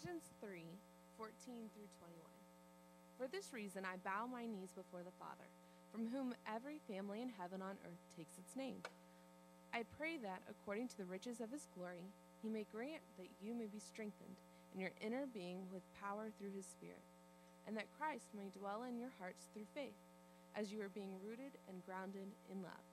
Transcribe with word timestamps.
Ephesians 0.00 0.32
3 0.40 0.64
14 1.18 1.68
through 1.76 1.92
21. 2.00 2.24
For 3.20 3.28
this 3.28 3.52
reason 3.52 3.84
I 3.84 4.00
bow 4.00 4.24
my 4.24 4.48
knees 4.48 4.72
before 4.72 5.04
the 5.04 5.12
Father, 5.20 5.44
from 5.92 6.08
whom 6.08 6.32
every 6.48 6.80
family 6.88 7.20
in 7.20 7.28
heaven 7.28 7.60
on 7.60 7.76
earth 7.84 8.00
takes 8.16 8.40
its 8.40 8.56
name. 8.56 8.80
I 9.76 9.84
pray 10.00 10.16
that, 10.24 10.40
according 10.48 10.88
to 10.88 10.96
the 10.96 11.04
riches 11.04 11.44
of 11.44 11.52
his 11.52 11.68
glory, 11.76 12.08
he 12.40 12.48
may 12.48 12.64
grant 12.72 13.04
that 13.18 13.28
you 13.44 13.52
may 13.52 13.68
be 13.68 13.76
strengthened 13.76 14.40
in 14.72 14.80
your 14.80 14.96
inner 15.04 15.28
being 15.28 15.68
with 15.68 15.84
power 16.00 16.32
through 16.32 16.56
his 16.56 16.64
Spirit, 16.64 17.04
and 17.68 17.76
that 17.76 17.92
Christ 18.00 18.32
may 18.32 18.48
dwell 18.56 18.88
in 18.88 18.96
your 18.96 19.12
hearts 19.20 19.52
through 19.52 19.68
faith, 19.76 20.00
as 20.56 20.72
you 20.72 20.80
are 20.80 20.96
being 20.96 21.20
rooted 21.20 21.60
and 21.68 21.84
grounded 21.84 22.32
in 22.48 22.64
love. 22.64 22.88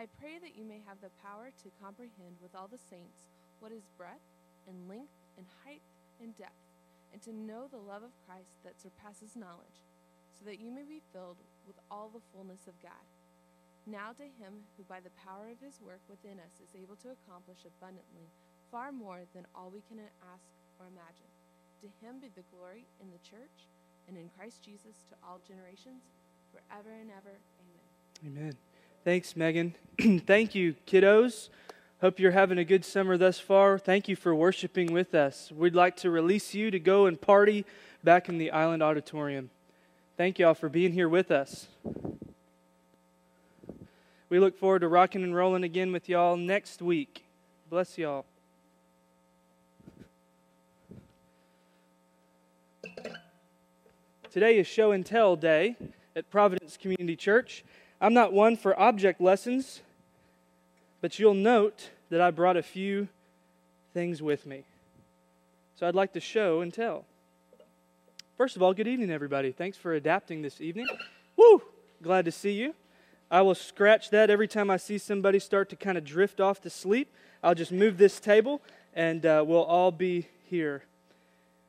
I 0.00 0.08
pray 0.16 0.40
that 0.40 0.56
you 0.56 0.64
may 0.64 0.80
have 0.88 1.04
the 1.04 1.12
power 1.20 1.52
to 1.52 1.76
comprehend 1.84 2.40
with 2.40 2.56
all 2.56 2.72
the 2.72 2.80
saints 2.88 3.28
what 3.60 3.68
is 3.68 3.84
breadth 4.00 4.32
and 4.64 4.88
length 4.88 5.12
and 5.36 5.44
height 5.68 5.84
and 6.22 6.36
depth, 6.36 6.62
and 7.12 7.20
to 7.22 7.34
know 7.34 7.66
the 7.66 7.82
love 7.82 8.02
of 8.02 8.16
Christ 8.26 8.62
that 8.64 8.80
surpasses 8.80 9.36
knowledge, 9.36 9.84
so 10.38 10.44
that 10.46 10.60
you 10.60 10.70
may 10.70 10.84
be 10.84 11.02
filled 11.12 11.42
with 11.66 11.76
all 11.90 12.08
the 12.08 12.24
fullness 12.32 12.66
of 12.66 12.80
God. 12.82 13.04
Now 13.86 14.12
to 14.16 14.22
him 14.22 14.62
who 14.76 14.84
by 14.84 15.00
the 15.00 15.10
power 15.18 15.50
of 15.50 15.58
his 15.58 15.80
work 15.82 16.00
within 16.08 16.38
us 16.38 16.62
is 16.62 16.78
able 16.78 16.94
to 17.02 17.10
accomplish 17.10 17.66
abundantly 17.66 18.30
far 18.70 18.92
more 18.92 19.20
than 19.34 19.44
all 19.54 19.70
we 19.70 19.82
can 19.88 19.98
ask 20.32 20.48
or 20.78 20.86
imagine. 20.86 21.28
To 21.82 21.88
him 22.00 22.20
be 22.20 22.28
the 22.34 22.46
glory 22.54 22.86
in 23.00 23.10
the 23.10 23.18
church 23.18 23.66
and 24.08 24.16
in 24.16 24.30
Christ 24.38 24.62
Jesus 24.62 25.04
to 25.10 25.16
all 25.22 25.40
generations, 25.46 26.02
forever 26.50 26.90
and 26.94 27.10
ever. 27.10 27.36
Amen. 28.24 28.38
Amen. 28.38 28.56
Thanks, 29.04 29.36
Megan. 29.36 29.74
Thank 30.26 30.54
you, 30.54 30.74
kiddos. 30.86 31.48
Hope 32.02 32.18
you're 32.18 32.32
having 32.32 32.58
a 32.58 32.64
good 32.64 32.84
summer 32.84 33.16
thus 33.16 33.38
far. 33.38 33.78
Thank 33.78 34.08
you 34.08 34.16
for 34.16 34.34
worshiping 34.34 34.92
with 34.92 35.14
us. 35.14 35.52
We'd 35.54 35.76
like 35.76 35.94
to 35.98 36.10
release 36.10 36.52
you 36.52 36.68
to 36.72 36.80
go 36.80 37.06
and 37.06 37.20
party 37.20 37.64
back 38.02 38.28
in 38.28 38.38
the 38.38 38.50
Island 38.50 38.82
Auditorium. 38.82 39.50
Thank 40.16 40.40
y'all 40.40 40.54
for 40.54 40.68
being 40.68 40.94
here 40.94 41.08
with 41.08 41.30
us. 41.30 41.68
We 44.28 44.40
look 44.40 44.58
forward 44.58 44.80
to 44.80 44.88
rocking 44.88 45.22
and 45.22 45.32
rolling 45.32 45.62
again 45.62 45.92
with 45.92 46.08
y'all 46.08 46.36
next 46.36 46.82
week. 46.82 47.24
Bless 47.70 47.96
y'all. 47.96 48.26
Today 54.32 54.58
is 54.58 54.66
show 54.66 54.90
and 54.90 55.06
tell 55.06 55.36
day 55.36 55.76
at 56.16 56.28
Providence 56.30 56.76
Community 56.76 57.14
Church. 57.14 57.64
I'm 58.00 58.12
not 58.12 58.32
one 58.32 58.56
for 58.56 58.76
object 58.76 59.20
lessons, 59.20 59.82
but 61.00 61.18
you'll 61.18 61.34
note 61.34 61.90
that 62.12 62.20
I 62.20 62.30
brought 62.30 62.58
a 62.58 62.62
few 62.62 63.08
things 63.94 64.20
with 64.20 64.44
me. 64.44 64.64
So 65.76 65.88
I'd 65.88 65.94
like 65.94 66.12
to 66.12 66.20
show 66.20 66.60
and 66.60 66.72
tell. 66.72 67.06
First 68.36 68.54
of 68.54 68.62
all, 68.62 68.74
good 68.74 68.86
evening, 68.86 69.10
everybody. 69.10 69.50
Thanks 69.50 69.78
for 69.78 69.94
adapting 69.94 70.42
this 70.42 70.60
evening. 70.60 70.86
Woo! 71.36 71.62
Glad 72.02 72.26
to 72.26 72.30
see 72.30 72.52
you. 72.52 72.74
I 73.30 73.40
will 73.40 73.54
scratch 73.54 74.10
that 74.10 74.28
every 74.28 74.46
time 74.46 74.68
I 74.68 74.76
see 74.76 74.98
somebody 74.98 75.38
start 75.38 75.70
to 75.70 75.76
kind 75.76 75.96
of 75.96 76.04
drift 76.04 76.38
off 76.38 76.60
to 76.60 76.70
sleep. 76.70 77.10
I'll 77.42 77.54
just 77.54 77.72
move 77.72 77.96
this 77.96 78.20
table 78.20 78.60
and 78.92 79.24
uh, 79.24 79.42
we'll 79.46 79.64
all 79.64 79.90
be 79.90 80.26
here 80.50 80.82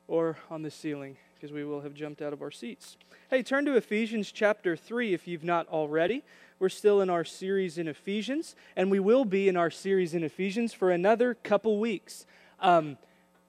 or 0.08 0.36
on 0.50 0.60
the 0.60 0.70
ceiling 0.70 1.16
because 1.36 1.52
we 1.52 1.64
will 1.64 1.80
have 1.80 1.94
jumped 1.94 2.20
out 2.20 2.34
of 2.34 2.42
our 2.42 2.50
seats. 2.50 2.98
Hey, 3.30 3.42
turn 3.42 3.64
to 3.64 3.76
Ephesians 3.76 4.30
chapter 4.30 4.76
3 4.76 5.14
if 5.14 5.26
you've 5.26 5.42
not 5.42 5.66
already. 5.68 6.22
We're 6.60 6.68
still 6.68 7.00
in 7.00 7.10
our 7.10 7.24
series 7.24 7.78
in 7.78 7.88
Ephesians, 7.88 8.54
and 8.76 8.88
we 8.88 9.00
will 9.00 9.24
be 9.24 9.48
in 9.48 9.56
our 9.56 9.72
series 9.72 10.14
in 10.14 10.22
Ephesians 10.22 10.72
for 10.72 10.92
another 10.92 11.34
couple 11.34 11.80
weeks. 11.80 12.26
Um, 12.60 12.96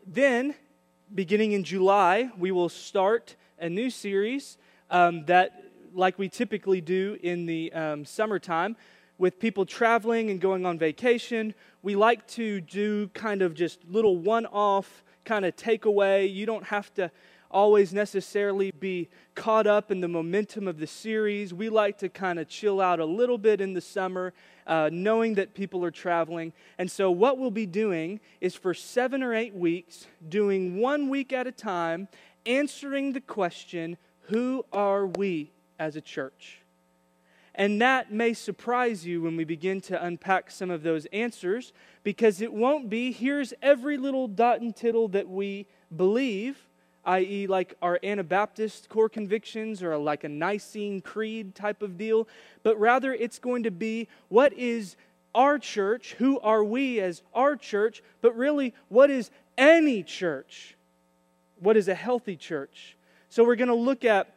then, 0.08 0.56
beginning 1.14 1.52
in 1.52 1.64
July, 1.64 2.32
we 2.36 2.52
will 2.52 2.68
start 2.68 3.36
a 3.60 3.70
new 3.70 3.92
series 3.92 4.58
um, 4.90 5.24
that, 5.26 5.66
like 5.94 6.18
we 6.18 6.30
typically 6.30 6.82
do 6.82 7.16
in 7.22 7.46
the 7.46 7.72
um, 7.74 8.06
summertime, 8.06 8.76
with 9.20 9.40
people 9.40 9.68
traveling 9.68 10.32
and 10.32 10.42
going 10.42 10.66
on 10.66 10.80
vacation, 10.80 11.54
we 11.84 11.96
like 11.96 12.26
to 12.30 12.60
do 12.60 13.08
kind 13.10 13.44
of 13.44 13.54
just 13.54 13.86
little 13.88 14.18
one 14.18 14.48
off 14.48 15.04
kind 15.26 15.46
of 15.46 15.56
takeaway. 15.56 16.34
You 16.34 16.48
don't 16.48 16.66
have 16.66 16.92
to 16.96 17.12
always 17.56 17.94
necessarily 17.94 18.70
be 18.70 19.08
caught 19.34 19.66
up 19.66 19.90
in 19.90 20.02
the 20.02 20.10
momentum 20.10 20.68
of 20.68 20.78
the 20.78 20.86
series. 20.86 21.54
We 21.54 21.70
like 21.70 21.98
to 22.00 22.10
kind 22.10 22.38
of 22.38 22.50
chill 22.50 22.82
out 22.82 23.00
a 23.00 23.06
little 23.06 23.38
bit 23.38 23.62
in 23.62 23.74
the 23.74 23.80
summer, 23.80 24.34
uh, 24.68 24.90
knowing 24.92 25.36
that 25.36 25.54
people 25.54 25.84
are 25.86 25.90
traveling. 25.90 26.52
And 26.78 26.92
so, 26.92 27.10
what 27.10 27.38
we'll 27.38 27.52
be 27.52 27.66
doing 27.66 28.20
is 28.42 28.56
for 28.56 28.74
seven 28.74 29.24
or 29.24 29.34
eight 29.34 29.56
weeks, 29.56 30.06
doing 30.28 30.78
one 30.80 31.10
week 31.10 31.32
at 31.32 31.48
a 31.48 31.52
time, 31.52 32.10
answering 32.46 33.14
the 33.14 33.22
question 33.22 33.96
who 34.24 34.66
are 34.74 35.08
we 35.08 35.52
as 35.80 35.96
a 35.96 36.02
church? 36.02 36.60
And 37.58 37.82
that 37.82 38.12
may 38.12 38.34
surprise 38.34 39.06
you 39.06 39.22
when 39.22 39.38
we 39.38 39.46
begin 39.46 39.80
to 39.82 40.04
unpack 40.04 40.52
some 40.52 40.70
of 40.70 40.84
those 40.84 41.06
answers 41.14 41.72
because 42.04 42.42
it 42.42 42.52
won't 42.52 42.90
be 42.90 43.14
here's 43.14 43.54
every 43.62 43.96
little 43.96 44.28
dot 44.28 44.60
and 44.60 44.76
tittle 44.76 45.08
that 45.10 45.30
we 45.30 45.68
believe 45.96 46.58
i.e., 47.06 47.48
like 47.48 47.76
our 47.82 48.00
Anabaptist 48.04 48.90
core 48.90 49.10
convictions 49.10 49.84
or 49.84 49.98
like 49.98 50.24
a 50.24 50.30
Nicene 50.30 51.02
Creed 51.02 51.56
type 51.56 51.82
of 51.82 51.98
deal, 51.98 52.28
but 52.64 52.80
rather 52.80 53.14
it's 53.14 53.40
going 53.40 53.64
to 53.64 53.72
be 53.72 54.08
what 54.30 54.54
is 54.54 54.96
our 55.34 55.60
church? 55.60 56.14
Who 56.14 56.40
are 56.40 56.64
we 56.64 57.00
as 57.00 57.22
our 57.34 57.56
church? 57.56 58.02
But 58.22 58.36
really, 58.36 58.74
what 58.90 59.10
is 59.10 59.30
any 59.58 60.02
church? 60.02 60.76
What 61.60 61.78
is 61.78 61.88
a 61.88 61.96
healthy 61.96 62.36
church? 62.36 62.96
So 63.30 63.44
we're 63.44 63.56
going 63.56 63.68
to 63.68 63.76
look 63.76 64.06
at 64.06 64.34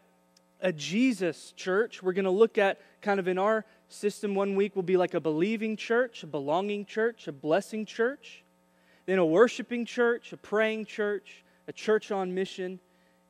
a 0.60 0.72
Jesus 0.72 1.52
church. 1.56 2.02
We're 2.02 2.12
going 2.12 2.24
to 2.24 2.30
look 2.30 2.58
at 2.58 2.80
kind 3.00 3.20
of 3.20 3.28
in 3.28 3.38
our 3.38 3.64
system 3.88 4.34
one 4.34 4.56
week 4.56 4.76
will 4.76 4.82
be 4.82 4.96
like 4.96 5.14
a 5.14 5.20
believing 5.20 5.76
church, 5.76 6.22
a 6.22 6.26
belonging 6.26 6.84
church, 6.84 7.28
a 7.28 7.32
blessing 7.32 7.86
church, 7.86 8.42
then 9.06 9.18
a 9.18 9.24
worshiping 9.24 9.84
church, 9.84 10.32
a 10.32 10.36
praying 10.36 10.84
church, 10.84 11.44
a 11.68 11.72
church 11.72 12.10
on 12.10 12.34
mission, 12.34 12.80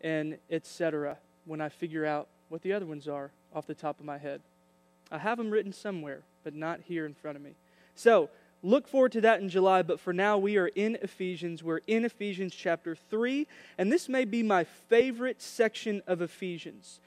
and 0.00 0.38
etc. 0.48 1.18
when 1.44 1.60
I 1.60 1.68
figure 1.68 2.06
out 2.06 2.28
what 2.48 2.62
the 2.62 2.72
other 2.72 2.86
ones 2.86 3.08
are 3.08 3.32
off 3.54 3.66
the 3.66 3.74
top 3.74 3.98
of 3.98 4.06
my 4.06 4.16
head. 4.16 4.40
I 5.10 5.18
have 5.18 5.38
them 5.38 5.50
written 5.50 5.72
somewhere, 5.72 6.22
but 6.44 6.54
not 6.54 6.80
here 6.86 7.04
in 7.04 7.14
front 7.14 7.36
of 7.36 7.42
me. 7.42 7.54
So, 7.94 8.30
look 8.62 8.86
forward 8.86 9.12
to 9.12 9.20
that 9.22 9.40
in 9.40 9.48
July, 9.48 9.82
but 9.82 9.98
for 9.98 10.12
now, 10.12 10.38
we 10.38 10.56
are 10.56 10.68
in 10.68 10.96
Ephesians. 11.02 11.62
We're 11.64 11.80
in 11.86 12.04
Ephesians 12.04 12.54
chapter 12.54 12.94
3, 12.94 13.46
and 13.76 13.90
this 13.90 14.08
may 14.08 14.24
be 14.24 14.42
my 14.42 14.64
favorite 14.64 15.42
section 15.42 16.02
of 16.06 16.22
Ephesians. 16.22 17.00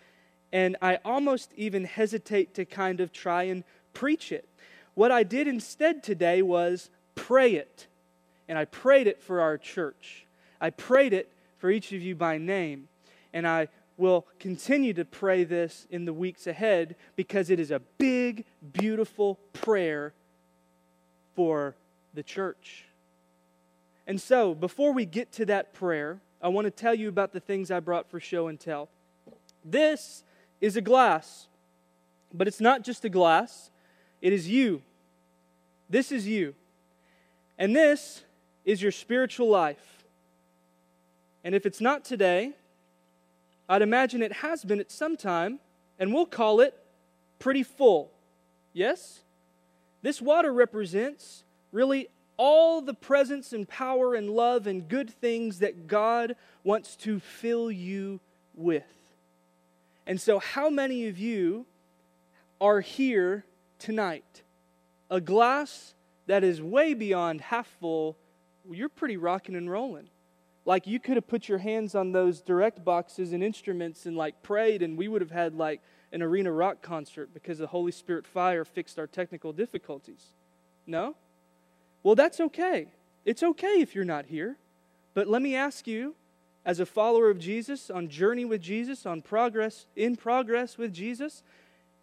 And 0.51 0.75
I 0.81 0.99
almost 1.05 1.53
even 1.55 1.85
hesitate 1.85 2.55
to 2.55 2.65
kind 2.65 2.99
of 2.99 3.13
try 3.13 3.43
and 3.43 3.63
preach 3.93 4.31
it. 4.33 4.49
What 4.95 5.11
I 5.11 5.23
did 5.23 5.47
instead 5.47 6.03
today 6.03 6.41
was 6.41 6.89
pray 7.15 7.53
it, 7.53 7.87
and 8.49 8.57
I 8.57 8.65
prayed 8.65 9.07
it 9.07 9.21
for 9.21 9.39
our 9.39 9.57
church. 9.57 10.25
I 10.61 10.69
prayed 10.69 11.11
it 11.11 11.33
for 11.57 11.71
each 11.71 11.91
of 11.91 12.01
you 12.01 12.15
by 12.15 12.37
name, 12.37 12.87
and 13.33 13.47
I 13.47 13.67
will 13.97 14.27
continue 14.39 14.93
to 14.93 15.03
pray 15.03 15.43
this 15.43 15.87
in 15.89 16.05
the 16.05 16.13
weeks 16.13 16.47
ahead 16.47 16.95
because 17.15 17.49
it 17.49 17.59
is 17.59 17.71
a 17.71 17.79
big, 17.97 18.45
beautiful 18.71 19.39
prayer 19.53 20.13
for 21.35 21.75
the 22.13 22.23
church. 22.23 22.85
And 24.07 24.21
so, 24.21 24.53
before 24.53 24.93
we 24.93 25.05
get 25.05 25.31
to 25.33 25.45
that 25.47 25.73
prayer, 25.73 26.19
I 26.41 26.47
want 26.47 26.65
to 26.65 26.71
tell 26.71 26.93
you 26.93 27.09
about 27.09 27.33
the 27.33 27.39
things 27.39 27.71
I 27.71 27.79
brought 27.79 28.09
for 28.09 28.19
show 28.19 28.47
and 28.47 28.59
tell. 28.59 28.89
This 29.63 30.23
is 30.59 30.75
a 30.75 30.81
glass, 30.81 31.47
but 32.33 32.47
it's 32.47 32.61
not 32.61 32.83
just 32.83 33.05
a 33.05 33.09
glass, 33.09 33.69
it 34.21 34.33
is 34.33 34.47
you. 34.47 34.81
This 35.89 36.11
is 36.11 36.27
you. 36.27 36.55
And 37.57 37.75
this 37.75 38.23
is 38.65 38.81
your 38.81 38.91
spiritual 38.91 39.49
life. 39.49 40.00
And 41.43 41.55
if 41.55 41.65
it's 41.65 41.81
not 41.81 42.05
today, 42.05 42.53
I'd 43.67 43.81
imagine 43.81 44.21
it 44.21 44.33
has 44.33 44.63
been 44.63 44.79
at 44.79 44.91
some 44.91 45.17
time, 45.17 45.59
and 45.97 46.13
we'll 46.13 46.25
call 46.25 46.59
it 46.59 46.77
pretty 47.39 47.63
full. 47.63 48.11
Yes? 48.73 49.21
This 50.01 50.21
water 50.21 50.53
represents 50.53 51.43
really 51.71 52.09
all 52.37 52.81
the 52.81 52.93
presence 52.93 53.53
and 53.53 53.67
power 53.67 54.15
and 54.15 54.29
love 54.29 54.67
and 54.67 54.87
good 54.87 55.09
things 55.09 55.59
that 55.59 55.87
God 55.87 56.35
wants 56.63 56.95
to 56.97 57.19
fill 57.19 57.71
you 57.71 58.19
with. 58.55 58.83
And 60.07 60.19
so, 60.19 60.39
how 60.39 60.69
many 60.69 61.07
of 61.07 61.17
you 61.17 61.65
are 62.59 62.81
here 62.81 63.45
tonight? 63.79 64.41
A 65.09 65.21
glass 65.21 65.93
that 66.27 66.43
is 66.43 66.61
way 66.61 66.93
beyond 66.93 67.41
half 67.41 67.67
full, 67.79 68.17
you're 68.69 68.89
pretty 68.89 69.17
rocking 69.17 69.55
and 69.55 69.69
rolling. 69.69 70.09
Like 70.65 70.85
you 70.85 70.99
could 70.99 71.15
have 71.15 71.27
put 71.27 71.49
your 71.49 71.57
hands 71.57 71.95
on 71.95 72.11
those 72.11 72.41
direct 72.41 72.83
boxes 72.83 73.33
and 73.33 73.43
instruments 73.43 74.05
and 74.05 74.15
like 74.15 74.43
prayed, 74.43 74.81
and 74.81 74.97
we 74.97 75.07
would 75.07 75.21
have 75.21 75.31
had 75.31 75.55
like 75.55 75.81
an 76.11 76.21
arena 76.21 76.51
rock 76.51 76.81
concert 76.81 77.33
because 77.33 77.57
the 77.57 77.67
Holy 77.67 77.91
Spirit 77.91 78.27
fire 78.27 78.65
fixed 78.65 78.99
our 78.99 79.07
technical 79.07 79.53
difficulties. 79.53 80.33
No? 80.85 81.15
Well, 82.03 82.15
that's 82.15 82.39
okay. 82.39 82.87
It's 83.25 83.43
okay 83.43 83.81
if 83.81 83.95
you're 83.95 84.05
not 84.05 84.25
here. 84.25 84.57
But 85.13 85.27
let 85.27 85.41
me 85.41 85.55
ask 85.55 85.87
you 85.87 86.15
as 86.63 86.79
a 86.79 86.85
follower 86.85 87.29
of 87.29 87.39
Jesus, 87.39 87.89
on 87.89 88.07
journey 88.07 88.45
with 88.45 88.61
Jesus, 88.61 89.05
on 89.05 89.21
progress, 89.21 89.87
in 89.95 90.15
progress 90.15 90.77
with 90.77 90.93
Jesus. 90.93 91.43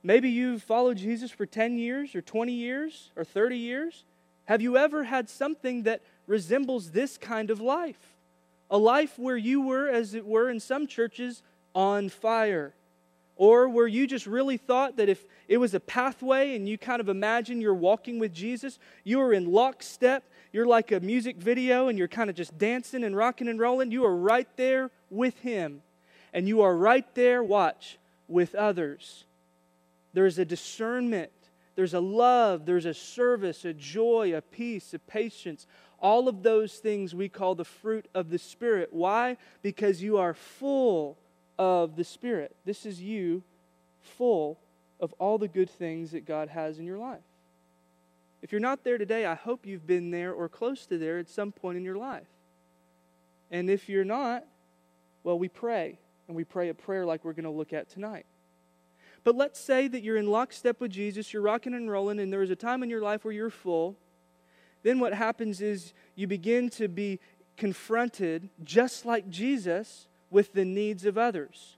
Maybe 0.03 0.31
you've 0.31 0.63
followed 0.63 0.97
Jesus 0.97 1.31
for 1.31 1.47
10 1.47 1.79
years 1.79 2.15
or 2.15 2.23
20 2.23 2.53
years 2.53 3.13
or 3.17 3.25
30 3.25 3.57
years. 3.57 4.05
Have 4.47 4.61
you 4.61 4.77
ever 4.77 5.05
had 5.05 5.29
something 5.29 5.85
that 5.85 6.03
resembles 6.27 6.91
this 6.91 7.17
kind 7.19 7.51
of 7.51 7.61
life? 7.61 8.18
A 8.70 8.79
life 8.79 9.19
where 9.19 9.37
you 9.37 9.62
were, 9.62 9.88
as 9.88 10.15
it 10.15 10.26
were 10.26 10.50
in 10.50 10.61
some 10.61 10.87
churches, 10.87 11.43
on 11.75 12.09
fire. 12.09 12.75
Or 13.37 13.69
where 13.69 13.87
you 13.87 14.06
just 14.06 14.26
really 14.26 14.56
thought 14.56 14.97
that 14.97 15.09
if 15.09 15.25
it 15.47 15.59
was 15.59 15.73
a 15.73 15.81
pathway 15.81 16.56
and 16.56 16.69
you 16.69 16.76
kind 16.76 17.00
of 17.00 17.09
imagine 17.09 17.61
you're 17.61 17.73
walking 17.73 18.19
with 18.19 18.35
Jesus, 18.35 18.79
you 19.05 19.20
are 19.20 19.32
in 19.32 19.53
lockstep 19.53 20.25
you're 20.53 20.67
like 20.67 20.93
a 20.93 21.00
music 21.00 21.37
video 21.37 21.88
and 21.88 21.99
you're 21.99 22.09
kind 22.09 22.31
of 22.31 22.37
just 22.37 22.56
dancing 22.56 23.05
and 23.05 23.17
rocking 23.17 23.49
and 23.49 23.61
rolling. 23.61 23.91
You 23.91 24.05
are 24.06 24.17
right 24.17 24.49
there 24.56 24.91
with 25.11 25.38
Him. 25.41 25.82
And 26.32 26.49
you 26.49 26.62
are 26.62 26.76
right 26.76 27.06
there, 27.14 27.43
watch, 27.43 27.99
with 28.29 28.55
others. 28.55 29.25
There's 30.12 30.38
a 30.38 30.44
discernment, 30.44 31.31
there's 31.79 31.95
a 31.95 32.01
love, 32.01 32.67
there's 32.67 32.87
a 32.87 32.93
service, 32.93 33.65
a 33.65 33.73
joy, 33.73 34.37
a 34.37 34.43
peace, 34.43 34.95
a 34.95 34.99
patience. 34.99 35.65
All 36.01 36.27
of 36.27 36.43
those 36.43 36.75
things 36.75 37.15
we 37.15 37.29
call 37.29 37.55
the 37.55 37.65
fruit 37.65 38.09
of 38.17 38.31
the 38.31 38.39
Spirit. 38.41 38.89
Why? 38.91 39.37
Because 39.63 40.03
you 40.03 40.19
are 40.19 40.35
full 40.35 41.19
of 41.57 41.95
the 41.95 42.03
Spirit. 42.03 42.57
This 42.65 42.85
is 42.85 43.01
you 43.01 43.45
full 44.01 44.59
of 44.99 45.15
all 45.21 45.39
the 45.39 45.47
good 45.47 45.71
things 45.71 46.11
that 46.11 46.27
God 46.27 46.49
has 46.49 46.81
in 46.81 46.85
your 46.85 46.99
life. 46.99 47.23
If 48.43 48.51
you're 48.51 48.61
not 48.61 48.83
there 48.83 48.99
today, 48.99 49.25
I 49.25 49.37
hope 49.37 49.65
you've 49.65 49.87
been 49.87 50.11
there 50.11 50.33
or 50.33 50.49
close 50.49 50.85
to 50.87 50.99
there 50.99 51.19
at 51.21 51.29
some 51.29 51.53
point 51.53 51.79
in 51.79 51.85
your 51.85 51.95
life. 51.95 52.27
And 53.53 53.71
if 53.71 53.89
you're 53.89 54.05
not, 54.05 54.45
well, 55.23 55.39
we 55.39 55.49
pray, 55.49 56.01
and 56.27 56.37
we 56.37 56.43
pray 56.43 56.71
a 56.71 56.75
prayer 56.75 57.07
like 57.07 57.25
we're 57.25 57.35
going 57.35 57.45
to 57.45 57.51
look 57.51 57.73
at 57.73 57.89
tonight. 57.89 58.27
But 59.25 59.37
let's 59.37 59.61
say 59.61 59.88
that 59.88 60.03
you're 60.03 60.17
in 60.17 60.31
lockstep 60.31 60.81
with 60.81 60.91
Jesus, 60.91 61.32
you're 61.32 61.43
rocking 61.43 61.75
and 61.75 61.91
rolling, 61.91 62.19
and 62.20 62.32
there 62.32 62.43
is 62.43 62.50
a 62.50 62.56
time 62.56 62.82
in 62.82 62.91
your 62.91 63.03
life 63.03 63.25
where 63.25 63.35
you're 63.35 63.50
full. 63.50 63.97
Then 64.82 65.00
what 65.00 65.12
happens 65.12 65.61
is 65.61 65.93
you 66.15 66.26
begin 66.26 66.70
to 66.70 66.88
be 66.88 67.20
confronted, 67.56 68.49
just 68.62 69.05
like 69.05 69.29
Jesus, 69.29 70.06
with 70.31 70.53
the 70.53 70.65
needs 70.65 71.05
of 71.05 71.19
others. 71.19 71.76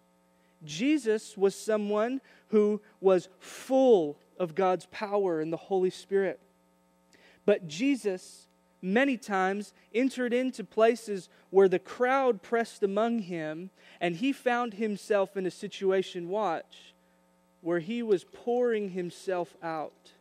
Jesus 0.64 1.36
was 1.36 1.54
someone 1.54 2.20
who 2.48 2.80
was 3.00 3.28
full 3.38 4.18
of 4.38 4.54
God's 4.54 4.86
power 4.86 5.40
and 5.40 5.52
the 5.52 5.56
Holy 5.56 5.90
Spirit. 5.90 6.40
But 7.46 7.66
Jesus, 7.66 8.48
many 8.82 9.16
times, 9.16 9.72
entered 9.94 10.34
into 10.34 10.62
places 10.62 11.28
where 11.50 11.68
the 11.68 11.78
crowd 11.78 12.42
pressed 12.42 12.82
among 12.82 13.20
him, 13.20 13.70
and 14.00 14.16
he 14.16 14.32
found 14.32 14.74
himself 14.74 15.36
in 15.36 15.46
a 15.46 15.50
situation, 15.50 16.28
watch, 16.28 16.89
where 17.62 17.80
he 17.80 18.02
was 18.02 18.24
pouring 18.24 18.90
himself 18.90 19.56
out. 19.62 20.12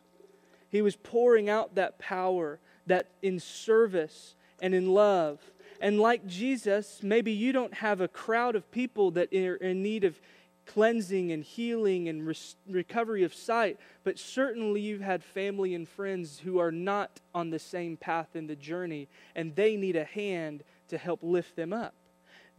He 0.69 0.81
was 0.81 0.95
pouring 0.95 1.49
out 1.49 1.75
that 1.75 1.99
power, 1.99 2.59
that 2.85 3.07
in 3.21 3.39
service 3.39 4.35
and 4.61 4.73
in 4.73 4.93
love. 4.93 5.39
And 5.81 5.99
like 5.99 6.27
Jesus, 6.27 6.99
maybe 7.01 7.31
you 7.31 7.51
don't 7.51 7.73
have 7.75 8.01
a 8.01 8.07
crowd 8.07 8.55
of 8.55 8.69
people 8.71 9.11
that 9.11 9.33
are 9.33 9.55
in 9.55 9.81
need 9.81 10.03
of 10.03 10.19
cleansing 10.65 11.31
and 11.31 11.43
healing 11.43 12.07
and 12.09 12.27
res- 12.27 12.55
recovery 12.69 13.23
of 13.23 13.33
sight, 13.33 13.79
but 14.03 14.19
certainly 14.19 14.81
you've 14.81 15.01
had 15.01 15.23
family 15.23 15.73
and 15.73 15.87
friends 15.87 16.39
who 16.39 16.59
are 16.59 16.71
not 16.71 17.19
on 17.33 17.49
the 17.49 17.57
same 17.57 17.97
path 17.97 18.35
in 18.35 18.45
the 18.45 18.55
journey, 18.55 19.07
and 19.35 19.55
they 19.55 19.75
need 19.75 19.95
a 19.95 20.03
hand 20.03 20.63
to 20.89 20.97
help 20.97 21.21
lift 21.23 21.55
them 21.55 21.73
up. 21.73 21.95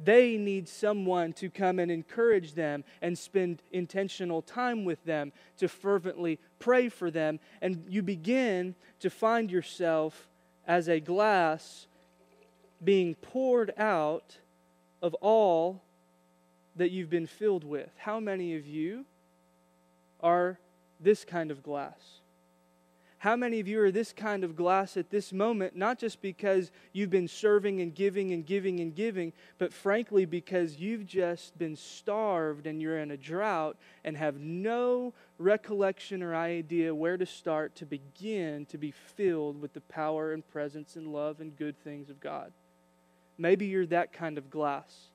They 0.02 0.38
need 0.38 0.67
someone 0.67 1.35
to 1.35 1.50
come 1.50 1.79
and 1.79 1.91
encourage 1.91 2.55
them 2.55 2.85
and 3.02 3.19
spend 3.19 3.62
intentional 3.70 4.41
time 4.41 4.85
with 4.85 5.05
them, 5.05 5.32
to 5.58 5.69
fervently 5.69 6.38
pray 6.58 6.88
for 6.88 7.11
them. 7.11 7.38
And 7.61 7.85
you 7.88 8.02
begin 8.02 8.75
to 9.00 9.11
find 9.11 9.50
yourself 9.50 10.29
as 10.67 10.88
a 10.88 11.00
glass 11.00 11.87
being 12.82 13.14
poured 13.14 13.75
out 13.76 14.38
of 15.02 15.14
all 15.14 15.82
that 16.76 16.91
you've 16.91 17.11
been 17.11 17.26
filled 17.26 17.64
with. 17.64 17.91
How 17.99 18.20
many 18.20 18.56
of 18.56 18.67
you 18.67 19.05
are 20.20 20.58
this 20.99 21.25
kind 21.25 21.50
of 21.50 21.62
glass? 21.62 22.19
How 23.20 23.37
many 23.37 23.61
of 23.61 23.69
you 23.69 23.82
are 23.82 23.90
this 23.90 24.14
kind 24.14 24.44
of 24.44 24.56
glass 24.56 24.96
at 24.96 25.11
this 25.11 25.31
moment, 25.31 25.76
not 25.76 25.99
just 25.99 26.22
because 26.22 26.70
you've 26.94 27.11
been 27.11 27.28
serving 27.28 27.82
and 27.82 27.94
giving 27.94 28.32
and 28.32 28.46
giving 28.46 28.81
and 28.81 28.94
giving, 28.94 29.34
but 29.58 29.75
frankly 29.75 30.25
because 30.25 30.76
you've 30.76 31.05
just 31.05 31.58
been 31.58 31.76
starved 31.76 32.67
and 32.67 32.81
you're 32.81 32.99
in 32.99 33.11
a 33.11 33.19
drought 33.19 33.76
and 34.05 34.17
have 34.17 34.40
no 34.40 35.12
recollection 35.37 36.22
or 36.22 36.34
idea 36.34 36.94
where 36.94 37.19
to 37.19 37.26
start 37.26 37.75
to 37.76 37.84
begin 37.84 38.64
to 38.64 38.78
be 38.78 38.90
filled 38.90 39.61
with 39.61 39.75
the 39.75 39.82
power 39.82 40.32
and 40.32 40.50
presence 40.50 40.96
and 40.96 41.12
love 41.12 41.43
and 41.43 41.58
good 41.58 41.78
things 41.84 42.08
of 42.08 42.20
God? 42.20 42.50
Maybe 43.37 43.66
you're 43.66 43.84
that 43.84 44.14
kind 44.14 44.38
of 44.38 44.49
glass. 44.49 45.11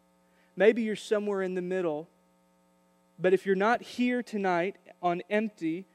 Maybe 0.56 0.84
you're 0.84 0.96
somewhere 0.96 1.42
in 1.42 1.56
the 1.56 1.62
middle. 1.64 2.08
But 3.18 3.34
if 3.34 3.48
you're 3.48 3.56
not 3.56 3.82
here 3.82 4.22
tonight 4.22 4.76
on 5.02 5.24
empty, 5.28 5.88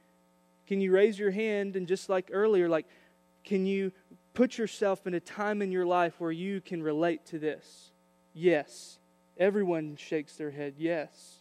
can 0.70 0.80
you 0.80 0.92
raise 0.92 1.18
your 1.18 1.32
hand 1.32 1.74
and 1.74 1.88
just 1.88 2.08
like 2.08 2.30
earlier, 2.32 2.68
like, 2.68 2.86
can 3.42 3.66
you 3.66 3.90
put 4.34 4.56
yourself 4.56 5.04
in 5.04 5.14
a 5.14 5.18
time 5.18 5.62
in 5.62 5.72
your 5.72 5.84
life 5.84 6.20
where 6.20 6.30
you 6.30 6.60
can 6.60 6.80
relate 6.80 7.26
to 7.26 7.40
this? 7.40 7.90
Yes. 8.34 9.00
Everyone 9.36 9.96
shakes 9.96 10.36
their 10.36 10.52
head, 10.52 10.74
yes. 10.78 11.38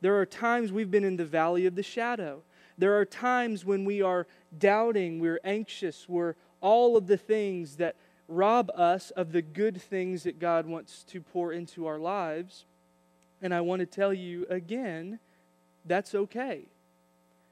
There 0.00 0.18
are 0.18 0.26
times 0.26 0.72
we've 0.72 0.90
been 0.90 1.04
in 1.04 1.16
the 1.16 1.24
valley 1.24 1.66
of 1.66 1.76
the 1.76 1.84
shadow. 1.84 2.42
There 2.76 2.98
are 2.98 3.04
times 3.04 3.64
when 3.64 3.84
we 3.84 4.02
are 4.02 4.26
doubting, 4.58 5.20
we're 5.20 5.38
anxious, 5.44 6.08
we're 6.08 6.34
all 6.60 6.96
of 6.96 7.06
the 7.06 7.16
things 7.16 7.76
that 7.76 7.94
rob 8.26 8.72
us 8.74 9.12
of 9.12 9.30
the 9.30 9.42
good 9.42 9.80
things 9.80 10.24
that 10.24 10.40
God 10.40 10.66
wants 10.66 11.04
to 11.04 11.20
pour 11.20 11.52
into 11.52 11.86
our 11.86 12.00
lives. 12.00 12.64
And 13.40 13.54
I 13.54 13.60
want 13.60 13.78
to 13.78 13.86
tell 13.86 14.12
you 14.12 14.44
again 14.50 15.20
that's 15.84 16.16
okay. 16.16 16.62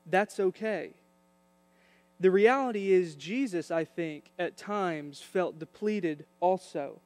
That's 0.07 0.41
okay. 0.41 0.91
The 2.21 2.31
reality 2.31 2.93
is, 2.93 3.17
Jesus, 3.17 3.71
I 3.71 3.85
think, 3.85 4.31
at 4.39 4.57
times 4.57 5.21
felt 5.21 5.59
depleted 5.59 6.27
also. 6.41 7.01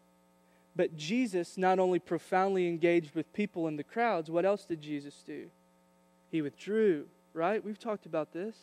But 0.77 0.97
Jesus 0.97 1.59
not 1.59 1.79
only 1.79 1.99
profoundly 1.99 2.69
engaged 2.69 3.15
with 3.15 3.33
people 3.33 3.67
in 3.67 3.77
the 3.77 3.83
crowds, 3.83 4.31
what 4.31 4.45
else 4.45 4.65
did 4.65 4.81
Jesus 4.81 5.23
do? 5.27 5.49
He 6.31 6.43
withdrew, 6.43 7.07
right? 7.33 7.65
We've 7.65 7.79
talked 7.79 8.07
about 8.07 8.33
this. 8.33 8.57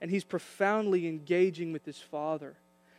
And 0.00 0.10
he's 0.10 0.24
profoundly 0.24 1.06
engaging 1.06 1.72
with 1.72 1.84
his 1.84 1.98
Father. 1.98 2.56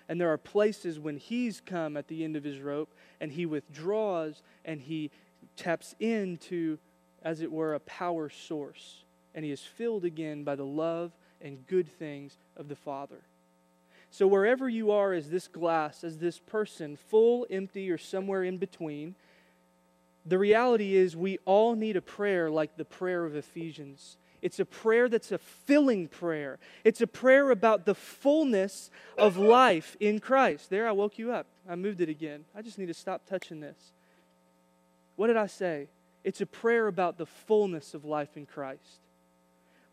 And 0.07 0.19
there 0.19 0.31
are 0.31 0.37
places 0.37 0.99
when 0.99 1.17
he's 1.17 1.61
come 1.61 1.97
at 1.97 2.07
the 2.07 2.23
end 2.23 2.35
of 2.35 2.43
his 2.43 2.59
rope 2.59 2.93
and 3.19 3.31
he 3.31 3.45
withdraws 3.45 4.43
and 4.63 4.81
he 4.81 5.11
taps 5.55 5.95
into, 5.99 6.77
as 7.23 7.41
it 7.41 7.51
were, 7.51 7.73
a 7.73 7.79
power 7.79 8.29
source. 8.29 9.03
And 9.33 9.43
he 9.43 9.51
is 9.51 9.61
filled 9.61 10.05
again 10.05 10.43
by 10.43 10.55
the 10.55 10.65
love 10.65 11.11
and 11.45 11.65
good 11.67 11.87
things 11.87 12.37
of 12.57 12.67
the 12.67 12.75
Father. 12.75 13.21
So, 14.09 14.27
wherever 14.27 14.67
you 14.67 14.91
are 14.91 15.13
as 15.13 15.29
this 15.29 15.47
glass, 15.47 16.03
as 16.03 16.17
this 16.17 16.39
person, 16.39 16.95
full, 16.95 17.45
empty, 17.49 17.89
or 17.91 17.97
somewhere 17.97 18.43
in 18.43 18.57
between, 18.57 19.15
the 20.25 20.39
reality 20.39 20.95
is 20.95 21.15
we 21.15 21.37
all 21.45 21.75
need 21.75 21.95
a 21.95 22.01
prayer 22.01 22.49
like 22.49 22.77
the 22.77 22.85
prayer 22.85 23.25
of 23.25 23.35
Ephesians. 23.35 24.17
It's 24.41 24.59
a 24.59 24.65
prayer 24.65 25.07
that's 25.07 25.31
a 25.31 25.37
filling 25.37 26.07
prayer. 26.07 26.59
It's 26.83 27.01
a 27.01 27.07
prayer 27.07 27.51
about 27.51 27.85
the 27.85 27.95
fullness 27.95 28.89
of 29.17 29.37
life 29.37 29.95
in 29.99 30.19
Christ. 30.19 30.69
There, 30.69 30.87
I 30.87 30.91
woke 30.91 31.17
you 31.17 31.31
up. 31.31 31.47
I 31.67 31.75
moved 31.75 32.01
it 32.01 32.09
again. 32.09 32.45
I 32.55 32.61
just 32.61 32.77
need 32.77 32.87
to 32.87 32.93
stop 32.93 33.27
touching 33.27 33.59
this. 33.59 33.91
What 35.15 35.27
did 35.27 35.37
I 35.37 35.47
say? 35.47 35.87
It's 36.23 36.41
a 36.41 36.45
prayer 36.45 36.87
about 36.87 37.17
the 37.17 37.25
fullness 37.25 37.93
of 37.93 38.05
life 38.05 38.35
in 38.35 38.45
Christ. 38.45 39.04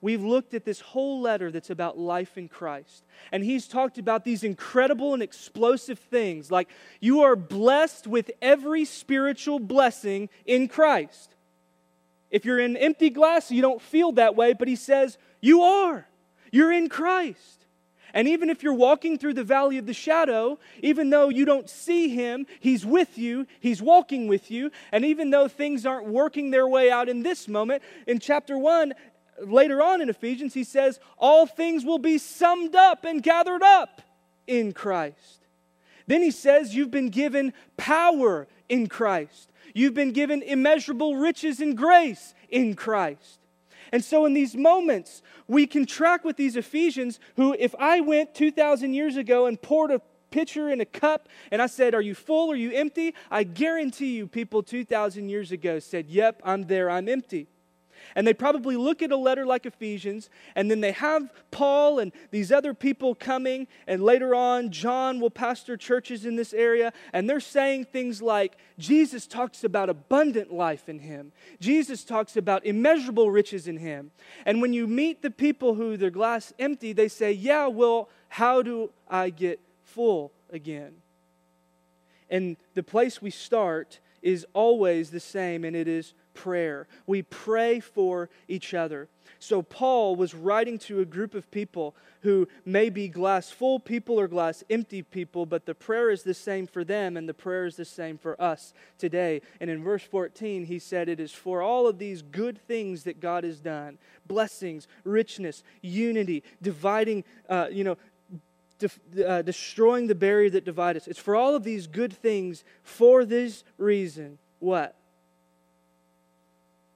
We've 0.03 0.23
looked 0.23 0.53
at 0.53 0.65
this 0.65 0.81
whole 0.81 1.21
letter 1.21 1.53
that's 1.53 1.71
about 1.71 1.97
life 1.97 2.37
in 2.37 2.49
Christ. 2.49 3.05
And 3.31 3.45
he's 3.45 3.69
talked 3.69 3.99
about 3.99 4.25
these 4.25 4.43
incredible 4.43 5.15
and 5.15 5.23
explosive 5.23 6.01
things 6.01 6.51
like 6.51 6.69
you 7.01 7.23
are 7.23 7.37
blessed 7.37 8.09
with 8.09 8.33
every 8.43 8.85
spiritual 8.85 9.61
blessing 9.61 10.29
in 10.45 10.67
Christ. 10.67 11.37
If 12.33 12.45
you're 12.45 12.59
in 12.59 12.77
empty 12.77 13.11
glass, 13.11 13.53
you 13.53 13.63
don't 13.63 13.81
feel 13.81 14.11
that 14.13 14.35
way, 14.35 14.55
but 14.55 14.67
he 14.67 14.75
says, 14.75 15.19
You 15.41 15.63
are. 15.63 16.09
You're 16.51 16.73
in 16.73 16.89
Christ. 16.89 17.63
And 18.15 18.29
even 18.29 18.51
if 18.51 18.63
you're 18.63 18.75
walking 18.75 19.19
through 19.19 19.35
the 19.35 19.45
valley 19.45 19.79
of 19.79 19.87
the 19.87 19.95
shadow, 19.95 20.59
even 20.83 21.11
though 21.11 21.31
you 21.31 21.45
don't 21.45 21.69
see 21.71 22.09
him, 22.09 22.47
he's 22.61 22.85
with 22.85 23.17
you, 23.17 23.47
he's 23.61 23.81
walking 23.81 24.29
with 24.29 24.51
you. 24.51 24.71
And 24.91 25.05
even 25.05 25.31
though 25.31 25.49
things 25.49 25.87
aren't 25.87 26.09
working 26.09 26.51
their 26.51 26.69
way 26.69 26.91
out 26.91 27.09
in 27.09 27.23
this 27.23 27.49
moment, 27.49 27.83
in 28.07 28.19
chapter 28.19 28.59
1, 28.59 28.93
later 29.41 29.83
on 29.83 30.01
in 30.01 30.09
Ephesians, 30.09 30.55
he 30.55 30.65
says, 30.65 31.01
All 31.19 31.47
things 31.47 31.85
will 31.85 31.99
be 31.99 32.19
summed 32.19 32.75
up 32.75 33.05
and 33.05 33.23
gathered 33.23 33.63
up 33.63 34.03
in 34.47 34.73
Christ. 34.73 35.47
Then 36.07 36.23
he 36.23 36.31
says, 36.31 36.75
You've 36.75 36.91
been 36.91 37.11
given 37.11 37.53
power 37.77 38.49
in 38.69 38.89
Christ. 38.89 39.51
You've 39.75 39.95
been 39.95 40.13
given 40.13 40.43
immeasurable 40.43 41.17
riches 41.17 41.61
and 41.61 41.77
grace 41.77 42.35
in 42.49 42.75
Christ. 42.75 43.39
And 43.91 44.03
so, 44.03 44.25
in 44.25 44.33
these 44.33 44.57
moments, 44.57 45.23
we 45.47 45.67
can 45.67 45.85
track 45.85 46.25
with 46.25 46.37
these 46.37 46.57
Ephesians 46.57 47.21
who, 47.37 47.55
if 47.59 47.75
I 47.79 48.01
went 48.01 48.35
2,000 48.35 48.95
years 48.95 49.17
ago 49.17 49.47
and 49.47 49.61
poured 49.61 49.91
a 49.91 50.01
pitcher 50.31 50.71
in 50.71 50.81
a 50.81 50.87
cup 50.87 51.29
and 51.51 51.61
I 51.63 51.67
said, 51.67 51.95
Are 51.95 52.01
you 52.01 52.15
full? 52.15 52.51
Are 52.51 52.57
you 52.57 52.73
empty? 52.73 53.15
I 53.31 53.45
guarantee 53.45 54.17
you, 54.17 54.27
people 54.27 54.63
2,000 54.63 55.29
years 55.29 55.53
ago 55.53 55.79
said, 55.79 56.09
Yep, 56.09 56.43
I'm 56.45 56.67
there, 56.67 56.91
I'm 56.91 57.09
empty. 57.09 57.49
And 58.15 58.27
they 58.27 58.35
probably 58.35 58.77
look 58.77 59.03
at 59.03 59.11
a 59.11 59.17
letter 59.17 59.47
like 59.47 59.67
Ephesians, 59.67 60.31
and 60.55 60.71
then 60.71 60.81
they 60.81 60.93
have 60.93 61.33
Paul 61.51 61.99
and 61.99 62.13
these 62.31 62.53
other 62.53 62.75
people 62.75 63.15
coming, 63.15 63.67
and 63.87 64.03
later 64.03 64.35
on, 64.35 64.71
John 64.71 65.21
will 65.21 65.31
pastor 65.31 65.77
churches 65.77 66.25
in 66.25 66.37
this 66.37 66.53
area, 66.53 66.93
and 67.13 67.29
they're 67.29 67.41
saying 67.41 67.87
things 67.87 68.21
like, 68.21 68.57
Jesus 68.79 69.27
talks 69.27 69.65
about 69.65 69.89
abundant 69.89 70.53
life 70.53 70.89
in 70.89 70.99
him. 70.99 71.33
Jesus 71.61 72.05
talks 72.05 72.37
about 72.37 72.67
immeasurable 72.67 73.31
riches 73.31 73.69
in 73.69 73.77
him. 73.79 74.11
And 74.45 74.61
when 74.61 74.73
you 74.73 74.87
meet 74.87 75.23
the 75.23 75.31
people 75.31 75.75
who 75.75 75.97
their 75.97 76.11
glass 76.11 76.53
empty, 76.59 76.93
they 76.93 77.09
say, 77.09 77.33
Yeah, 77.33 77.67
well, 77.67 78.09
how 78.29 78.63
do 78.63 78.91
I 79.09 79.31
get 79.31 79.61
full 79.85 80.33
again? 80.51 80.95
And 82.31 82.57
the 82.75 82.83
place 82.83 83.21
we 83.21 83.31
start 83.31 84.01
is 84.23 84.47
always 84.55 85.11
the 85.11 85.21
same, 85.21 85.65
and 85.65 85.77
it 85.77 85.87
is 85.87 86.15
prayer. 86.35 86.87
We 87.07 87.23
pray 87.23 87.81
for 87.81 88.31
each 88.49 88.75
other. 88.75 89.09
So, 89.39 89.63
Paul 89.63 90.17
was 90.17 90.35
writing 90.35 90.79
to 90.81 91.01
a 91.01 91.05
group 91.05 91.35
of 91.35 91.51
people 91.51 91.95
who 92.23 92.47
may 92.65 92.91
be 92.91 93.09
glass 93.09 93.51
full 93.51 93.81
people 93.81 94.19
or 94.19 94.29
glass 94.29 94.63
empty 94.71 95.03
people, 95.03 95.47
but 95.47 95.67
the 95.67 95.75
prayer 95.75 96.11
is 96.11 96.23
the 96.23 96.35
same 96.35 96.67
for 96.67 96.85
them, 96.85 97.17
and 97.17 97.29
the 97.29 97.35
prayer 97.35 97.67
is 97.67 97.77
the 97.77 97.85
same 97.85 98.19
for 98.19 98.41
us 98.41 98.73
today. 98.99 99.43
And 99.61 99.69
in 99.69 99.83
verse 99.83 100.03
14, 100.05 100.67
he 100.67 100.79
said, 100.79 101.09
It 101.09 101.19
is 101.19 101.33
for 101.33 101.63
all 101.63 101.87
of 101.87 101.99
these 101.99 102.23
good 102.23 102.59
things 102.67 103.05
that 103.05 103.21
God 103.21 103.45
has 103.45 103.59
done 103.61 103.99
blessings, 104.27 104.87
richness, 105.05 105.63
unity, 105.83 106.43
dividing, 106.63 107.25
uh, 107.49 107.67
you 107.71 107.85
know, 107.85 107.97
uh, 109.27 109.43
destroying 109.43 110.07
the 110.07 110.15
barrier 110.15 110.51
that 110.51 110.65
divides 110.65 110.99
us. 110.99 111.09
It's 111.09 111.19
for 111.19 111.37
all 111.37 111.55
of 111.55 111.65
these 111.65 111.87
good 111.87 112.13
things 112.13 112.65
for 112.83 113.25
this 113.25 113.65
reason. 113.79 114.39
What? 114.59 114.97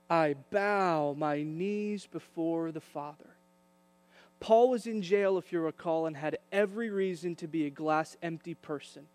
I 0.08 0.34
bow 0.50 1.14
my 1.18 1.42
knees 1.42 2.06
before 2.06 2.72
the 2.72 2.80
Father. 2.80 3.36
Paul 4.38 4.70
was 4.70 4.86
in 4.86 5.02
jail, 5.02 5.38
if 5.38 5.52
you 5.52 5.60
recall, 5.60 6.06
and 6.06 6.16
had 6.16 6.38
every 6.52 6.90
reason 6.90 7.34
to 7.36 7.48
be 7.48 7.66
a 7.66 7.70
glass 7.70 8.16
empty 8.22 8.54
person. 8.54 9.06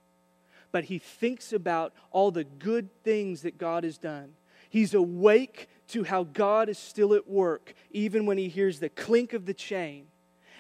But 0.71 0.86
he 0.86 0.98
thinks 1.00 1.53
about 1.53 1.93
all 2.12 2.31
the 2.31 2.43
good 2.43 2.89
things 3.03 3.41
that 3.41 3.57
God 3.57 3.83
has 3.83 3.98
done. 3.98 4.33
He's 4.69 4.93
awake 4.93 5.67
to 5.89 6.03
how 6.03 6.24
God 6.24 6.69
is 6.69 6.77
still 6.77 7.13
at 7.13 7.27
work, 7.27 7.74
even 7.91 8.25
when 8.25 8.38
he 8.38 8.48
hears 8.48 8.79
the 8.79 8.89
clink 8.89 9.33
of 9.33 9.45
the 9.45 9.53
chain. 9.53 10.07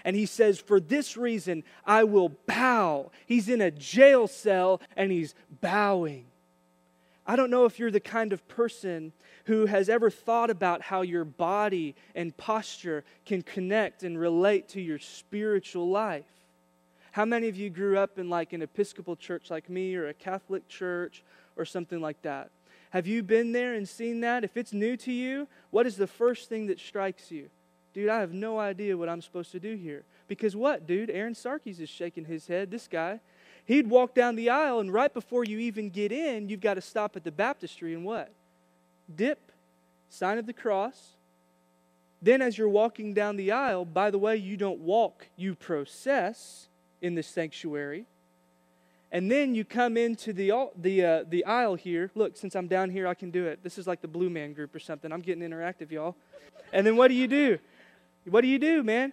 And 0.03 0.15
he 0.15 0.25
says, 0.25 0.59
For 0.59 0.79
this 0.79 1.15
reason, 1.15 1.63
I 1.85 2.03
will 2.03 2.29
bow. 2.45 3.11
He's 3.25 3.47
in 3.49 3.61
a 3.61 3.71
jail 3.71 4.27
cell 4.27 4.81
and 4.95 5.11
he's 5.11 5.33
bowing. 5.61 6.25
I 7.25 7.35
don't 7.35 7.51
know 7.51 7.65
if 7.65 7.77
you're 7.77 7.91
the 7.91 7.99
kind 7.99 8.33
of 8.33 8.47
person 8.47 9.13
who 9.45 9.67
has 9.67 9.89
ever 9.89 10.09
thought 10.09 10.49
about 10.49 10.81
how 10.81 11.01
your 11.01 11.23
body 11.23 11.95
and 12.15 12.35
posture 12.35 13.03
can 13.25 13.41
connect 13.41 14.03
and 14.03 14.19
relate 14.19 14.69
to 14.69 14.81
your 14.81 14.99
spiritual 14.99 15.89
life. 15.89 16.25
How 17.11 17.25
many 17.25 17.47
of 17.47 17.57
you 17.57 17.69
grew 17.69 17.97
up 17.97 18.17
in 18.17 18.29
like 18.29 18.53
an 18.53 18.61
Episcopal 18.61 19.15
church 19.15 19.51
like 19.51 19.69
me 19.69 19.95
or 19.95 20.07
a 20.07 20.13
Catholic 20.13 20.67
church 20.67 21.23
or 21.55 21.65
something 21.65 21.99
like 21.99 22.21
that? 22.23 22.49
Have 22.91 23.07
you 23.07 23.23
been 23.23 23.51
there 23.51 23.73
and 23.73 23.87
seen 23.87 24.21
that? 24.21 24.43
If 24.43 24.57
it's 24.57 24.73
new 24.73 24.97
to 24.97 25.11
you, 25.11 25.47
what 25.69 25.85
is 25.85 25.97
the 25.97 26.07
first 26.07 26.49
thing 26.49 26.67
that 26.67 26.79
strikes 26.79 27.31
you? 27.31 27.49
Dude, 27.93 28.09
I 28.09 28.19
have 28.19 28.33
no 28.33 28.59
idea 28.59 28.97
what 28.97 29.09
I'm 29.09 29.21
supposed 29.21 29.51
to 29.51 29.59
do 29.59 29.75
here. 29.75 30.03
Because 30.27 30.55
what, 30.55 30.87
dude? 30.87 31.09
Aaron 31.09 31.33
Sarkis 31.33 31.79
is 31.79 31.89
shaking 31.89 32.25
his 32.25 32.47
head. 32.47 32.71
This 32.71 32.87
guy. 32.87 33.19
He'd 33.65 33.87
walk 33.87 34.15
down 34.15 34.35
the 34.35 34.49
aisle, 34.49 34.79
and 34.79 34.91
right 34.91 35.13
before 35.13 35.43
you 35.43 35.59
even 35.59 35.89
get 35.89 36.11
in, 36.11 36.49
you've 36.49 36.61
got 36.61 36.75
to 36.75 36.81
stop 36.81 37.15
at 37.15 37.23
the 37.23 37.31
baptistry 37.31 37.93
and 37.93 38.03
what? 38.03 38.31
Dip, 39.13 39.51
sign 40.09 40.37
of 40.37 40.45
the 40.45 40.53
cross. 40.53 41.11
Then, 42.21 42.41
as 42.41 42.57
you're 42.57 42.69
walking 42.69 43.13
down 43.13 43.35
the 43.35 43.51
aisle, 43.51 43.85
by 43.85 44.11
the 44.11 44.17
way, 44.17 44.37
you 44.37 44.57
don't 44.57 44.79
walk, 44.79 45.27
you 45.37 45.55
process 45.55 46.67
in 47.01 47.15
the 47.15 47.23
sanctuary. 47.23 48.05
And 49.11 49.29
then 49.29 49.55
you 49.55 49.65
come 49.65 49.97
into 49.97 50.31
the, 50.31 50.69
the, 50.77 51.03
uh, 51.03 51.23
the 51.27 51.43
aisle 51.43 51.75
here. 51.75 52.11
Look, 52.15 52.37
since 52.37 52.55
I'm 52.55 52.67
down 52.67 52.89
here, 52.89 53.07
I 53.07 53.13
can 53.13 53.29
do 53.29 53.45
it. 53.45 53.59
This 53.61 53.77
is 53.77 53.85
like 53.85 54.01
the 54.01 54.07
Blue 54.07 54.29
Man 54.29 54.53
Group 54.53 54.73
or 54.73 54.79
something. 54.79 55.11
I'm 55.11 55.21
getting 55.21 55.43
interactive, 55.43 55.91
y'all. 55.91 56.15
And 56.71 56.87
then 56.87 56.95
what 56.95 57.09
do 57.09 57.15
you 57.15 57.27
do? 57.27 57.59
What 58.25 58.41
do 58.41 58.47
you 58.47 58.59
do, 58.59 58.83
man? 58.83 59.11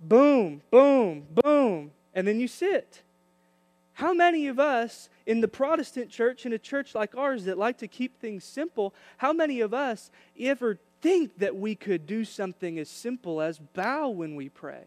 Boom, 0.00 0.60
boom, 0.70 1.26
boom. 1.42 1.92
And 2.14 2.26
then 2.26 2.38
you 2.38 2.48
sit. 2.48 3.03
How 3.94 4.12
many 4.12 4.48
of 4.48 4.58
us 4.58 5.08
in 5.24 5.40
the 5.40 5.48
Protestant 5.48 6.10
church, 6.10 6.44
in 6.46 6.52
a 6.52 6.58
church 6.58 6.94
like 6.94 7.16
ours 7.16 7.44
that 7.44 7.58
like 7.58 7.78
to 7.78 7.88
keep 7.88 8.20
things 8.20 8.44
simple, 8.44 8.92
how 9.16 9.32
many 9.32 9.60
of 9.60 9.72
us 9.72 10.10
ever 10.38 10.78
think 11.00 11.38
that 11.38 11.56
we 11.56 11.74
could 11.74 12.06
do 12.06 12.24
something 12.24 12.78
as 12.78 12.88
simple 12.88 13.40
as 13.40 13.58
bow 13.58 14.08
when 14.08 14.34
we 14.34 14.48
pray? 14.48 14.84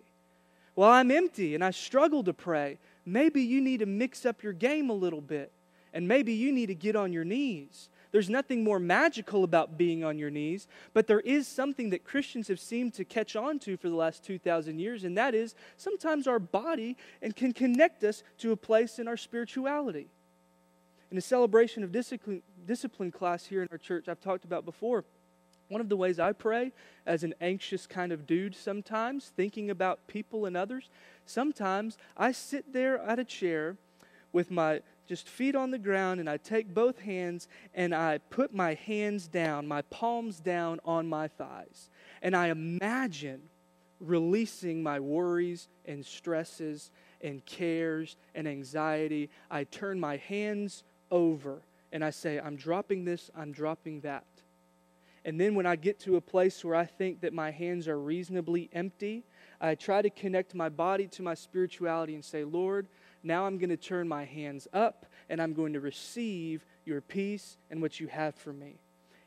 Well, 0.76 0.90
I'm 0.90 1.10
empty 1.10 1.56
and 1.56 1.64
I 1.64 1.72
struggle 1.72 2.24
to 2.26 2.34
pray. 2.34 2.80
Maybe 3.06 3.42
you 3.42 3.62
need 3.62 3.80
to 3.80 3.86
mix 3.86 4.26
up 4.26 4.44
your 4.44 4.54
game 4.54 4.90
a 4.90 4.94
little 4.94 5.22
bit, 5.22 5.52
and 5.94 6.08
maybe 6.08 6.34
you 6.34 6.52
need 6.52 6.68
to 6.68 6.76
get 6.76 6.98
on 6.98 7.14
your 7.14 7.24
knees. 7.24 7.90
There's 8.18 8.32
nothing 8.32 8.64
more 8.64 8.80
magical 8.80 9.44
about 9.44 9.78
being 9.78 10.04
on 10.04 10.18
your 10.18 10.32
knees, 10.32 10.68
but 10.96 11.06
there 11.06 11.20
is 11.20 11.48
something 11.48 11.92
that 11.92 12.04
Christians 12.04 12.48
have 12.48 12.60
seemed 12.60 12.96
to 12.96 13.06
catch 13.06 13.36
on 13.36 13.60
to 13.60 13.78
for 13.78 13.90
the 13.90 13.96
last 13.96 14.24
2,000 14.24 14.80
years, 14.80 15.04
and 15.04 15.16
that 15.20 15.36
is 15.36 15.54
sometimes 15.78 16.26
our 16.26 16.40
body 16.40 16.98
and 17.22 17.36
can 17.36 17.54
connect 17.54 18.04
us 18.04 18.24
to 18.40 18.52
a 18.52 18.58
place 18.58 18.98
in 18.98 19.08
our 19.08 19.18
spirituality. 19.18 20.08
In 21.12 21.18
a 21.20 21.22
celebration 21.22 21.84
of 21.84 21.92
discipline, 21.92 22.42
discipline 22.66 23.12
class 23.12 23.46
here 23.46 23.62
in 23.62 23.68
our 23.72 23.78
church, 23.78 24.08
I've 24.08 24.20
talked 24.20 24.46
about 24.46 24.66
before. 24.66 25.06
One 25.70 25.80
of 25.80 25.88
the 25.88 25.96
ways 25.96 26.18
I 26.18 26.32
pray 26.32 26.72
as 27.06 27.24
an 27.24 27.36
anxious 27.40 27.86
kind 27.86 28.12
of 28.12 28.26
dude 28.26 28.56
sometimes, 28.56 29.32
thinking 29.38 29.70
about 29.70 30.08
people 30.08 30.48
and 30.48 30.58
others, 30.58 30.90
sometimes 31.28 32.00
I 32.18 32.32
sit 32.32 32.74
there 32.74 32.98
at 32.98 33.20
a 33.20 33.24
chair 33.24 33.78
with 34.34 34.50
my 34.50 34.82
just 35.08 35.28
feet 35.28 35.56
on 35.56 35.72
the 35.72 35.80
ground, 35.80 36.20
and 36.20 36.30
I 36.30 36.38
take 36.38 36.74
both 36.74 37.00
hands 37.00 37.48
and 37.74 37.96
I 37.96 38.18
put 38.18 38.54
my 38.54 38.74
hands 38.74 39.28
down, 39.28 39.68
my 39.68 39.82
palms 39.84 40.40
down 40.40 40.80
on 40.84 41.08
my 41.08 41.30
thighs. 41.30 41.90
And 42.22 42.36
I 42.36 42.48
imagine 42.50 43.42
releasing 44.00 44.84
my 44.84 45.00
worries 45.00 45.70
and 45.86 46.06
stresses 46.06 46.92
and 47.22 47.44
cares 47.46 48.18
and 48.36 48.48
anxiety. 48.48 49.30
I 49.50 49.64
turn 49.64 50.00
my 50.00 50.18
hands 50.18 50.84
over 51.10 51.62
and 51.92 52.04
I 52.04 52.10
say, 52.10 52.40
I'm 52.40 52.58
dropping 52.58 53.06
this, 53.06 53.32
I'm 53.36 53.52
dropping 53.52 54.02
that. 54.02 54.26
And 55.24 55.40
then 55.40 55.56
when 55.56 55.66
I 55.66 55.76
get 55.76 56.00
to 56.02 56.16
a 56.16 56.22
place 56.22 56.64
where 56.64 56.76
I 56.76 56.86
think 56.86 57.22
that 57.22 57.34
my 57.34 57.52
hands 57.52 57.88
are 57.88 58.00
reasonably 58.00 58.70
empty, 58.72 59.26
I 59.60 59.76
try 59.76 60.02
to 60.02 60.10
connect 60.10 60.54
my 60.54 60.70
body 60.70 61.08
to 61.08 61.22
my 61.22 61.34
spirituality 61.34 62.14
and 62.16 62.24
say, 62.24 62.44
Lord, 62.44 62.88
now 63.28 63.46
I'm 63.46 63.58
going 63.58 63.70
to 63.70 63.78
turn 63.78 64.08
my 64.08 64.26
hands 64.26 64.68
up 64.74 65.06
and 65.30 65.42
I'm 65.42 65.54
going 65.54 65.74
to 65.74 65.80
receive 65.80 66.66
your 66.86 67.02
peace 67.02 67.58
and 67.70 67.82
what 67.82 68.00
you 68.00 68.08
have 68.08 68.36
for 68.36 68.54
me. 68.54 68.76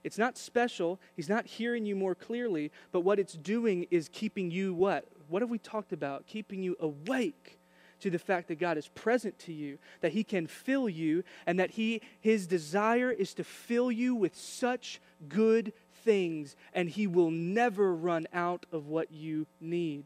It's 0.02 0.18
not 0.18 0.38
special. 0.38 0.98
He's 1.14 1.28
not 1.28 1.46
hearing 1.46 1.84
you 1.84 1.94
more 1.94 2.14
clearly, 2.14 2.72
but 2.90 3.00
what 3.00 3.18
it's 3.18 3.34
doing 3.34 3.86
is 3.90 4.08
keeping 4.10 4.50
you 4.50 4.72
what? 4.72 5.04
What 5.28 5.42
have 5.42 5.50
we 5.50 5.58
talked 5.58 5.92
about? 5.92 6.26
Keeping 6.26 6.62
you 6.62 6.76
awake 6.80 7.58
to 8.00 8.10
the 8.10 8.18
fact 8.18 8.48
that 8.48 8.58
God 8.58 8.78
is 8.78 8.88
present 8.88 9.38
to 9.40 9.52
you, 9.52 9.78
that 10.00 10.12
he 10.12 10.24
can 10.24 10.46
fill 10.46 10.88
you 10.88 11.22
and 11.46 11.60
that 11.60 11.72
he 11.72 12.00
his 12.20 12.46
desire 12.46 13.10
is 13.10 13.34
to 13.34 13.44
fill 13.44 13.92
you 13.92 14.14
with 14.14 14.34
such 14.34 15.00
good 15.28 15.72
things 16.02 16.56
and 16.72 16.88
he 16.88 17.06
will 17.06 17.30
never 17.30 17.94
run 17.94 18.26
out 18.32 18.64
of 18.72 18.86
what 18.86 19.12
you 19.12 19.46
need. 19.60 20.04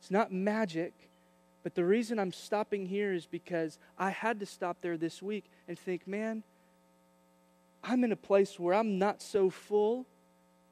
It's 0.00 0.10
not 0.10 0.32
magic. 0.32 0.92
But 1.64 1.74
the 1.74 1.84
reason 1.84 2.18
I'm 2.18 2.30
stopping 2.30 2.86
here 2.86 3.12
is 3.12 3.26
because 3.26 3.78
I 3.98 4.10
had 4.10 4.38
to 4.40 4.46
stop 4.46 4.76
there 4.82 4.98
this 4.98 5.20
week 5.22 5.46
and 5.66 5.76
think, 5.76 6.06
man, 6.06 6.44
I'm 7.82 8.04
in 8.04 8.12
a 8.12 8.16
place 8.16 8.60
where 8.60 8.74
I'm 8.74 8.98
not 8.98 9.22
so 9.22 9.50
full, 9.50 10.06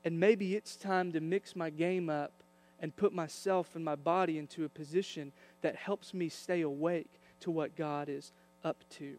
and 0.05 0.21
maybe 0.21 0.55
it's 0.55 0.77
time 0.77 1.13
to 1.13 1.21
mix 1.21 1.57
my 1.57 1.71
game 1.71 2.11
up 2.11 2.43
and 2.79 2.95
put 2.95 3.15
myself 3.15 3.75
and 3.75 3.85
my 3.85 3.97
body 3.97 4.39
into 4.39 4.65
a 4.65 4.69
position 4.69 5.33
that 5.63 5.77
helps 5.77 6.13
me 6.13 6.29
stay 6.29 6.61
awake 6.61 7.11
to 7.41 7.51
what 7.51 7.75
God 7.75 8.11
is 8.11 8.31
up 8.63 8.85
to. 8.99 9.17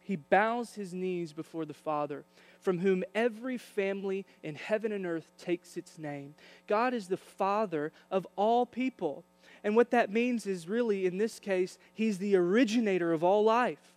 He 0.00 0.16
bows 0.16 0.74
his 0.74 0.92
knees 0.92 1.32
before 1.32 1.64
the 1.64 1.72
Father, 1.72 2.24
from 2.60 2.80
whom 2.80 3.02
every 3.14 3.56
family 3.56 4.26
in 4.42 4.56
heaven 4.56 4.92
and 4.92 5.06
earth 5.06 5.32
takes 5.38 5.76
its 5.76 5.96
name. 5.96 6.34
God 6.66 6.92
is 6.92 7.08
the 7.08 7.16
Father 7.16 7.92
of 8.10 8.26
all 8.36 8.66
people. 8.66 9.24
And 9.64 9.76
what 9.76 9.90
that 9.90 10.10
means 10.10 10.46
is 10.46 10.68
really, 10.68 11.06
in 11.06 11.18
this 11.18 11.38
case, 11.38 11.78
He's 11.94 12.18
the 12.18 12.36
originator 12.36 13.12
of 13.12 13.22
all 13.22 13.44
life. 13.44 13.94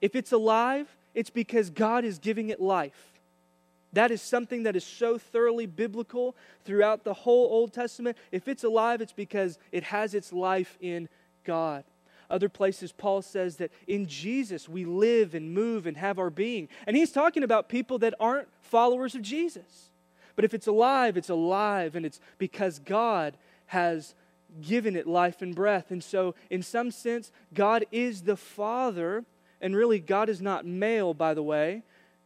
If 0.00 0.14
it's 0.14 0.32
alive, 0.32 0.88
it's 1.14 1.30
because 1.30 1.70
God 1.70 2.04
is 2.04 2.18
giving 2.18 2.48
it 2.48 2.60
life. 2.60 3.12
That 3.92 4.10
is 4.10 4.20
something 4.20 4.64
that 4.64 4.74
is 4.74 4.84
so 4.84 5.18
thoroughly 5.18 5.66
biblical 5.66 6.34
throughout 6.64 7.04
the 7.04 7.14
whole 7.14 7.46
Old 7.46 7.72
Testament. 7.72 8.16
If 8.32 8.48
it's 8.48 8.64
alive, 8.64 9.00
it's 9.00 9.12
because 9.12 9.58
it 9.70 9.84
has 9.84 10.14
its 10.14 10.32
life 10.32 10.76
in 10.80 11.08
God. 11.44 11.84
Other 12.28 12.48
places, 12.48 12.90
Paul 12.90 13.22
says 13.22 13.56
that 13.56 13.70
in 13.86 14.06
Jesus 14.06 14.68
we 14.68 14.84
live 14.84 15.34
and 15.34 15.54
move 15.54 15.86
and 15.86 15.96
have 15.96 16.18
our 16.18 16.30
being. 16.30 16.68
And 16.86 16.96
he's 16.96 17.12
talking 17.12 17.44
about 17.44 17.68
people 17.68 17.98
that 18.00 18.14
aren't 18.18 18.48
followers 18.62 19.14
of 19.14 19.22
Jesus. 19.22 19.90
But 20.34 20.44
if 20.44 20.54
it's 20.54 20.66
alive, 20.66 21.16
it's 21.16 21.30
alive, 21.30 21.94
and 21.94 22.04
it's 22.04 22.20
because 22.38 22.80
God 22.80 23.36
has 23.66 24.14
given 24.60 24.96
it 24.96 25.06
life 25.06 25.42
and 25.42 25.54
breath. 25.54 25.90
And 25.90 26.02
so, 26.02 26.34
in 26.50 26.62
some 26.62 26.90
sense, 26.90 27.32
God 27.52 27.84
is 27.90 28.22
the 28.22 28.36
Father, 28.36 29.24
and 29.60 29.74
really, 29.74 30.00
God 30.00 30.28
is 30.28 30.40
not 30.40 30.66
male, 30.66 31.14
by 31.14 31.34
the 31.34 31.42
way, 31.42 31.82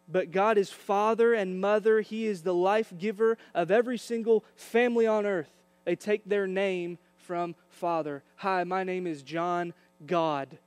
but 0.09 0.31
God 0.31 0.59
is 0.59 0.71
Father 0.71 1.35
and 1.35 1.61
Mother. 1.61 2.01
He 2.01 2.27
is 2.27 2.43
the 2.43 2.55
life 2.55 2.93
giver 2.99 3.37
of 3.55 3.71
every 3.71 3.99
single 3.99 4.45
family 4.57 5.07
on 5.07 5.27
earth. 5.27 5.51
They 5.85 5.97
take 5.97 6.25
their 6.25 6.47
name 6.47 6.99
from 7.17 7.55
Father. 7.69 8.23
Hi, 8.37 8.65
my 8.65 8.85
name 8.85 9.07
is 9.07 9.23
John 9.23 9.75
God. 10.07 10.59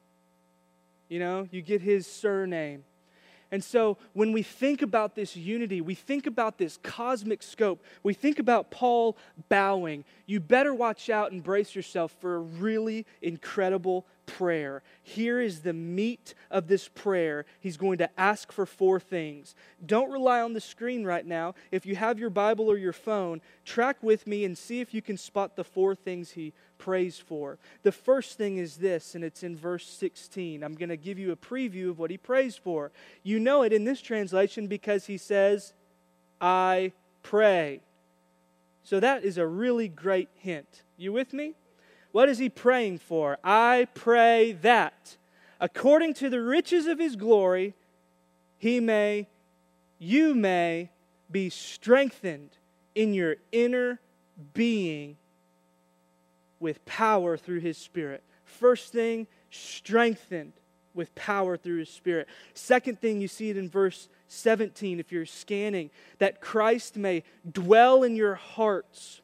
You 1.10 1.20
know, 1.20 1.48
you 1.52 1.62
get 1.62 1.82
his 1.82 2.08
surname. 2.08 2.84
And 3.52 3.62
so 3.62 3.98
when 4.14 4.32
we 4.32 4.44
think 4.44 4.82
about 4.82 5.14
this 5.16 5.36
unity, 5.36 5.82
we 5.82 5.94
think 5.94 6.26
about 6.26 6.58
this 6.58 6.78
cosmic 6.82 7.44
scope, 7.44 7.84
we 8.02 8.14
think 8.14 8.40
about 8.40 8.72
Paul 8.72 9.18
bowing, 9.50 10.06
you 10.26 10.40
better 10.40 10.74
watch 10.74 11.10
out 11.10 11.34
and 11.34 11.44
brace 11.44 11.76
yourself 11.76 12.16
for 12.20 12.36
a 12.36 12.40
really 12.40 13.06
incredible 13.22 14.06
prayer. 14.38 14.82
Here 15.04 15.42
is 15.42 15.62
the 15.62 15.74
meat 15.74 16.34
of 16.50 16.68
this 16.68 16.88
prayer. 16.88 17.46
He's 17.60 17.78
going 17.78 17.98
to 17.98 18.10
ask 18.20 18.52
for 18.52 18.66
four 18.66 19.00
things. 19.00 19.56
Don't 19.86 20.12
rely 20.12 20.42
on 20.42 20.54
the 20.54 20.62
screen 20.62 21.04
right 21.04 21.26
now. 21.26 21.54
If 21.72 21.86
you 21.86 21.96
have 21.96 22.18
your 22.18 22.30
Bible 22.30 22.70
or 22.72 22.78
your 22.78 22.94
phone, 22.94 23.42
track 23.66 23.98
with 24.02 24.26
me 24.26 24.46
and 24.46 24.58
see 24.58 24.80
if 24.80 24.94
you 24.94 25.02
can 25.02 25.18
spot 25.18 25.56
the 25.56 25.64
four 25.64 25.96
things 25.96 26.32
he 26.32 26.54
prays 26.78 27.20
for. 27.20 27.58
The 27.84 27.92
first 27.92 28.38
thing 28.38 28.58
is 28.58 28.78
this, 28.78 29.16
and 29.16 29.24
it's 29.24 29.44
in 29.44 29.56
verse 29.56 29.88
16. 29.88 30.64
I'm 30.64 30.76
going 30.76 30.90
to 30.90 30.98
give 30.98 31.20
you 31.20 31.32
a 31.32 31.36
preview 31.36 31.90
of 31.90 32.00
what 32.00 32.10
he 32.10 32.18
prays 32.18 32.56
for. 32.56 32.92
You 33.24 33.40
know 33.40 33.64
it 33.64 33.74
in 33.74 33.84
this 33.84 34.02
translation 34.02 34.68
because 34.68 35.06
he 35.06 35.18
says, 35.18 35.74
I 36.40 36.94
pray. 37.22 37.82
So 38.84 39.00
that 39.00 39.24
is 39.24 39.38
a 39.38 39.46
really 39.46 39.88
great 39.88 40.30
hint. 40.36 40.84
You 40.98 41.12
with 41.14 41.34
me? 41.34 41.56
What 42.12 42.30
is 42.30 42.38
he 42.38 42.50
praying 42.50 43.00
for? 43.00 43.38
I 43.44 43.88
pray 43.94 44.54
that, 44.62 45.18
according 45.60 46.14
to 46.16 46.30
the 46.30 46.42
riches 46.42 46.88
of 46.88 47.00
his 47.00 47.16
glory, 47.16 47.74
he 48.58 48.80
may, 48.80 49.28
you 49.98 50.36
may 50.36 50.92
be 51.32 51.50
strengthened 51.50 52.58
in 52.96 53.14
your 53.14 53.38
inner 53.52 54.00
being 54.54 55.18
with 56.60 56.84
power 56.86 57.38
through 57.38 57.60
his 57.60 57.78
Spirit. 57.78 58.24
First 58.44 58.92
thing, 58.92 59.28
strengthened 59.50 60.54
with 60.94 61.14
power 61.16 61.58
through 61.58 61.80
his 61.80 61.90
Spirit. 61.90 62.28
Second 62.54 63.00
thing, 63.00 63.22
you 63.22 63.28
see 63.28 63.50
it 63.50 63.58
in 63.58 63.70
verse 63.70 64.10
17 64.28 65.00
if 65.00 65.12
you're 65.12 65.26
scanning, 65.26 65.90
that 66.20 66.42
Christ 66.42 66.98
may 66.98 67.24
dwell 67.50 68.04
in 68.04 68.16
your 68.16 68.36
hearts 68.36 69.21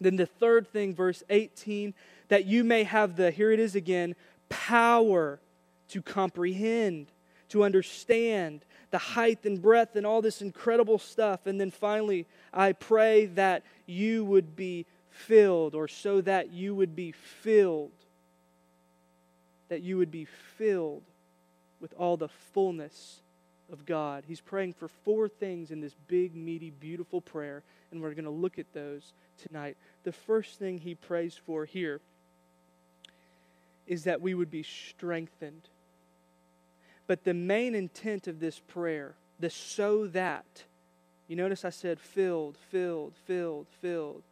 then 0.00 0.16
the 0.16 0.26
third 0.26 0.68
thing, 0.68 0.94
verse 0.94 1.22
18, 1.28 1.94
that 2.28 2.44
you 2.44 2.64
may 2.64 2.84
have 2.84 3.16
the, 3.16 3.30
here 3.30 3.50
it 3.50 3.58
is 3.58 3.74
again, 3.74 4.14
power 4.48 5.40
to 5.88 6.02
comprehend, 6.02 7.06
to 7.48 7.64
understand 7.64 8.64
the 8.90 8.98
height 8.98 9.44
and 9.44 9.60
breadth 9.60 9.96
and 9.96 10.06
all 10.06 10.22
this 10.22 10.40
incredible 10.40 10.98
stuff. 10.98 11.46
And 11.46 11.60
then 11.60 11.70
finally, 11.70 12.26
I 12.52 12.72
pray 12.72 13.26
that 13.26 13.64
you 13.86 14.24
would 14.24 14.54
be 14.54 14.86
filled, 15.10 15.74
or 15.74 15.88
so 15.88 16.20
that 16.20 16.52
you 16.52 16.74
would 16.74 16.94
be 16.94 17.12
filled, 17.12 17.90
that 19.68 19.82
you 19.82 19.98
would 19.98 20.10
be 20.10 20.26
filled 20.56 21.02
with 21.80 21.92
all 21.98 22.16
the 22.16 22.28
fullness 22.28 23.20
of 23.72 23.84
God. 23.84 24.24
He's 24.26 24.40
praying 24.40 24.74
for 24.74 24.88
four 24.88 25.28
things 25.28 25.70
in 25.70 25.80
this 25.80 25.94
big, 26.06 26.34
meaty, 26.34 26.70
beautiful 26.70 27.20
prayer, 27.20 27.62
and 27.90 28.02
we're 28.02 28.14
going 28.14 28.24
to 28.24 28.30
look 28.30 28.58
at 28.58 28.72
those 28.72 29.12
tonight. 29.46 29.76
The 30.04 30.12
first 30.12 30.58
thing 30.58 30.78
he 30.78 30.94
prays 30.94 31.38
for 31.46 31.64
here 31.64 32.00
is 33.86 34.04
that 34.04 34.20
we 34.20 34.34
would 34.34 34.50
be 34.50 34.62
strengthened. 34.62 35.62
But 37.06 37.24
the 37.24 37.34
main 37.34 37.74
intent 37.74 38.28
of 38.28 38.40
this 38.40 38.58
prayer, 38.58 39.14
the 39.40 39.50
so 39.50 40.06
that, 40.08 40.64
you 41.26 41.36
notice 41.36 41.64
I 41.64 41.70
said 41.70 41.98
filled, 41.98 42.56
filled, 42.70 43.14
filled, 43.26 43.66
filled. 43.80 44.22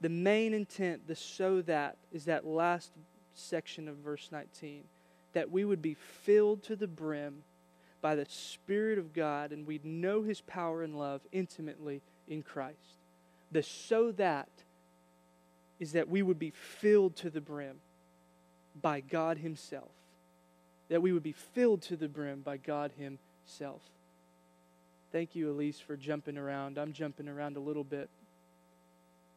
The 0.00 0.08
main 0.08 0.54
intent, 0.54 1.08
the 1.08 1.16
so 1.16 1.62
that, 1.62 1.96
is 2.12 2.26
that 2.26 2.46
last 2.46 2.92
section 3.34 3.88
of 3.88 3.96
verse 3.96 4.28
19 4.30 4.84
that 5.36 5.50
we 5.50 5.66
would 5.66 5.82
be 5.82 5.92
filled 5.92 6.62
to 6.62 6.74
the 6.74 6.86
brim 6.86 7.42
by 8.00 8.14
the 8.14 8.24
Spirit 8.24 8.98
of 8.98 9.12
God 9.12 9.52
and 9.52 9.66
we'd 9.66 9.84
know 9.84 10.22
His 10.22 10.40
power 10.40 10.82
and 10.82 10.98
love 10.98 11.20
intimately 11.30 12.00
in 12.28 12.42
Christ. 12.42 12.78
The 13.52 13.62
so 13.62 14.12
that 14.12 14.48
is 15.78 15.92
that 15.92 16.08
we 16.08 16.22
would 16.22 16.38
be 16.38 16.50
filled 16.50 17.16
to 17.16 17.30
the 17.30 17.40
brim 17.40 17.76
by 18.80 19.00
God 19.00 19.38
Himself. 19.38 19.90
That 20.88 21.02
we 21.02 21.12
would 21.12 21.22
be 21.22 21.32
filled 21.32 21.82
to 21.82 21.96
the 21.96 22.08
brim 22.08 22.40
by 22.40 22.56
God 22.56 22.92
Himself. 22.96 23.82
Thank 25.12 25.34
you, 25.34 25.50
Elise, 25.50 25.80
for 25.80 25.96
jumping 25.96 26.36
around. 26.38 26.78
I'm 26.78 26.92
jumping 26.92 27.28
around 27.28 27.56
a 27.56 27.60
little 27.60 27.84
bit. 27.84 28.08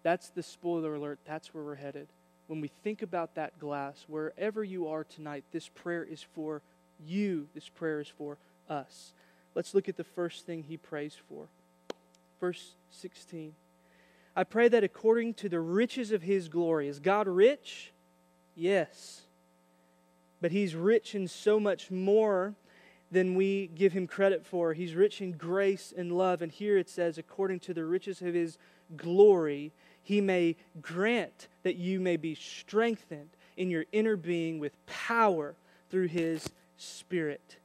That's 0.04 0.30
the 0.30 0.44
spoiler 0.44 0.96
alert. 0.96 1.20
That's 1.26 1.54
where 1.54 1.64
we're 1.64 1.76
headed. 1.76 2.08
When 2.48 2.62
we 2.62 2.70
think 2.84 3.02
about 3.02 3.36
that 3.36 3.60
glass, 3.60 4.06
wherever 4.08 4.64
you 4.64 4.88
are 4.88 5.04
tonight, 5.04 5.44
this 5.52 5.70
prayer 5.70 6.04
is 6.04 6.26
for 6.34 6.62
you. 7.06 7.48
This 7.54 7.70
prayer 7.70 8.00
is 8.00 8.08
for 8.08 8.38
us. 8.70 9.14
Let's 9.56 9.74
look 9.74 9.90
at 9.90 9.98
the 9.98 10.04
first 10.04 10.46
thing 10.46 10.64
he 10.64 10.78
prays 10.78 11.16
for. 11.28 11.48
Verse 12.40 12.76
16. 12.92 13.54
I 14.36 14.44
pray 14.44 14.68
that 14.70 14.84
according 14.84 15.34
to 15.36 15.50
the 15.50 15.60
riches 15.60 16.12
of 16.12 16.22
his 16.22 16.48
glory, 16.48 16.88
is 16.88 17.00
God 17.00 17.28
rich? 17.28 17.92
Yes. 18.56 19.22
But 20.42 20.52
he's 20.52 20.76
rich 20.76 21.16
in 21.16 21.28
so 21.28 21.60
much 21.60 21.92
more 21.92 22.54
than 23.12 23.36
we 23.36 23.68
give 23.68 23.94
him 23.94 24.08
credit 24.08 24.46
for. 24.46 24.74
He's 24.74 24.94
rich 24.94 25.22
in 25.22 25.34
grace 25.34 25.94
and 25.96 26.18
love. 26.18 26.42
And 26.42 26.52
here 26.52 26.78
it 26.78 26.90
says, 26.90 27.18
according 27.18 27.60
to 27.62 27.74
the 27.74 27.86
riches 27.86 28.22
of 28.22 28.34
his 28.34 28.58
glory, 28.96 29.72
he 30.02 30.22
may 30.22 30.56
grant 30.82 31.48
that 31.64 31.76
you 31.76 32.00
may 32.00 32.18
be 32.18 32.36
strengthened 32.36 33.30
in 33.58 33.70
your 33.70 33.86
inner 33.92 34.16
being 34.16 34.60
with 34.60 34.74
power 34.86 35.56
through 35.90 36.08
his 36.08 36.50
spirit. 36.78 37.58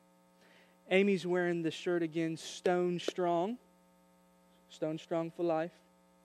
Amy's 0.90 1.26
wearing 1.26 1.62
the 1.62 1.70
shirt 1.70 2.02
again, 2.02 2.36
Soul 2.36 2.98
Strong. 2.98 3.58
Soul 4.78 4.98
Strong 4.98 5.30
for 5.36 5.44
life. 5.44 5.70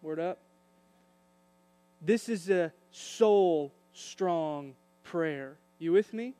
Word 0.01 0.19
up. 0.19 0.39
This 2.01 2.29
is 2.29 2.49
a 2.49 2.71
soul 2.91 3.71
strong 3.93 4.73
prayer. 5.03 5.57
You 5.77 5.91
with 5.91 6.13
me? 6.13 6.33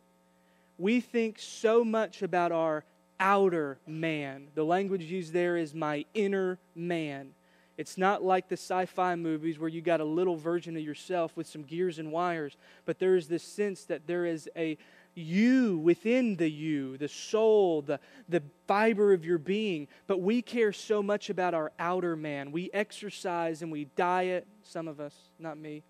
We 0.78 1.02
think 1.02 1.38
so 1.40 1.84
much 1.84 2.22
about 2.22 2.52
our 2.52 2.84
outer 3.20 3.78
man. 3.86 4.48
The 4.56 4.64
language 4.64 5.04
used 5.04 5.34
there 5.34 5.58
is 5.58 5.76
my 5.76 6.06
inner 6.14 6.58
man. 6.74 7.32
It's 7.78 7.98
not 7.98 8.24
like 8.24 8.50
the 8.50 8.58
sci 8.58 8.86
fi 8.86 9.16
movies 9.16 9.60
where 9.60 9.70
you 9.70 9.82
got 9.82 10.00
a 10.00 10.06
little 10.06 10.36
version 10.36 10.76
of 10.78 10.84
yourself 10.84 11.38
with 11.38 11.48
some 11.48 11.64
gears 11.64 12.00
and 12.00 12.12
wires, 12.12 12.58
but 12.86 13.00
there 13.00 13.16
is 13.16 13.28
this 13.28 13.44
sense 13.44 13.84
that 13.86 14.08
there 14.08 14.26
is 14.26 14.50
a 14.56 14.78
you 15.20 15.78
within 15.78 16.36
the 16.36 16.50
you, 16.50 16.98
the 16.98 17.08
soul, 17.08 17.82
the, 17.82 18.00
the 18.28 18.42
fiber 18.68 19.14
of 19.14 19.26
your 19.26 19.38
being. 19.38 19.88
But 20.08 20.22
we 20.22 20.42
care 20.42 20.74
so 20.74 21.04
much 21.04 21.30
about 21.30 21.54
our 21.54 21.72
outer 21.78 22.16
man. 22.16 22.52
We 22.52 22.70
exercise 22.74 23.62
and 23.62 23.72
we 23.72 23.86
diet, 23.96 24.48
some 24.64 24.88
of 24.88 25.00
us, 25.00 25.14
not 25.38 25.58
me. 25.58 25.84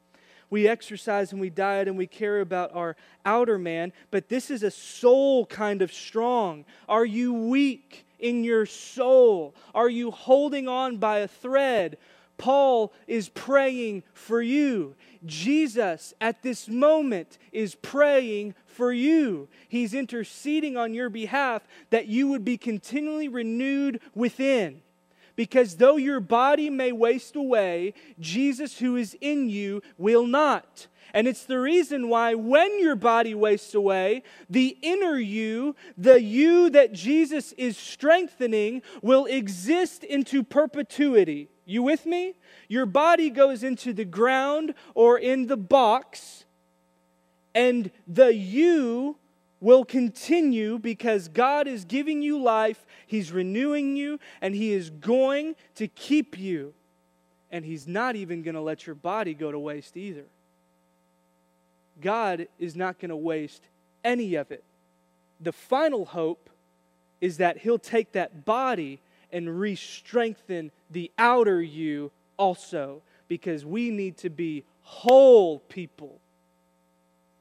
We 0.49 0.67
exercise 0.67 1.31
and 1.31 1.39
we 1.39 1.49
diet 1.49 1.87
and 1.87 1.97
we 1.97 2.07
care 2.07 2.41
about 2.41 2.73
our 2.73 2.95
outer 3.23 3.59
man, 3.59 3.93
but 4.09 4.29
this 4.29 4.49
is 4.49 4.63
a 4.63 4.71
soul 4.71 5.45
kind 5.45 5.81
of 5.81 5.93
strong. 5.93 6.65
Are 6.87 7.05
you 7.05 7.33
weak 7.33 8.07
in 8.17 8.43
your 8.43 8.65
soul? 8.65 9.55
Are 9.75 9.89
you 9.89 10.11
holding 10.11 10.67
on 10.67 10.97
by 10.97 11.19
a 11.19 11.27
thread? 11.27 11.97
Paul 12.39 12.91
is 13.05 13.29
praying 13.29 14.01
for 14.13 14.41
you. 14.41 14.95
Jesus, 15.25 16.15
at 16.19 16.41
this 16.41 16.67
moment, 16.67 17.37
is 17.51 17.75
praying 17.75 18.55
for 18.65 18.91
you. 18.91 19.47
He's 19.67 19.93
interceding 19.93 20.75
on 20.75 20.95
your 20.95 21.09
behalf 21.09 21.67
that 21.91 22.07
you 22.07 22.27
would 22.29 22.43
be 22.43 22.57
continually 22.57 23.27
renewed 23.27 24.01
within. 24.15 24.81
Because 25.35 25.75
though 25.75 25.97
your 25.97 26.19
body 26.19 26.69
may 26.69 26.91
waste 26.91 27.35
away, 27.35 27.93
Jesus 28.19 28.79
who 28.79 28.95
is 28.95 29.15
in 29.21 29.49
you 29.49 29.81
will 29.97 30.25
not. 30.25 30.87
And 31.13 31.27
it's 31.27 31.45
the 31.45 31.59
reason 31.59 32.09
why, 32.09 32.35
when 32.35 32.79
your 32.79 32.95
body 32.95 33.33
wastes 33.33 33.73
away, 33.73 34.23
the 34.49 34.77
inner 34.81 35.17
you, 35.17 35.75
the 35.97 36.21
you 36.21 36.69
that 36.71 36.93
Jesus 36.93 37.53
is 37.53 37.77
strengthening, 37.77 38.81
will 39.01 39.25
exist 39.25 40.03
into 40.03 40.43
perpetuity. 40.43 41.49
You 41.69 41.83
with 41.83 42.07
me? 42.07 42.33
Your 42.67 42.87
body 42.87 43.29
goes 43.29 43.63
into 43.63 43.93
the 43.93 44.03
ground 44.03 44.73
or 44.95 45.19
in 45.19 45.45
the 45.45 45.55
box, 45.55 46.45
and 47.53 47.91
the 48.07 48.33
you 48.33 49.17
will 49.61 49.85
continue 49.85 50.79
because 50.79 51.27
God 51.27 51.67
is 51.67 51.85
giving 51.85 52.23
you 52.23 52.41
life, 52.41 52.87
He's 53.05 53.31
renewing 53.31 53.95
you, 53.95 54.19
and 54.41 54.55
He 54.55 54.73
is 54.73 54.89
going 54.89 55.55
to 55.75 55.87
keep 55.87 56.39
you. 56.39 56.73
And 57.51 57.63
He's 57.63 57.87
not 57.87 58.15
even 58.15 58.41
going 58.41 58.55
to 58.55 58.61
let 58.61 58.87
your 58.87 58.95
body 58.95 59.35
go 59.35 59.51
to 59.51 59.59
waste 59.59 59.95
either. 59.95 60.25
God 62.01 62.47
is 62.57 62.75
not 62.75 62.97
going 62.97 63.09
to 63.09 63.15
waste 63.15 63.61
any 64.03 64.33
of 64.33 64.51
it. 64.51 64.63
The 65.39 65.51
final 65.51 66.05
hope 66.05 66.49
is 67.21 67.37
that 67.37 67.59
He'll 67.59 67.77
take 67.77 68.13
that 68.13 68.43
body 68.43 69.01
and 69.31 69.59
re 69.59 69.75
strengthen 69.75 70.71
the 70.89 71.11
outer 71.17 71.61
you 71.61 72.11
also, 72.37 73.01
because 73.27 73.65
we 73.65 73.91
need 73.91 74.17
to 74.17 74.29
be 74.29 74.63
whole 74.81 75.59
people, 75.59 76.19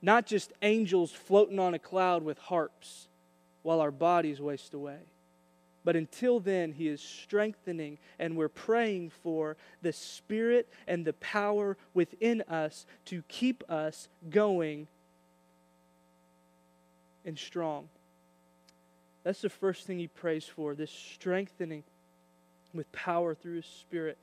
not 0.03 0.27
just 0.27 0.53
angels 0.63 1.13
floating 1.13 1.59
on 1.59 1.75
a 1.75 1.79
cloud 1.79 2.23
with 2.23 2.39
harps 2.39 3.09
while 3.63 3.81
our 3.81 3.91
bodies 3.91 4.41
waste 4.41 4.75
away. 4.75 4.99
But 5.85 5.97
until 5.97 6.41
then, 6.41 6.73
He 6.73 6.89
is 6.89 7.01
strengthening, 7.01 7.99
and 8.19 8.37
we're 8.37 8.49
praying 8.49 9.11
for 9.23 9.57
the 9.81 9.93
Spirit 9.93 10.69
and 10.87 11.05
the 11.05 11.15
power 11.15 11.79
within 11.95 12.43
us 12.43 12.85
to 13.07 13.23
keep 13.29 13.65
us 13.71 14.09
going 14.29 14.89
and 17.25 17.39
strong. 17.39 17.89
That's 19.25 19.43
the 19.43 19.49
first 19.49 19.87
thing 19.87 19.99
He 19.99 20.09
prays 20.09 20.45
for 20.45 20.75
this 20.75 20.91
strengthening 20.91 21.85
with 22.75 22.91
power 22.93 23.35
through 23.35 23.57
His 23.57 23.67
Spirit 23.67 24.19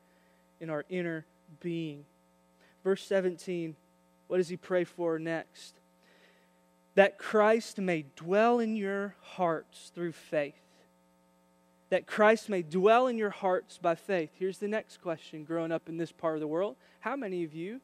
in 0.59 0.69
our 0.69 0.85
inner 0.89 1.25
being. 1.61 2.05
Verse 2.83 3.03
17, 3.03 3.75
what 4.27 4.37
does 4.37 4.49
He 4.49 4.57
pray 4.57 4.83
for 4.83 5.19
next? 5.19 5.75
That 6.95 7.17
Christ 7.17 7.79
may 7.79 8.05
dwell 8.15 8.59
in 8.59 8.75
your 8.75 9.15
hearts 9.21 9.91
through 9.93 10.13
faith 10.13 10.55
that 11.89 12.07
Christ 12.07 12.49
may 12.49 12.61
dwell 12.61 13.07
in 13.07 13.17
your 13.17 13.29
hearts 13.29 13.77
by 13.77 13.95
faith. 13.95 14.31
Here's 14.37 14.57
the 14.57 14.67
next 14.67 15.01
question 15.01 15.43
growing 15.43 15.71
up 15.71 15.87
in 15.87 15.97
this 15.97 16.11
part 16.11 16.35
of 16.35 16.41
the 16.41 16.47
world. 16.47 16.75
How 16.99 17.15
many 17.15 17.43
of 17.43 17.53
you, 17.53 17.79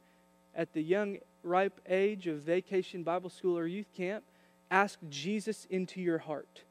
at 0.55 0.73
the 0.73 0.81
young, 0.81 1.19
ripe 1.43 1.79
age 1.87 2.27
of 2.27 2.39
vacation 2.39 3.03
Bible 3.03 3.29
school 3.29 3.57
or 3.57 3.67
youth 3.67 3.91
camp, 3.95 4.23
asked 4.69 5.09
Jesus 5.09 5.65
into 5.69 6.01
your 6.01 6.17
heart? 6.17 6.63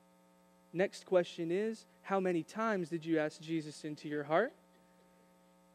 Next 0.73 1.07
question 1.07 1.51
is 1.51 1.87
How 2.03 2.21
many 2.21 2.43
times 2.43 2.89
did 2.89 3.05
you 3.05 3.19
ask 3.19 3.41
Jesus 3.41 3.85
into 3.85 4.09
your 4.09 4.25
heart? 4.25 4.53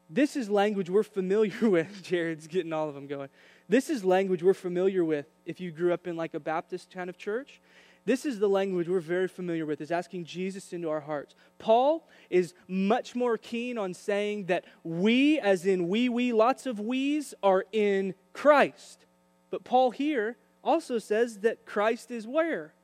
This 0.08 0.36
is 0.36 0.48
language 0.48 0.88
we're 0.88 1.02
familiar 1.02 1.68
with. 1.68 2.02
Jared's 2.02 2.46
getting 2.46 2.72
all 2.72 2.88
of 2.88 2.94
them 2.94 3.06
going. 3.06 3.28
This 3.68 3.90
is 3.90 4.04
language 4.04 4.42
we're 4.42 4.54
familiar 4.54 5.04
with 5.04 5.26
if 5.44 5.60
you 5.60 5.72
grew 5.72 5.92
up 5.92 6.06
in 6.06 6.16
like 6.16 6.34
a 6.34 6.40
Baptist 6.40 6.90
kind 6.90 7.10
of 7.10 7.18
church. 7.18 7.60
This 8.04 8.24
is 8.24 8.38
the 8.38 8.48
language 8.48 8.88
we're 8.88 9.00
very 9.00 9.26
familiar 9.26 9.66
with, 9.66 9.80
is 9.80 9.90
asking 9.90 10.26
Jesus 10.26 10.72
into 10.72 10.88
our 10.88 11.00
hearts. 11.00 11.34
Paul 11.58 12.08
is 12.30 12.54
much 12.68 13.16
more 13.16 13.36
keen 13.36 13.76
on 13.76 13.94
saying 13.94 14.46
that 14.46 14.64
we, 14.84 15.40
as 15.40 15.66
in 15.66 15.88
we, 15.88 16.08
we, 16.08 16.32
lots 16.32 16.66
of 16.66 16.78
we's, 16.78 17.34
are 17.42 17.64
in 17.72 18.14
Christ. 18.32 19.06
But 19.50 19.64
Paul 19.64 19.90
here 19.90 20.36
also 20.62 21.00
says 21.00 21.40
that 21.40 21.66
Christ 21.66 22.12
is 22.12 22.28
where? 22.28 22.74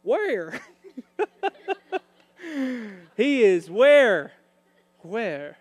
Where? 0.00 0.58
he 3.16 3.42
is 3.42 3.70
where? 3.70 4.32
Where? 5.00 5.58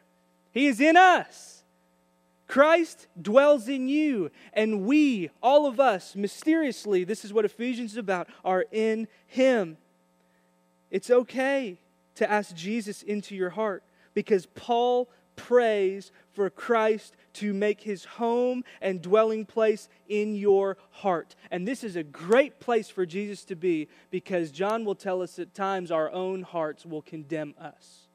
He 0.52 0.68
is 0.68 0.82
in 0.82 0.98
us. 0.98 1.64
Christ 2.48 3.06
dwells 3.22 3.68
in 3.68 3.88
you, 3.88 4.32
and 4.54 4.86
we, 4.86 5.30
all 5.42 5.68
of 5.68 5.80
us, 5.80 6.16
mysteriously, 6.16 7.04
this 7.04 7.24
is 7.24 7.32
what 7.32 7.46
Ephesians 7.46 7.92
is 7.92 7.98
about, 7.98 8.28
are 8.44 8.66
in 8.72 9.08
Him. 9.28 9.78
It's 10.90 11.12
okay 11.12 11.78
to 12.16 12.30
ask 12.30 12.56
Jesus 12.56 13.04
into 13.04 13.36
your 13.36 13.52
heart 13.52 13.84
because 14.16 14.48
Paul 14.48 15.10
prays 15.40 16.12
for 16.34 16.50
Christ 16.50 17.16
to 17.34 17.54
make 17.54 17.82
his 17.82 18.04
home 18.04 18.64
and 18.82 19.02
dwelling 19.02 19.46
place 19.46 19.88
in 20.10 20.36
your 20.36 20.78
heart. 20.92 21.36
And 21.50 21.66
this 21.66 21.84
is 21.84 21.96
a 21.96 22.04
great 22.04 22.60
place 22.60 22.90
for 22.90 23.06
Jesus 23.06 23.46
to 23.46 23.56
be 23.56 23.88
because 24.12 24.52
John 24.52 24.84
will 24.84 24.96
tell 24.96 25.22
us 25.22 25.40
at 25.40 25.54
times 25.54 25.92
our 25.92 26.12
own 26.12 26.42
hearts 26.42 26.86
will 26.86 27.02
condemn 27.02 27.56
us. 27.60 28.08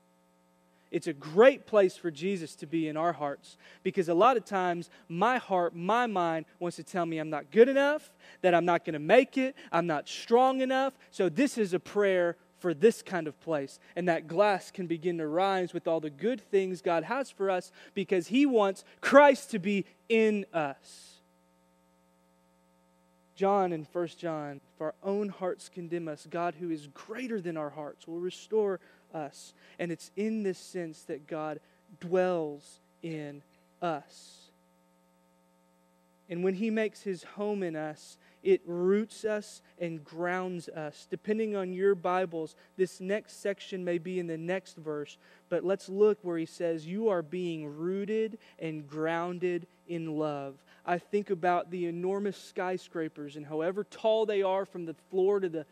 It's 0.90 1.08
a 1.08 1.12
great 1.12 1.66
place 1.66 1.96
for 1.96 2.10
Jesus 2.10 2.54
to 2.56 2.66
be 2.66 2.86
in 2.86 2.96
our 2.96 3.12
hearts 3.12 3.56
because 3.82 4.08
a 4.08 4.14
lot 4.14 4.36
of 4.36 4.44
times 4.44 4.90
my 5.08 5.38
heart, 5.38 5.74
my 5.74 6.06
mind 6.06 6.44
wants 6.60 6.76
to 6.76 6.84
tell 6.84 7.04
me 7.04 7.18
I'm 7.18 7.30
not 7.30 7.50
good 7.50 7.68
enough, 7.68 8.12
that 8.42 8.54
I'm 8.54 8.64
not 8.64 8.84
going 8.84 8.92
to 8.92 9.00
make 9.00 9.36
it, 9.36 9.56
I'm 9.72 9.88
not 9.88 10.08
strong 10.08 10.60
enough. 10.60 10.92
So, 11.10 11.28
this 11.28 11.58
is 11.58 11.74
a 11.74 11.80
prayer 11.80 12.36
for 12.64 12.72
this 12.72 13.02
kind 13.02 13.28
of 13.28 13.38
place. 13.42 13.78
And 13.94 14.08
that 14.08 14.26
glass 14.26 14.70
can 14.70 14.86
begin 14.86 15.18
to 15.18 15.26
rise 15.26 15.74
with 15.74 15.86
all 15.86 16.00
the 16.00 16.08
good 16.08 16.40
things 16.40 16.80
God 16.80 17.04
has 17.04 17.28
for 17.28 17.50
us 17.50 17.70
because 17.92 18.28
He 18.28 18.46
wants 18.46 18.84
Christ 19.02 19.50
to 19.50 19.58
be 19.58 19.84
in 20.08 20.46
us. 20.54 21.18
John 23.34 23.70
in 23.70 23.86
1 23.92 24.08
John, 24.16 24.62
if 24.74 24.80
our 24.80 24.94
own 25.02 25.28
hearts 25.28 25.68
condemn 25.68 26.08
us, 26.08 26.26
God, 26.30 26.54
who 26.58 26.70
is 26.70 26.86
greater 26.94 27.38
than 27.38 27.58
our 27.58 27.68
hearts, 27.68 28.08
will 28.08 28.18
restore 28.18 28.80
us. 29.12 29.52
And 29.78 29.92
it's 29.92 30.10
in 30.16 30.42
this 30.42 30.58
sense 30.58 31.02
that 31.02 31.26
God 31.26 31.60
dwells 32.00 32.80
in 33.02 33.42
us. 33.82 34.48
And 36.30 36.42
when 36.42 36.54
He 36.54 36.70
makes 36.70 37.02
His 37.02 37.24
home 37.24 37.62
in 37.62 37.76
us, 37.76 38.16
it 38.44 38.60
roots 38.66 39.24
us 39.24 39.62
and 39.80 40.04
grounds 40.04 40.68
us. 40.68 41.08
Depending 41.10 41.56
on 41.56 41.72
your 41.72 41.94
Bibles, 41.94 42.54
this 42.76 43.00
next 43.00 43.40
section 43.40 43.84
may 43.84 43.98
be 43.98 44.20
in 44.20 44.26
the 44.26 44.38
next 44.38 44.76
verse, 44.76 45.16
but 45.48 45.64
let's 45.64 45.88
look 45.88 46.18
where 46.22 46.38
He 46.38 46.46
says, 46.46 46.86
You 46.86 47.08
are 47.08 47.22
being 47.22 47.76
rooted 47.76 48.38
and 48.58 48.86
grounded 48.86 49.66
in 49.88 50.18
love. 50.18 50.54
I 50.86 50.98
think 50.98 51.30
about 51.30 51.70
the 51.70 51.86
enormous 51.86 52.36
skyscrapers 52.36 53.36
and 53.36 53.46
however 53.46 53.84
tall 53.84 54.26
they 54.26 54.42
are 54.42 54.66
from 54.66 54.84
the 54.84 54.94
floor 55.10 55.40
to 55.40 55.48
the, 55.48 55.66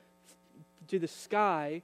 to 0.89 0.99
the 0.99 1.09
sky, 1.09 1.83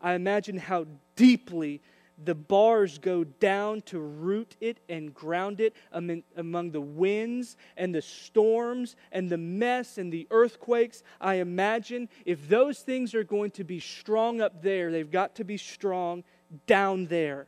I 0.00 0.14
imagine 0.14 0.56
how 0.56 0.86
deeply 1.16 1.80
the 2.24 2.34
bars 2.34 2.98
go 2.98 3.24
down 3.24 3.80
to 3.82 3.98
root 3.98 4.56
it 4.60 4.80
and 4.88 5.14
ground 5.14 5.60
it 5.60 5.74
among 5.92 6.70
the 6.70 6.80
winds 6.80 7.56
and 7.76 7.94
the 7.94 8.02
storms 8.02 8.96
and 9.12 9.30
the 9.30 9.38
mess 9.38 9.98
and 9.98 10.12
the 10.12 10.26
earthquakes. 10.30 11.02
I 11.20 11.34
imagine 11.34 12.08
if 12.24 12.48
those 12.48 12.80
things 12.80 13.14
are 13.14 13.24
going 13.24 13.52
to 13.52 13.64
be 13.64 13.80
strong 13.80 14.40
up 14.40 14.62
there, 14.62 14.90
they've 14.90 15.10
got 15.10 15.36
to 15.36 15.44
be 15.44 15.56
strong 15.56 16.24
down 16.66 17.06
there. 17.06 17.46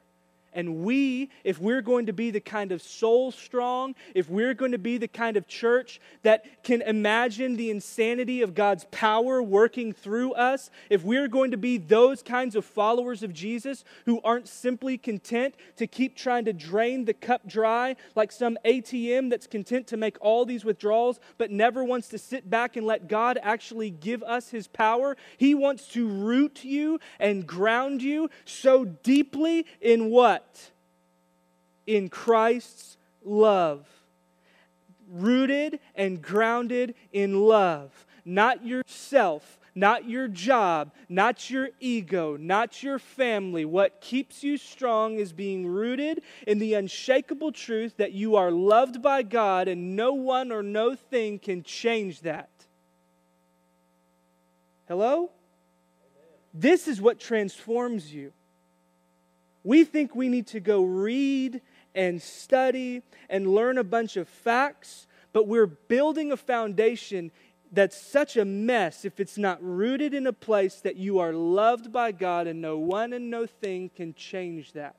And 0.54 0.84
we, 0.84 1.30
if 1.44 1.58
we're 1.58 1.82
going 1.82 2.06
to 2.06 2.12
be 2.12 2.30
the 2.30 2.40
kind 2.40 2.72
of 2.72 2.82
soul 2.82 3.32
strong, 3.32 3.94
if 4.14 4.28
we're 4.28 4.54
going 4.54 4.72
to 4.72 4.78
be 4.78 4.98
the 4.98 5.08
kind 5.08 5.36
of 5.36 5.46
church 5.46 6.00
that 6.22 6.62
can 6.62 6.82
imagine 6.82 7.56
the 7.56 7.70
insanity 7.70 8.42
of 8.42 8.54
God's 8.54 8.84
power 8.90 9.42
working 9.42 9.92
through 9.92 10.32
us, 10.34 10.70
if 10.90 11.04
we're 11.04 11.28
going 11.28 11.52
to 11.52 11.56
be 11.56 11.78
those 11.78 12.22
kinds 12.22 12.54
of 12.54 12.64
followers 12.64 13.22
of 13.22 13.32
Jesus 13.32 13.84
who 14.04 14.20
aren't 14.22 14.48
simply 14.48 14.98
content 14.98 15.54
to 15.76 15.86
keep 15.86 16.16
trying 16.16 16.44
to 16.44 16.52
drain 16.52 17.04
the 17.04 17.14
cup 17.14 17.46
dry 17.46 17.96
like 18.14 18.30
some 18.30 18.58
ATM 18.64 19.30
that's 19.30 19.46
content 19.46 19.86
to 19.88 19.96
make 19.96 20.16
all 20.20 20.44
these 20.44 20.64
withdrawals 20.64 21.18
but 21.38 21.50
never 21.50 21.84
wants 21.84 22.08
to 22.08 22.18
sit 22.18 22.48
back 22.50 22.76
and 22.76 22.86
let 22.86 23.08
God 23.08 23.38
actually 23.42 23.90
give 23.90 24.22
us 24.22 24.50
his 24.50 24.68
power, 24.68 25.16
he 25.36 25.54
wants 25.54 25.88
to 25.88 26.06
root 26.06 26.64
you 26.64 27.00
and 27.18 27.46
ground 27.46 28.02
you 28.02 28.30
so 28.44 28.84
deeply 28.84 29.66
in 29.80 30.10
what? 30.10 30.41
In 31.86 32.08
Christ's 32.08 32.96
love. 33.24 33.86
Rooted 35.10 35.80
and 35.94 36.22
grounded 36.22 36.94
in 37.12 37.40
love. 37.40 38.06
Not 38.24 38.64
yourself, 38.64 39.58
not 39.74 40.08
your 40.08 40.28
job, 40.28 40.92
not 41.08 41.50
your 41.50 41.70
ego, 41.80 42.36
not 42.36 42.82
your 42.82 42.98
family. 42.98 43.64
What 43.64 44.00
keeps 44.00 44.42
you 44.42 44.56
strong 44.56 45.16
is 45.16 45.32
being 45.32 45.66
rooted 45.66 46.22
in 46.46 46.58
the 46.58 46.74
unshakable 46.74 47.52
truth 47.52 47.96
that 47.96 48.12
you 48.12 48.36
are 48.36 48.50
loved 48.50 49.02
by 49.02 49.22
God 49.22 49.68
and 49.68 49.96
no 49.96 50.12
one 50.12 50.52
or 50.52 50.62
no 50.62 50.94
thing 50.94 51.38
can 51.38 51.62
change 51.62 52.20
that. 52.20 52.50
Hello? 54.88 55.30
This 56.52 56.86
is 56.86 57.00
what 57.00 57.18
transforms 57.18 58.12
you. 58.12 58.32
We 59.64 59.84
think 59.84 60.14
we 60.14 60.28
need 60.28 60.46
to 60.48 60.60
go 60.60 60.84
read 60.84 61.60
and 61.94 62.20
study 62.20 63.02
and 63.28 63.54
learn 63.54 63.78
a 63.78 63.84
bunch 63.84 64.16
of 64.16 64.28
facts, 64.28 65.06
but 65.32 65.46
we're 65.46 65.66
building 65.66 66.32
a 66.32 66.36
foundation 66.36 67.30
that's 67.70 67.96
such 67.96 68.36
a 68.36 68.44
mess 68.44 69.04
if 69.04 69.18
it's 69.18 69.38
not 69.38 69.58
rooted 69.62 70.12
in 70.12 70.26
a 70.26 70.32
place 70.32 70.80
that 70.80 70.96
you 70.96 71.18
are 71.20 71.32
loved 71.32 71.90
by 71.90 72.12
God 72.12 72.46
and 72.46 72.60
no 72.60 72.76
one 72.76 73.12
and 73.12 73.30
no 73.30 73.46
thing 73.46 73.90
can 73.94 74.14
change 74.14 74.72
that. 74.72 74.96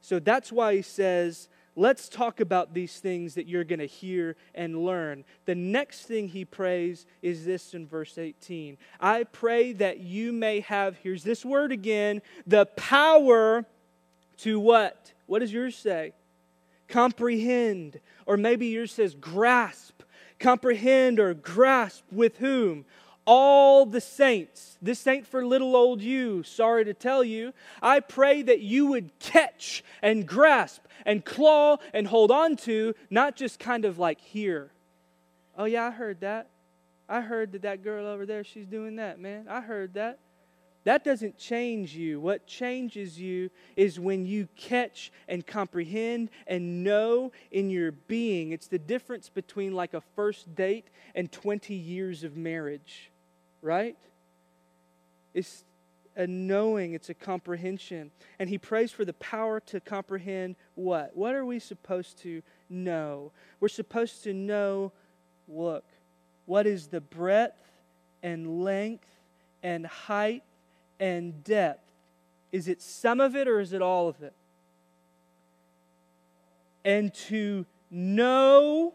So 0.00 0.18
that's 0.18 0.50
why 0.50 0.74
he 0.74 0.82
says, 0.82 1.48
let's 1.76 2.08
talk 2.08 2.40
about 2.40 2.74
these 2.74 2.98
things 2.98 3.34
that 3.34 3.46
you're 3.46 3.64
going 3.64 3.78
to 3.78 3.86
hear 3.86 4.36
and 4.54 4.84
learn. 4.84 5.24
The 5.46 5.54
next 5.54 6.02
thing 6.02 6.28
he 6.28 6.44
prays 6.44 7.06
is 7.22 7.44
this 7.44 7.74
in 7.74 7.86
verse 7.86 8.18
18 8.18 8.76
I 9.00 9.24
pray 9.24 9.72
that 9.74 10.00
you 10.00 10.32
may 10.32 10.60
have, 10.60 10.96
here's 10.98 11.24
this 11.24 11.44
word 11.44 11.72
again, 11.72 12.22
the 12.46 12.66
power 12.66 13.64
to 14.38 14.58
what? 14.60 15.12
What 15.26 15.38
does 15.38 15.52
yours 15.52 15.76
say? 15.76 16.12
Comprehend. 16.88 18.00
Or 18.26 18.36
maybe 18.36 18.66
yours 18.66 18.92
says 18.92 19.14
grasp. 19.14 20.02
Comprehend 20.38 21.20
or 21.20 21.34
grasp 21.34 22.04
with 22.10 22.38
whom? 22.38 22.84
All 23.26 23.86
the 23.86 24.00
saints. 24.00 24.76
This 24.82 25.06
ain't 25.06 25.26
for 25.26 25.44
little 25.44 25.76
old 25.76 26.02
you, 26.02 26.42
sorry 26.42 26.84
to 26.84 26.94
tell 26.94 27.22
you. 27.22 27.52
I 27.80 28.00
pray 28.00 28.42
that 28.42 28.60
you 28.60 28.86
would 28.86 29.18
catch 29.18 29.84
and 30.02 30.26
grasp 30.26 30.82
and 31.06 31.24
claw 31.24 31.78
and 31.92 32.06
hold 32.06 32.30
on 32.30 32.56
to, 32.56 32.94
not 33.10 33.36
just 33.36 33.58
kind 33.58 33.84
of 33.84 33.98
like 33.98 34.20
here. 34.20 34.70
Oh, 35.56 35.64
yeah, 35.64 35.86
I 35.86 35.90
heard 35.90 36.20
that. 36.20 36.48
I 37.08 37.20
heard 37.20 37.52
that 37.52 37.62
that 37.62 37.82
girl 37.82 38.06
over 38.06 38.26
there, 38.26 38.42
she's 38.42 38.66
doing 38.66 38.96
that, 38.96 39.20
man. 39.20 39.46
I 39.48 39.60
heard 39.60 39.94
that. 39.94 40.18
That 40.84 41.04
doesn't 41.04 41.38
change 41.38 41.94
you. 41.94 42.18
What 42.18 42.46
changes 42.46 43.20
you 43.20 43.50
is 43.76 44.00
when 44.00 44.26
you 44.26 44.48
catch 44.56 45.12
and 45.28 45.46
comprehend 45.46 46.30
and 46.48 46.82
know 46.82 47.30
in 47.52 47.70
your 47.70 47.92
being. 47.92 48.50
It's 48.50 48.66
the 48.66 48.80
difference 48.80 49.28
between 49.28 49.74
like 49.74 49.94
a 49.94 50.00
first 50.16 50.52
date 50.56 50.88
and 51.14 51.30
20 51.30 51.72
years 51.74 52.24
of 52.24 52.36
marriage 52.36 53.11
right? 53.62 53.96
It's 55.32 55.64
a 56.14 56.26
knowing, 56.26 56.92
it's 56.92 57.08
a 57.08 57.14
comprehension. 57.14 58.10
And 58.38 58.50
he 58.50 58.58
prays 58.58 58.92
for 58.92 59.04
the 59.04 59.14
power 59.14 59.60
to 59.60 59.80
comprehend 59.80 60.56
what? 60.74 61.16
What 61.16 61.34
are 61.34 61.46
we 61.46 61.58
supposed 61.58 62.18
to 62.18 62.42
know? 62.68 63.32
We're 63.60 63.68
supposed 63.68 64.24
to 64.24 64.34
know, 64.34 64.92
look, 65.48 65.84
what 66.44 66.66
is 66.66 66.88
the 66.88 67.00
breadth 67.00 67.56
and 68.22 68.62
length 68.62 69.08
and 69.62 69.86
height 69.86 70.42
and 71.00 71.42
depth? 71.44 71.88
Is 72.50 72.68
it 72.68 72.82
some 72.82 73.20
of 73.20 73.34
it 73.34 73.48
or 73.48 73.60
is 73.60 73.72
it 73.72 73.80
all 73.80 74.08
of 74.08 74.22
it? 74.22 74.34
And 76.84 77.14
to 77.14 77.64
know 77.90 78.94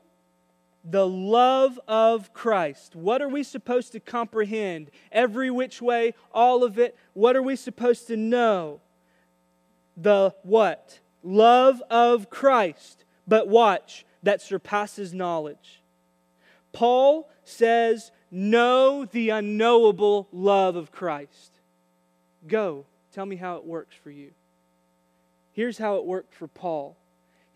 the 0.89 1.08
love 1.08 1.80
of 1.88 2.34
Christ. 2.34 2.95
What 2.95 3.21
are 3.21 3.28
we 3.28 3.43
supposed 3.43 3.91
to 3.91 4.00
comprehend? 4.00 4.89
Every 5.12 5.52
which 5.52 5.82
way, 5.82 6.13
all 6.32 6.63
of 6.63 6.80
it. 6.80 6.97
What 7.13 7.36
are 7.36 7.43
we 7.43 7.58
supposed 7.58 8.08
to 8.08 8.15
know? 8.15 8.80
The 9.97 10.34
what? 10.43 11.00
Love 11.23 11.84
of 11.89 12.30
Christ. 12.30 13.04
But 13.28 13.50
watch, 13.50 14.06
that 14.23 14.41
surpasses 14.41 15.13
knowledge. 15.13 15.82
Paul 16.71 17.30
says, 17.43 18.12
Know 18.32 19.06
the 19.06 19.30
unknowable 19.30 20.28
love 20.32 20.76
of 20.76 20.91
Christ. 20.91 21.60
Go, 22.45 22.86
tell 23.13 23.26
me 23.26 23.36
how 23.36 23.58
it 23.58 23.65
works 23.65 23.95
for 24.02 24.12
you. 24.12 24.32
Here's 25.52 25.78
how 25.78 25.95
it 25.95 26.06
worked 26.06 26.34
for 26.34 26.47
Paul 26.47 26.97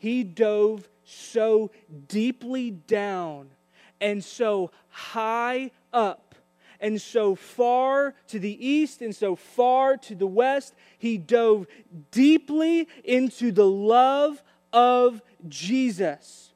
he 0.02 0.24
dove 0.24 0.90
so 1.04 1.70
deeply 2.08 2.72
down 2.72 3.52
and 4.00 4.24
so 4.24 4.72
high 4.90 5.70
up 5.94 6.34
and 6.80 7.00
so 7.00 7.36
far 7.36 8.16
to 8.26 8.40
the 8.40 8.68
east 8.68 9.04
and 9.04 9.16
so 9.16 9.36
far 9.36 9.98
to 9.98 10.16
the 10.16 10.26
west. 10.26 10.74
He 10.98 11.20
dove 11.20 11.68
deeply 12.10 12.88
into 13.04 13.52
the 13.52 13.68
love 13.68 14.42
of 14.74 15.22
Jesus. 15.48 16.52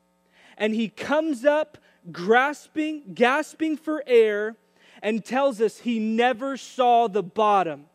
And 0.58 0.74
he 0.74 0.90
comes 0.90 1.46
up 1.46 1.78
grasping, 2.12 3.04
gasping 3.14 3.78
for 3.78 4.04
air, 4.08 4.56
and 5.04 5.24
tells 5.24 5.62
us 5.62 5.78
he 5.78 6.00
never 6.00 6.58
saw 6.58 7.08
the 7.08 7.22
bottom. 7.22 7.86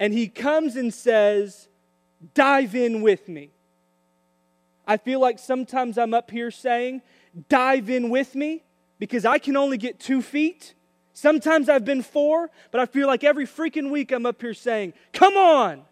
And 0.00 0.12
he 0.12 0.26
comes 0.26 0.74
and 0.74 0.92
says, 0.92 1.68
dive 2.34 2.74
in 2.74 3.02
with 3.02 3.28
me. 3.28 3.50
I 4.86 4.96
feel 4.96 5.20
like 5.20 5.38
sometimes 5.38 5.96
I'm 5.98 6.14
up 6.14 6.30
here 6.30 6.50
saying, 6.50 7.02
dive 7.48 7.88
in 7.88 8.10
with 8.10 8.34
me 8.34 8.62
because 8.98 9.24
I 9.24 9.38
can 9.38 9.56
only 9.56 9.78
get 9.78 10.00
two 10.00 10.22
feet. 10.22 10.74
Sometimes 11.12 11.68
I've 11.68 11.84
been 11.84 12.02
four, 12.02 12.50
but 12.70 12.80
I 12.80 12.86
feel 12.86 13.06
like 13.06 13.22
every 13.22 13.46
freaking 13.46 13.90
week 13.90 14.12
I'm 14.12 14.26
up 14.26 14.40
here 14.40 14.54
saying, 14.54 14.94
come 15.12 15.36
on. 15.36 15.82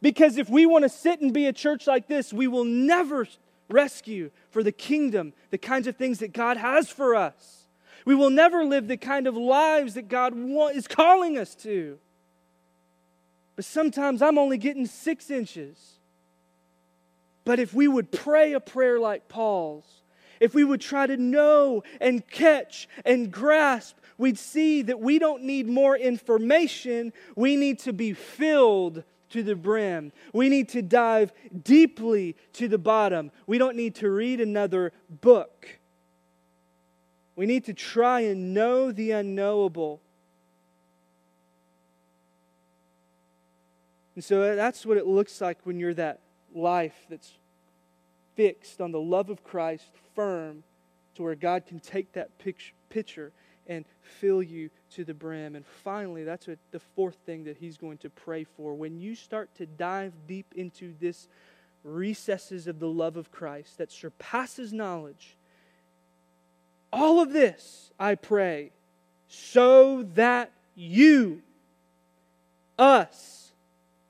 Because 0.00 0.36
if 0.36 0.48
we 0.48 0.66
want 0.66 0.84
to 0.84 0.88
sit 0.88 1.20
and 1.20 1.32
be 1.32 1.46
a 1.46 1.52
church 1.52 1.86
like 1.86 2.06
this, 2.06 2.32
we 2.32 2.46
will 2.46 2.64
never 2.64 3.26
rescue 3.68 4.30
for 4.50 4.62
the 4.62 4.72
kingdom 4.72 5.32
the 5.50 5.58
kinds 5.58 5.86
of 5.86 5.96
things 5.96 6.20
that 6.20 6.32
God 6.32 6.56
has 6.56 6.88
for 6.88 7.14
us. 7.14 7.66
We 8.04 8.14
will 8.14 8.30
never 8.30 8.64
live 8.64 8.88
the 8.88 8.96
kind 8.96 9.26
of 9.26 9.36
lives 9.36 9.94
that 9.94 10.08
God 10.08 10.34
is 10.74 10.88
calling 10.88 11.36
us 11.36 11.54
to. 11.56 11.98
But 13.58 13.64
sometimes 13.64 14.22
I'm 14.22 14.38
only 14.38 14.56
getting 14.56 14.86
six 14.86 15.32
inches. 15.32 15.98
But 17.44 17.58
if 17.58 17.74
we 17.74 17.88
would 17.88 18.12
pray 18.12 18.52
a 18.52 18.60
prayer 18.60 19.00
like 19.00 19.26
Paul's, 19.26 19.84
if 20.38 20.54
we 20.54 20.62
would 20.62 20.80
try 20.80 21.08
to 21.08 21.16
know 21.16 21.82
and 22.00 22.24
catch 22.24 22.88
and 23.04 23.32
grasp, 23.32 23.96
we'd 24.16 24.38
see 24.38 24.82
that 24.82 25.00
we 25.00 25.18
don't 25.18 25.42
need 25.42 25.66
more 25.66 25.96
information. 25.96 27.12
We 27.34 27.56
need 27.56 27.80
to 27.80 27.92
be 27.92 28.12
filled 28.12 29.02
to 29.30 29.42
the 29.42 29.56
brim. 29.56 30.12
We 30.32 30.48
need 30.48 30.68
to 30.68 30.80
dive 30.80 31.32
deeply 31.64 32.36
to 32.52 32.68
the 32.68 32.78
bottom. 32.78 33.32
We 33.48 33.58
don't 33.58 33.74
need 33.74 33.96
to 33.96 34.08
read 34.08 34.40
another 34.40 34.92
book. 35.10 35.66
We 37.34 37.46
need 37.46 37.64
to 37.64 37.74
try 37.74 38.20
and 38.20 38.54
know 38.54 38.92
the 38.92 39.10
unknowable. 39.10 40.00
And 44.18 44.24
so 44.24 44.42
uh, 44.42 44.56
that's 44.56 44.84
what 44.84 44.96
it 44.96 45.06
looks 45.06 45.40
like 45.40 45.58
when 45.62 45.78
you're 45.78 45.94
that 45.94 46.18
life 46.52 47.06
that's 47.08 47.34
fixed 48.34 48.80
on 48.80 48.90
the 48.90 48.98
love 48.98 49.30
of 49.30 49.44
Christ, 49.44 49.92
firm, 50.16 50.64
to 51.14 51.22
where 51.22 51.36
God 51.36 51.66
can 51.66 51.78
take 51.78 52.14
that 52.14 52.30
picture 52.88 53.30
and 53.68 53.84
fill 54.02 54.42
you 54.42 54.70
to 54.94 55.04
the 55.04 55.14
brim. 55.14 55.54
And 55.54 55.64
finally, 55.64 56.24
that's 56.24 56.48
what 56.48 56.58
the 56.72 56.80
fourth 56.80 57.14
thing 57.26 57.44
that 57.44 57.58
he's 57.58 57.76
going 57.76 57.98
to 57.98 58.10
pray 58.10 58.42
for. 58.42 58.74
When 58.74 58.98
you 58.98 59.14
start 59.14 59.54
to 59.58 59.66
dive 59.66 60.12
deep 60.26 60.52
into 60.56 60.94
this 60.98 61.28
recesses 61.84 62.66
of 62.66 62.80
the 62.80 62.88
love 62.88 63.16
of 63.16 63.30
Christ 63.30 63.78
that 63.78 63.92
surpasses 63.92 64.72
knowledge, 64.72 65.36
all 66.92 67.20
of 67.20 67.32
this, 67.32 67.92
I 68.00 68.16
pray, 68.16 68.72
so 69.28 70.02
that 70.14 70.50
you, 70.74 71.40
us, 72.76 73.37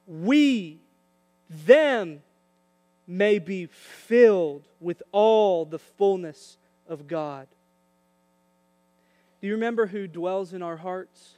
we, 0.09 0.81
them, 1.49 2.23
may 3.07 3.39
be 3.39 3.67
filled 3.67 4.67
with 4.81 5.03
all 5.13 5.65
the 5.65 5.79
fullness 5.79 6.57
of 6.89 7.07
God. 7.07 7.47
Do 9.41 9.47
you 9.47 9.55
remember 9.55 9.87
who 9.87 10.09
dwells 10.09 10.53
in 10.53 10.63
our 10.63 10.77
hearts? 10.77 11.35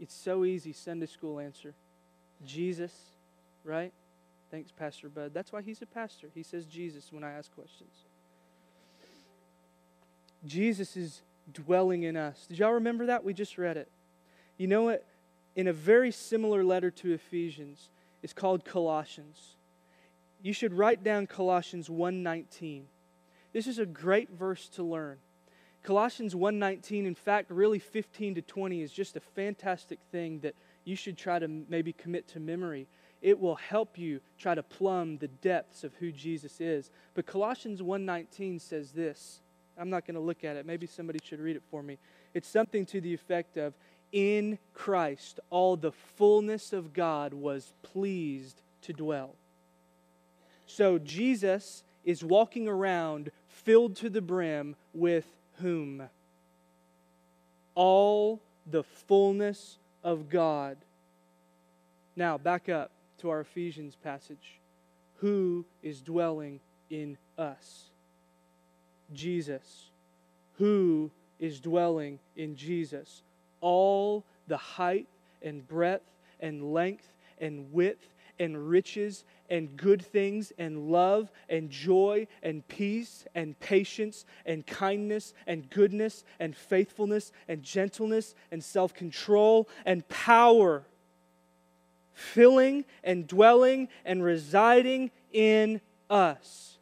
It's 0.00 0.14
so 0.14 0.44
easy, 0.44 0.72
Sunday 0.72 1.06
school 1.06 1.40
answer. 1.40 1.74
Jesus, 2.44 2.92
right? 3.64 3.92
Thanks, 4.50 4.70
Pastor 4.70 5.08
Bud. 5.08 5.32
That's 5.34 5.52
why 5.52 5.62
he's 5.62 5.82
a 5.82 5.86
pastor. 5.86 6.28
He 6.34 6.42
says 6.42 6.64
Jesus 6.66 7.12
when 7.12 7.24
I 7.24 7.32
ask 7.32 7.52
questions. 7.54 7.90
Jesus 10.46 10.96
is 10.96 11.22
dwelling 11.52 12.04
in 12.04 12.16
us. 12.16 12.46
Did 12.48 12.58
y'all 12.60 12.72
remember 12.72 13.06
that? 13.06 13.24
We 13.24 13.34
just 13.34 13.58
read 13.58 13.76
it. 13.76 13.90
You 14.56 14.68
know 14.68 14.82
what? 14.82 15.04
In 15.58 15.66
a 15.66 15.72
very 15.72 16.12
similar 16.12 16.62
letter 16.62 16.88
to 16.88 17.12
Ephesians 17.12 17.90
is 18.22 18.32
called 18.32 18.64
Colossians. 18.64 19.56
You 20.40 20.52
should 20.52 20.72
write 20.72 21.02
down 21.02 21.26
Colossians 21.26 21.90
1:19. 21.90 22.86
This 23.52 23.66
is 23.66 23.80
a 23.80 23.84
great 23.84 24.30
verse 24.30 24.68
to 24.68 24.84
learn. 24.84 25.18
Colossians 25.82 26.36
1:19 26.36 27.06
in 27.06 27.16
fact 27.16 27.50
really 27.50 27.80
15 27.80 28.36
to 28.36 28.42
20 28.42 28.82
is 28.82 28.92
just 28.92 29.16
a 29.16 29.20
fantastic 29.20 29.98
thing 30.12 30.38
that 30.40 30.54
you 30.84 30.94
should 30.94 31.18
try 31.18 31.40
to 31.40 31.48
maybe 31.48 31.92
commit 31.92 32.28
to 32.28 32.38
memory. 32.38 32.86
It 33.20 33.40
will 33.40 33.56
help 33.56 33.98
you 33.98 34.20
try 34.38 34.54
to 34.54 34.62
plumb 34.62 35.18
the 35.18 35.26
depths 35.26 35.82
of 35.82 35.92
who 35.96 36.12
Jesus 36.12 36.60
is. 36.60 36.92
But 37.14 37.26
Colossians 37.26 37.82
1:19 37.82 38.60
says 38.60 38.92
this. 38.92 39.40
I'm 39.76 39.90
not 39.90 40.04
going 40.04 40.14
to 40.14 40.20
look 40.20 40.44
at 40.44 40.56
it. 40.56 40.66
Maybe 40.66 40.86
somebody 40.86 41.18
should 41.22 41.40
read 41.40 41.56
it 41.56 41.62
for 41.70 41.82
me. 41.82 41.98
It's 42.34 42.48
something 42.48 42.84
to 42.86 43.00
the 43.00 43.14
effect 43.14 43.56
of 43.56 43.74
in 44.12 44.58
Christ 44.74 45.40
all 45.50 45.76
the 45.76 45.92
fullness 45.92 46.72
of 46.72 46.92
God 46.92 47.34
was 47.34 47.72
pleased 47.82 48.62
to 48.82 48.92
dwell. 48.92 49.34
So 50.66 50.98
Jesus 50.98 51.82
is 52.04 52.24
walking 52.24 52.68
around 52.68 53.30
filled 53.48 53.96
to 53.96 54.08
the 54.08 54.22
brim 54.22 54.76
with 54.94 55.26
whom? 55.60 56.08
All 57.74 58.40
the 58.70 58.82
fullness 58.82 59.78
of 60.04 60.28
God. 60.28 60.76
Now, 62.16 62.38
back 62.38 62.68
up 62.68 62.90
to 63.18 63.30
our 63.30 63.40
Ephesians 63.40 63.96
passage. 64.02 64.58
Who 65.16 65.64
is 65.82 66.00
dwelling 66.00 66.60
in 66.90 67.18
us? 67.36 67.90
Jesus. 69.12 69.90
Who 70.58 71.10
is 71.38 71.60
dwelling 71.60 72.18
in 72.36 72.56
Jesus? 72.56 73.22
All 73.60 74.24
the 74.46 74.56
height 74.56 75.06
and 75.42 75.66
breadth 75.66 76.04
and 76.40 76.72
length 76.72 77.12
and 77.40 77.72
width 77.72 78.14
and 78.38 78.68
riches 78.68 79.24
and 79.50 79.76
good 79.76 80.04
things 80.04 80.52
and 80.58 80.90
love 80.90 81.30
and 81.48 81.70
joy 81.70 82.26
and 82.42 82.66
peace 82.68 83.24
and 83.34 83.58
patience 83.60 84.24
and 84.46 84.66
kindness 84.66 85.34
and 85.46 85.68
goodness 85.70 86.24
and 86.38 86.56
faithfulness 86.56 87.32
and 87.48 87.62
gentleness 87.62 88.34
and 88.50 88.62
self 88.62 88.94
control 88.94 89.68
and 89.86 90.06
power, 90.08 90.84
filling 92.12 92.84
and 93.02 93.26
dwelling 93.26 93.88
and 94.04 94.22
residing 94.22 95.10
in 95.32 95.80
us. 96.10 96.78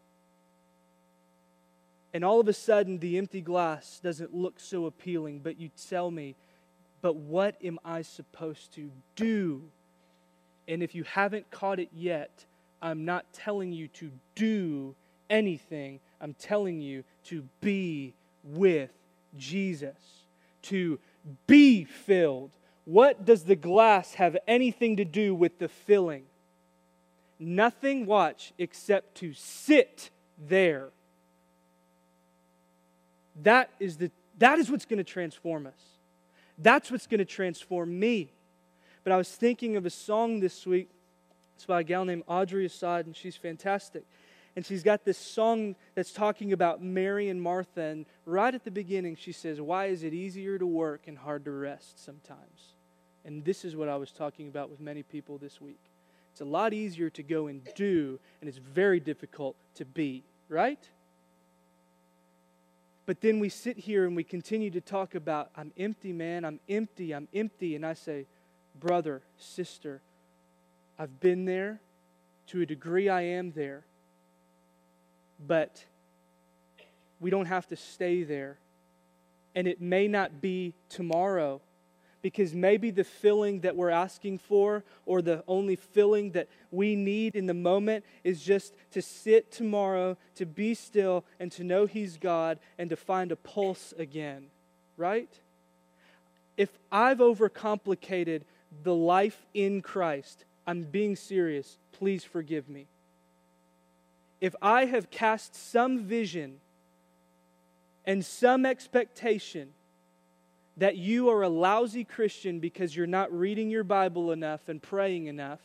And 2.13 2.25
all 2.25 2.41
of 2.41 2.49
a 2.49 2.55
sudden, 2.55 2.99
the 2.99 3.19
empty 3.19 3.43
glass 3.43 4.01
doesn't 4.03 4.35
look 4.35 4.59
so 4.59 4.87
appealing, 4.87 5.41
but 5.41 5.61
you 5.61 5.71
tell 5.89 6.11
me, 6.11 6.35
but 7.07 7.15
what 7.15 7.55
am 7.63 7.79
I 7.85 8.03
supposed 8.03 8.75
to 8.75 8.91
do? 9.15 9.63
And 10.67 10.83
if 10.83 10.93
you 10.93 11.05
haven't 11.05 11.49
caught 11.53 11.79
it 11.79 11.91
yet, 11.95 12.45
I'm 12.83 13.05
not 13.05 13.33
telling 13.33 13.71
you 13.71 13.87
to 13.87 14.11
do 14.35 14.97
anything. 15.31 16.01
I'm 16.21 16.35
telling 16.35 16.81
you 16.81 17.05
to 17.27 17.45
be 17.61 18.13
with 18.43 18.91
Jesus, 19.39 20.25
to 20.63 20.99
be 21.47 21.85
filled. 21.85 22.51
What 22.87 23.25
does 23.25 23.45
the 23.45 23.55
glass 23.55 24.15
have 24.15 24.37
anything 24.49 24.97
to 24.97 25.05
do 25.05 25.33
with 25.33 25.61
the 25.61 25.69
filling? 25.69 26.25
Nothing, 27.39 28.05
watch, 28.05 28.53
except 28.59 29.15
to 29.19 29.33
sit 29.33 30.11
there. 30.49 30.89
That 33.45 33.71
is, 33.79 33.97
the, 33.97 34.11
that 34.39 34.59
is 34.59 34.69
what's 34.73 34.87
going 34.87 34.99
to 34.99 35.05
transform 35.05 35.69
us. 35.69 35.96
That's 36.59 36.91
what's 36.91 37.07
going 37.07 37.19
to 37.19 37.25
transform 37.25 37.99
me. 37.99 38.33
But 39.05 39.13
I 39.13 39.17
was 39.17 39.31
thinking 39.31 39.77
of 39.77 39.87
a 39.87 39.91
song 39.91 40.41
this 40.41 40.67
week. 40.67 40.91
It's 41.55 41.67
by 41.67 41.81
a 41.81 41.85
gal 41.85 42.05
named 42.05 42.25
Audrey 42.27 42.67
Assad, 42.67 43.07
and 43.07 43.15
she's 43.15 43.37
fantastic. 43.37 44.05
And 44.57 44.65
she's 44.65 44.83
got 44.83 45.05
this 45.05 45.19
song 45.19 45.77
that's 45.95 46.13
talking 46.13 46.53
about 46.53 46.83
Mary 46.83 47.29
and 47.29 47.41
Martha. 47.41 47.83
And 47.83 48.07
right 48.25 48.55
at 48.55 48.65
the 48.65 48.71
beginning, 48.71 49.17
she 49.17 49.33
says, 49.33 49.61
Why 49.61 49.87
is 49.87 50.03
it 50.03 50.15
easier 50.15 50.59
to 50.59 50.67
work 50.67 51.03
and 51.07 51.17
hard 51.17 51.45
to 51.45 51.51
rest 51.51 52.03
sometimes? 52.03 52.75
And 53.25 53.45
this 53.45 53.65
is 53.65 53.77
what 53.77 53.89
I 53.89 53.97
was 53.97 54.13
talking 54.13 54.49
about 54.49 54.71
with 54.71 54.81
many 54.81 55.03
people 55.03 55.37
this 55.37 55.61
week. 55.61 55.81
It's 56.33 56.41
a 56.41 56.45
lot 56.45 56.73
easier 56.73 57.11
to 57.11 57.23
go 57.23 57.49
and 57.49 57.67
do, 57.75 58.19
and 58.41 58.49
it's 58.49 58.59
very 58.59 59.01
difficult 59.01 59.57
to 59.77 59.85
be, 59.85 60.25
right? 60.49 60.87
But 63.07 63.21
then 63.21 63.39
we 63.39 63.49
sit 63.49 63.79
here 63.79 64.05
and 64.05 64.17
we 64.17 64.25
continue 64.25 64.71
to 64.73 64.81
talk 64.81 65.15
about, 65.15 65.51
I'm 65.57 65.73
empty, 65.79 66.13
man, 66.13 66.45
I'm 66.45 66.59
empty, 66.69 67.15
I'm 67.15 67.29
empty. 67.33 67.77
And 67.77 67.87
I 67.87 67.95
say, 67.95 68.27
brother, 68.79 69.23
sister, 69.39 70.03
I've 70.99 71.21
been 71.21 71.45
there. 71.45 71.81
To 72.49 72.61
a 72.61 72.67
degree, 72.67 73.09
I 73.09 73.23
am 73.23 73.53
there. 73.53 73.85
But 75.45 75.85
we 77.19 77.31
don't 77.31 77.47
have 77.47 77.67
to 77.69 77.77
stay 77.77 78.23
there. 78.23 78.59
And 79.55 79.67
it 79.67 79.81
may 79.81 80.07
not 80.07 80.41
be 80.41 80.75
tomorrow 80.89 81.61
because 82.27 82.53
maybe 82.53 82.91
the 82.91 83.05
filling 83.05 83.61
that 83.61 83.77
we're 83.77 83.89
asking 83.89 84.37
for 84.37 84.83
or 85.05 85.23
the 85.23 85.45
only 85.47 85.77
filling 85.77 86.33
that 86.33 86.49
we 86.73 86.97
need 86.97 87.37
in 87.37 87.47
the 87.47 87.55
moment 87.55 88.05
is 88.25 88.43
just 88.43 88.75
to 88.91 89.01
sit 89.01 89.53
tomorrow, 89.53 90.17
to 90.35 90.45
be 90.45 90.75
still, 90.75 91.25
and 91.39 91.53
to 91.53 91.63
know 91.63 91.87
He's 91.87 92.17
God 92.17 92.59
and 92.79 92.91
to 92.91 92.97
find 92.97 93.31
a 93.31 93.37
pulse 93.37 93.95
again, 93.97 94.47
right? 94.97 95.33
If 96.57 96.77
I've 96.91 97.19
overcomplicated 97.19 98.43
the 98.83 98.93
life 98.93 99.47
in 99.55 99.81
Christ, 99.81 100.45
I'm 100.67 100.83
being 100.83 101.15
serious. 101.15 101.79
Please 101.93 102.25
forgive 102.25 102.69
me. 102.69 102.89
If 104.41 104.57
I 104.61 104.87
have 104.87 105.13
cast 105.13 105.55
some 105.55 106.01
vision 106.01 106.59
and 108.05 108.25
some 108.25 108.67
expectation 108.67 109.75
that 110.77 110.97
you 110.97 111.31
are 111.31 111.43
a 111.43 111.49
lousy 111.49 112.05
Christian 112.05 112.61
because 112.61 112.95
you're 112.95 113.07
not 113.07 113.33
reading 113.33 113.71
your 113.71 113.85
Bible 113.85 114.33
enough 114.33 114.69
and 114.69 114.83
praying 114.83 115.27
enough, 115.27 115.61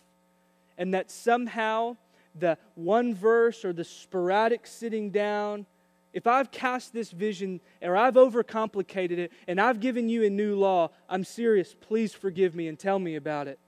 and 0.78 0.94
that 0.94 1.12
somehow 1.12 1.98
the 2.40 2.58
one 2.76 3.14
verse 3.14 3.66
or 3.66 3.74
the 3.74 3.84
sporadic 3.84 4.66
sitting 4.66 5.10
down 5.12 5.66
if 6.14 6.28
I've 6.28 6.52
cast 6.52 6.94
this 6.94 7.12
vision 7.12 7.62
or 7.82 7.96
I've 7.96 8.16
overcomplicated 8.16 9.18
it 9.18 9.32
and 9.48 9.62
I've 9.62 9.80
given 9.80 10.10
you 10.10 10.26
a 10.26 10.30
new 10.30 10.56
law, 10.56 10.90
I'm 11.10 11.24
serious. 11.24 11.76
Please 11.80 12.14
forgive 12.14 12.54
me 12.54 12.68
and 12.68 12.78
tell 12.78 13.00
me 13.00 13.16
about 13.16 13.48
it. 13.48 13.60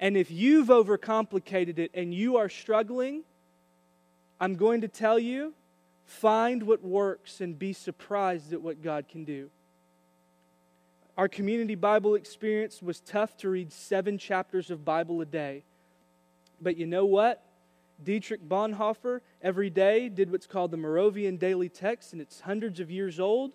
And 0.00 0.16
if 0.16 0.30
you've 0.30 0.68
overcomplicated 0.68 1.78
it 1.78 1.90
and 1.94 2.12
you 2.12 2.36
are 2.36 2.48
struggling, 2.48 3.22
I'm 4.40 4.56
going 4.56 4.80
to 4.80 4.88
tell 4.88 5.18
you 5.18 5.54
find 6.08 6.62
what 6.62 6.82
works 6.82 7.42
and 7.42 7.58
be 7.58 7.74
surprised 7.74 8.54
at 8.54 8.62
what 8.62 8.82
God 8.82 9.08
can 9.08 9.24
do. 9.24 9.50
Our 11.18 11.28
community 11.28 11.74
Bible 11.74 12.14
experience 12.14 12.80
was 12.80 13.00
tough 13.00 13.36
to 13.38 13.50
read 13.50 13.72
seven 13.72 14.16
chapters 14.16 14.70
of 14.70 14.84
Bible 14.86 15.20
a 15.20 15.26
day. 15.26 15.64
But 16.60 16.78
you 16.78 16.86
know 16.86 17.04
what? 17.04 17.44
Dietrich 18.02 18.48
Bonhoeffer 18.48 19.20
every 19.42 19.68
day 19.68 20.08
did 20.08 20.30
what's 20.30 20.46
called 20.46 20.70
the 20.70 20.76
Moravian 20.78 21.36
Daily 21.36 21.68
Text, 21.68 22.12
and 22.12 22.22
it's 22.22 22.40
hundreds 22.40 22.80
of 22.80 22.90
years 22.90 23.20
old, 23.20 23.52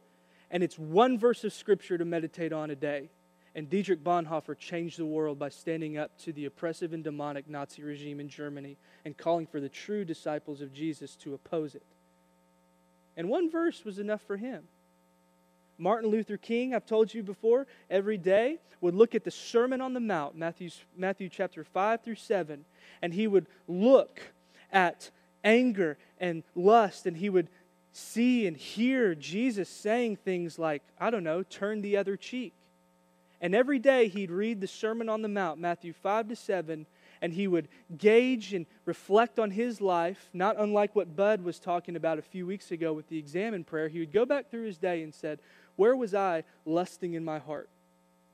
and 0.51 0.61
it's 0.61 0.77
one 0.77 1.17
verse 1.17 1.43
of 1.43 1.53
Scripture 1.53 1.97
to 1.97 2.05
meditate 2.05 2.53
on 2.53 2.69
a 2.69 2.75
day. 2.75 3.09
And 3.55 3.69
Dietrich 3.69 4.03
Bonhoeffer 4.03 4.57
changed 4.57 4.99
the 4.99 5.05
world 5.05 5.39
by 5.39 5.49
standing 5.49 5.97
up 5.97 6.17
to 6.19 6.33
the 6.33 6.45
oppressive 6.45 6.93
and 6.93 7.03
demonic 7.03 7.49
Nazi 7.49 7.81
regime 7.81 8.19
in 8.19 8.29
Germany 8.29 8.77
and 9.05 9.17
calling 9.17 9.47
for 9.47 9.59
the 9.59 9.69
true 9.69 10.05
disciples 10.05 10.61
of 10.61 10.71
Jesus 10.71 11.15
to 11.17 11.33
oppose 11.33 11.73
it. 11.73 11.83
And 13.15 13.29
one 13.29 13.49
verse 13.49 13.85
was 13.85 13.99
enough 13.99 14.21
for 14.21 14.37
him. 14.37 14.63
Martin 15.77 16.09
Luther 16.09 16.37
King, 16.37 16.73
I've 16.73 16.85
told 16.85 17.13
you 17.13 17.23
before, 17.23 17.67
every 17.89 18.17
day 18.17 18.59
would 18.81 18.95
look 18.95 19.15
at 19.15 19.23
the 19.23 19.31
Sermon 19.31 19.81
on 19.81 19.93
the 19.93 19.99
Mount, 19.99 20.35
Matthew, 20.35 20.69
Matthew 20.95 21.29
chapter 21.29 21.63
5 21.63 22.03
through 22.03 22.15
7, 22.15 22.65
and 23.01 23.13
he 23.13 23.27
would 23.27 23.47
look 23.67 24.21
at 24.71 25.09
anger 25.43 25.97
and 26.19 26.43
lust, 26.55 27.05
and 27.05 27.17
he 27.17 27.29
would 27.29 27.49
see 27.91 28.47
and 28.47 28.57
hear 28.57 29.15
Jesus 29.15 29.69
saying 29.69 30.17
things 30.17 30.57
like, 30.57 30.83
I 30.99 31.09
don't 31.09 31.23
know, 31.23 31.43
turn 31.43 31.81
the 31.81 31.97
other 31.97 32.17
cheek. 32.17 32.53
And 33.39 33.53
every 33.53 33.79
day 33.79 34.07
he'd 34.07 34.31
read 34.31 34.61
the 34.61 34.67
Sermon 34.67 35.09
on 35.09 35.21
the 35.21 35.27
Mount, 35.27 35.59
Matthew 35.59 35.93
5 35.93 36.29
to 36.29 36.35
7, 36.35 36.85
and 37.23 37.33
he 37.33 37.47
would 37.47 37.69
gauge 37.97 38.53
and 38.53 38.65
reflect 38.83 39.39
on 39.39 39.49
his 39.49 39.79
life, 39.79 40.29
not 40.33 40.59
unlike 40.59 40.93
what 40.93 41.15
Bud 41.15 41.41
was 41.41 41.57
talking 41.57 41.95
about 41.95 42.19
a 42.19 42.21
few 42.21 42.45
weeks 42.45 42.69
ago 42.69 42.91
with 42.91 43.07
the 43.07 43.17
Examen 43.17 43.63
prayer. 43.63 43.87
He 43.87 43.99
would 43.99 44.11
go 44.11 44.25
back 44.25 44.51
through 44.51 44.65
his 44.65 44.77
day 44.77 45.01
and 45.03 45.15
said, 45.15 45.39
Where 45.77 45.95
was 45.95 46.13
I 46.13 46.43
lusting 46.65 47.13
in 47.13 47.23
my 47.23 47.39
heart? 47.39 47.69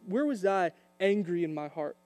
Where 0.08 0.25
was 0.25 0.43
I 0.43 0.71
angry 0.99 1.43
in 1.43 1.54
my 1.54 1.67
heart? 1.67 1.97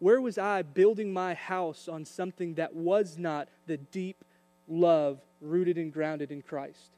Where 0.00 0.20
was 0.20 0.36
I 0.36 0.60
building 0.60 1.14
my 1.14 1.32
house 1.32 1.88
on 1.88 2.04
something 2.04 2.54
that 2.54 2.74
was 2.74 3.16
not 3.16 3.48
the 3.66 3.78
deep 3.78 4.22
love 4.68 5.22
rooted 5.40 5.78
and 5.78 5.90
grounded 5.90 6.30
in 6.30 6.42
Christ? 6.42 6.90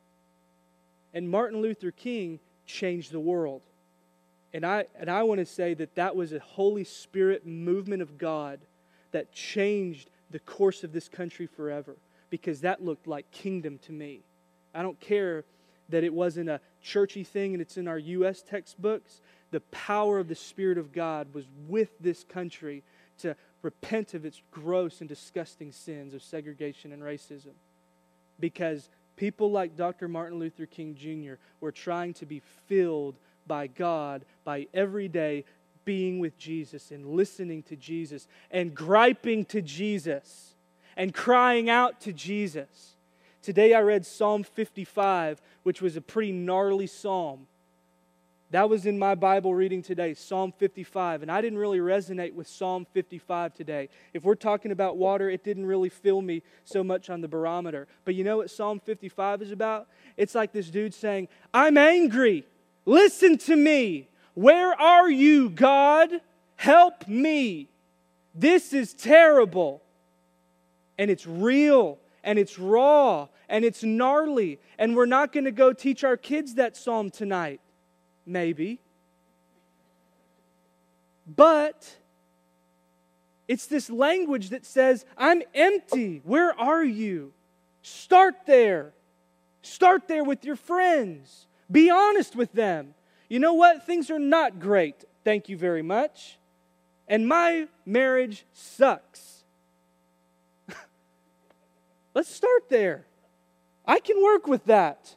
And 1.14 1.30
Martin 1.30 1.62
Luther 1.62 1.92
King 1.92 2.40
changed 2.66 3.12
the 3.12 3.20
world. 3.20 3.62
And 4.52 4.66
I, 4.66 4.86
and 4.98 5.08
I 5.08 5.22
want 5.22 5.38
to 5.38 5.46
say 5.46 5.74
that 5.74 5.94
that 5.94 6.16
was 6.16 6.32
a 6.32 6.40
Holy 6.40 6.82
Spirit 6.82 7.46
movement 7.46 8.02
of 8.02 8.18
God 8.18 8.58
that 9.12 9.32
changed 9.32 10.10
the 10.30 10.38
course 10.38 10.84
of 10.84 10.92
this 10.92 11.08
country 11.08 11.46
forever 11.46 11.96
because 12.30 12.60
that 12.60 12.84
looked 12.84 13.06
like 13.06 13.30
kingdom 13.30 13.78
to 13.78 13.92
me. 13.92 14.20
I 14.74 14.82
don't 14.82 15.00
care 15.00 15.44
that 15.88 16.04
it 16.04 16.14
wasn't 16.14 16.48
a 16.48 16.60
churchy 16.80 17.24
thing 17.24 17.52
and 17.52 17.60
it's 17.60 17.76
in 17.76 17.88
our 17.88 17.98
U.S. 17.98 18.42
textbooks 18.42 19.20
the 19.50 19.60
power 19.60 20.18
of 20.18 20.28
the 20.28 20.34
Spirit 20.34 20.78
of 20.78 20.92
God 20.92 21.34
was 21.34 21.46
with 21.68 21.90
this 21.98 22.24
country 22.24 22.82
to 23.18 23.36
repent 23.62 24.14
of 24.14 24.24
its 24.24 24.40
gross 24.50 25.00
and 25.00 25.08
disgusting 25.08 25.72
sins 25.72 26.14
of 26.14 26.22
segregation 26.22 26.92
and 26.92 27.02
racism. 27.02 27.54
Because 28.38 28.88
people 29.16 29.50
like 29.50 29.76
Dr. 29.76 30.08
Martin 30.08 30.38
Luther 30.38 30.66
King 30.66 30.94
Jr. 30.94 31.34
were 31.60 31.72
trying 31.72 32.14
to 32.14 32.26
be 32.26 32.40
filled 32.66 33.16
by 33.46 33.66
God 33.66 34.24
by 34.44 34.68
every 34.72 35.08
day 35.08 35.44
being 35.84 36.18
with 36.18 36.38
Jesus 36.38 36.90
and 36.90 37.06
listening 37.06 37.62
to 37.64 37.76
Jesus 37.76 38.28
and 38.50 38.74
griping 38.74 39.44
to 39.46 39.62
Jesus 39.62 40.54
and 40.96 41.14
crying 41.14 41.70
out 41.70 42.00
to 42.02 42.12
Jesus. 42.12 42.96
Today 43.42 43.74
I 43.74 43.80
read 43.80 44.04
Psalm 44.04 44.42
55, 44.42 45.40
which 45.62 45.80
was 45.80 45.96
a 45.96 46.00
pretty 46.00 46.32
gnarly 46.32 46.86
psalm. 46.86 47.46
That 48.50 48.68
was 48.68 48.84
in 48.84 48.98
my 48.98 49.14
Bible 49.14 49.54
reading 49.54 49.80
today, 49.80 50.12
Psalm 50.14 50.52
55. 50.58 51.22
And 51.22 51.30
I 51.30 51.40
didn't 51.40 51.58
really 51.58 51.78
resonate 51.78 52.34
with 52.34 52.48
Psalm 52.48 52.84
55 52.92 53.54
today. 53.54 53.88
If 54.12 54.24
we're 54.24 54.34
talking 54.34 54.72
about 54.72 54.96
water, 54.96 55.30
it 55.30 55.44
didn't 55.44 55.66
really 55.66 55.88
fill 55.88 56.20
me 56.20 56.42
so 56.64 56.82
much 56.82 57.10
on 57.10 57.20
the 57.20 57.28
barometer. 57.28 57.86
But 58.04 58.16
you 58.16 58.24
know 58.24 58.38
what 58.38 58.50
Psalm 58.50 58.80
55 58.80 59.42
is 59.42 59.52
about? 59.52 59.86
It's 60.16 60.34
like 60.34 60.52
this 60.52 60.68
dude 60.68 60.94
saying, 60.94 61.28
I'm 61.54 61.78
angry. 61.78 62.44
Listen 62.84 63.38
to 63.38 63.54
me. 63.54 64.09
Where 64.40 64.72
are 64.80 65.10
you, 65.10 65.50
God? 65.50 66.22
Help 66.56 67.06
me. 67.06 67.68
This 68.34 68.72
is 68.72 68.94
terrible. 68.94 69.82
And 70.96 71.10
it's 71.10 71.26
real 71.26 71.98
and 72.24 72.38
it's 72.38 72.58
raw 72.58 73.28
and 73.50 73.66
it's 73.66 73.82
gnarly. 73.82 74.58
And 74.78 74.96
we're 74.96 75.04
not 75.04 75.34
going 75.34 75.44
to 75.44 75.50
go 75.50 75.74
teach 75.74 76.04
our 76.04 76.16
kids 76.16 76.54
that 76.54 76.74
psalm 76.74 77.10
tonight. 77.10 77.60
Maybe. 78.24 78.80
But 81.26 81.94
it's 83.46 83.66
this 83.66 83.90
language 83.90 84.48
that 84.48 84.64
says, 84.64 85.04
I'm 85.18 85.42
empty. 85.54 86.22
Where 86.24 86.58
are 86.58 86.82
you? 86.82 87.34
Start 87.82 88.46
there. 88.46 88.94
Start 89.60 90.08
there 90.08 90.24
with 90.24 90.46
your 90.46 90.56
friends. 90.56 91.46
Be 91.70 91.90
honest 91.90 92.34
with 92.34 92.54
them. 92.54 92.94
You 93.30 93.38
know 93.38 93.54
what? 93.54 93.86
Things 93.86 94.10
are 94.10 94.18
not 94.18 94.58
great. 94.58 95.04
Thank 95.24 95.48
you 95.48 95.56
very 95.56 95.82
much. 95.82 96.36
And 97.08 97.26
my 97.26 97.68
marriage 97.86 98.44
sucks. 98.52 99.44
Let's 102.14 102.28
start 102.28 102.68
there. 102.68 103.06
I 103.86 104.00
can 104.00 104.22
work 104.22 104.48
with 104.48 104.66
that. 104.66 105.14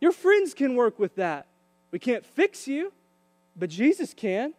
Your 0.00 0.12
friends 0.12 0.54
can 0.54 0.76
work 0.76 0.98
with 1.00 1.16
that. 1.16 1.46
We 1.90 1.98
can't 1.98 2.24
fix 2.24 2.68
you, 2.68 2.92
but 3.56 3.68
Jesus 3.70 4.14
can. 4.14 4.54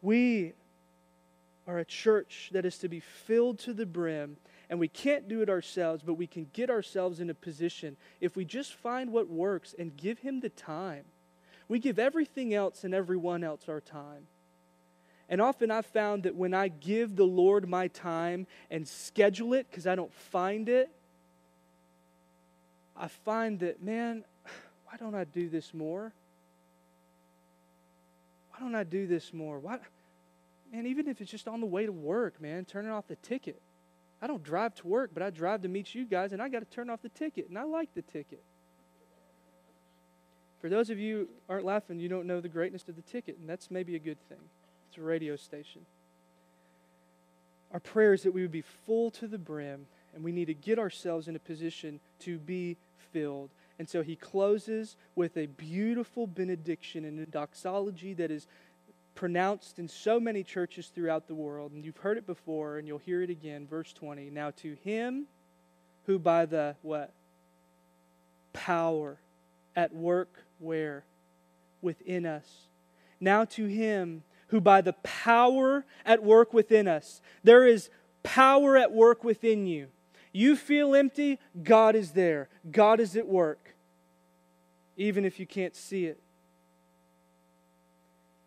We 0.00 0.54
are 1.66 1.78
a 1.78 1.84
church 1.84 2.50
that 2.52 2.64
is 2.64 2.78
to 2.78 2.88
be 2.88 3.00
filled 3.00 3.58
to 3.60 3.74
the 3.74 3.86
brim, 3.86 4.38
and 4.70 4.78
we 4.78 4.88
can't 4.88 5.28
do 5.28 5.42
it 5.42 5.50
ourselves, 5.50 6.02
but 6.04 6.14
we 6.14 6.26
can 6.26 6.48
get 6.52 6.70
ourselves 6.70 7.20
in 7.20 7.30
a 7.30 7.34
position 7.34 7.96
if 8.20 8.36
we 8.36 8.44
just 8.44 8.74
find 8.74 9.12
what 9.12 9.28
works 9.28 9.74
and 9.78 9.96
give 9.96 10.18
Him 10.20 10.40
the 10.40 10.48
time. 10.48 11.04
We 11.68 11.78
give 11.78 11.98
everything 11.98 12.54
else 12.54 12.84
and 12.84 12.94
everyone 12.94 13.44
else 13.44 13.68
our 13.68 13.80
time. 13.80 14.26
And 15.28 15.40
often 15.40 15.70
I've 15.70 15.86
found 15.86 16.24
that 16.24 16.34
when 16.34 16.52
I 16.52 16.68
give 16.68 17.16
the 17.16 17.24
Lord 17.24 17.68
my 17.68 17.88
time 17.88 18.46
and 18.70 18.86
schedule 18.86 19.54
it 19.54 19.66
because 19.70 19.86
I 19.86 19.94
don't 19.94 20.12
find 20.12 20.68
it, 20.68 20.90
I 22.96 23.08
find 23.08 23.58
that, 23.60 23.82
man, 23.82 24.24
why 24.86 24.96
don't 24.98 25.14
I 25.14 25.24
do 25.24 25.48
this 25.48 25.72
more? 25.72 26.12
Why 28.50 28.60
don't 28.60 28.74
I 28.74 28.84
do 28.84 29.06
this 29.06 29.32
more? 29.32 29.58
Why, 29.58 29.78
man, 30.72 30.86
even 30.86 31.08
if 31.08 31.20
it's 31.20 31.30
just 31.30 31.48
on 31.48 31.60
the 31.60 31.66
way 31.66 31.86
to 31.86 31.92
work, 31.92 32.40
man, 32.40 32.64
turning 32.64 32.90
off 32.90 33.08
the 33.08 33.16
ticket. 33.16 33.60
I 34.24 34.26
don't 34.26 34.42
drive 34.42 34.74
to 34.76 34.88
work, 34.88 35.10
but 35.12 35.22
I 35.22 35.28
drive 35.28 35.60
to 35.62 35.68
meet 35.68 35.94
you 35.94 36.06
guys, 36.06 36.32
and 36.32 36.40
I 36.40 36.48
got 36.48 36.60
to 36.60 36.64
turn 36.64 36.88
off 36.88 37.02
the 37.02 37.10
ticket, 37.10 37.50
and 37.50 37.58
I 37.58 37.64
like 37.64 37.92
the 37.94 38.00
ticket. 38.00 38.42
For 40.62 40.70
those 40.70 40.88
of 40.88 40.98
you 40.98 41.28
aren't 41.46 41.66
laughing, 41.66 42.00
you 42.00 42.08
don't 42.08 42.26
know 42.26 42.40
the 42.40 42.48
greatness 42.48 42.88
of 42.88 42.96
the 42.96 43.02
ticket, 43.02 43.36
and 43.36 43.46
that's 43.46 43.70
maybe 43.70 43.96
a 43.96 43.98
good 43.98 44.16
thing. 44.30 44.38
It's 44.88 44.96
a 44.96 45.02
radio 45.02 45.36
station. 45.36 45.84
Our 47.70 47.80
prayer 47.80 48.14
is 48.14 48.22
that 48.22 48.32
we 48.32 48.40
would 48.40 48.50
be 48.50 48.64
full 48.86 49.10
to 49.10 49.28
the 49.28 49.36
brim, 49.36 49.88
and 50.14 50.24
we 50.24 50.32
need 50.32 50.46
to 50.46 50.54
get 50.54 50.78
ourselves 50.78 51.28
in 51.28 51.36
a 51.36 51.40
position 51.40 52.00
to 52.20 52.38
be 52.38 52.78
filled. 53.12 53.50
And 53.78 53.86
so 53.86 54.00
he 54.00 54.16
closes 54.16 54.96
with 55.14 55.36
a 55.36 55.46
beautiful 55.46 56.26
benediction 56.26 57.04
and 57.04 57.20
a 57.20 57.26
doxology 57.26 58.14
that 58.14 58.30
is 58.30 58.46
pronounced 59.14 59.78
in 59.78 59.88
so 59.88 60.18
many 60.18 60.42
churches 60.42 60.90
throughout 60.94 61.28
the 61.28 61.34
world. 61.34 61.72
And 61.72 61.84
you've 61.84 61.96
heard 61.98 62.18
it 62.18 62.26
before, 62.26 62.78
and 62.78 62.86
you'll 62.86 62.98
hear 62.98 63.22
it 63.22 63.30
again. 63.30 63.66
Verse 63.66 63.92
20. 63.92 64.30
Now 64.30 64.50
to 64.62 64.76
him 64.84 65.26
who 66.06 66.18
by 66.18 66.46
the 66.46 66.76
what? 66.82 67.12
Power 68.52 69.18
at 69.76 69.94
work 69.94 70.44
where? 70.58 71.04
Within 71.82 72.26
us. 72.26 72.46
Now 73.20 73.44
to 73.44 73.66
him 73.66 74.22
who 74.48 74.60
by 74.60 74.80
the 74.80 74.92
power 75.02 75.84
at 76.04 76.22
work 76.22 76.52
within 76.52 76.86
us. 76.86 77.20
There 77.42 77.66
is 77.66 77.90
power 78.22 78.76
at 78.76 78.92
work 78.92 79.24
within 79.24 79.66
you. 79.66 79.88
You 80.32 80.56
feel 80.56 80.94
empty, 80.94 81.38
God 81.62 81.94
is 81.94 82.10
there. 82.12 82.48
God 82.70 82.98
is 82.98 83.16
at 83.16 83.28
work, 83.28 83.74
even 84.96 85.24
if 85.24 85.38
you 85.38 85.46
can't 85.46 85.76
see 85.76 86.06
it. 86.06 86.20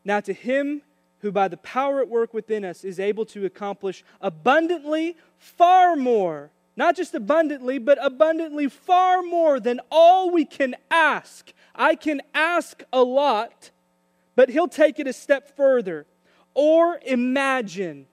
Now, 0.07 0.21
to 0.21 0.31
him 0.31 0.83
who 1.19 1.33
by 1.33 1.49
the 1.49 1.57
power 1.57 1.99
at 1.99 2.07
work 2.07 2.33
within 2.33 2.63
us 2.63 2.85
is 2.85 2.97
able 2.97 3.25
to 3.25 3.45
accomplish 3.45 4.05
abundantly 4.21 5.17
far 5.37 5.97
more, 5.97 6.49
not 6.77 6.95
just 6.95 7.13
abundantly, 7.13 7.77
but 7.77 7.97
abundantly 8.01 8.69
far 8.69 9.21
more 9.21 9.59
than 9.59 9.81
all 9.91 10.31
we 10.31 10.45
can 10.45 10.77
ask. 10.89 11.51
I 11.75 11.95
can 11.95 12.21
ask 12.33 12.83
a 12.93 13.03
lot, 13.03 13.71
but 14.37 14.47
he'll 14.47 14.69
take 14.69 14.97
it 14.97 15.07
a 15.07 15.13
step 15.13 15.57
further. 15.57 16.05
Or 16.53 17.01
imagine. 17.05 18.05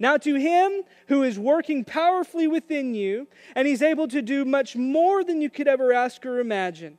Now, 0.00 0.16
to 0.16 0.34
him 0.34 0.82
who 1.06 1.22
is 1.22 1.38
working 1.38 1.84
powerfully 1.84 2.48
within 2.48 2.96
you, 2.96 3.28
and 3.54 3.68
he's 3.68 3.80
able 3.80 4.08
to 4.08 4.22
do 4.22 4.44
much 4.44 4.74
more 4.74 5.22
than 5.22 5.40
you 5.40 5.50
could 5.50 5.68
ever 5.68 5.92
ask 5.92 6.26
or 6.26 6.40
imagine. 6.40 6.98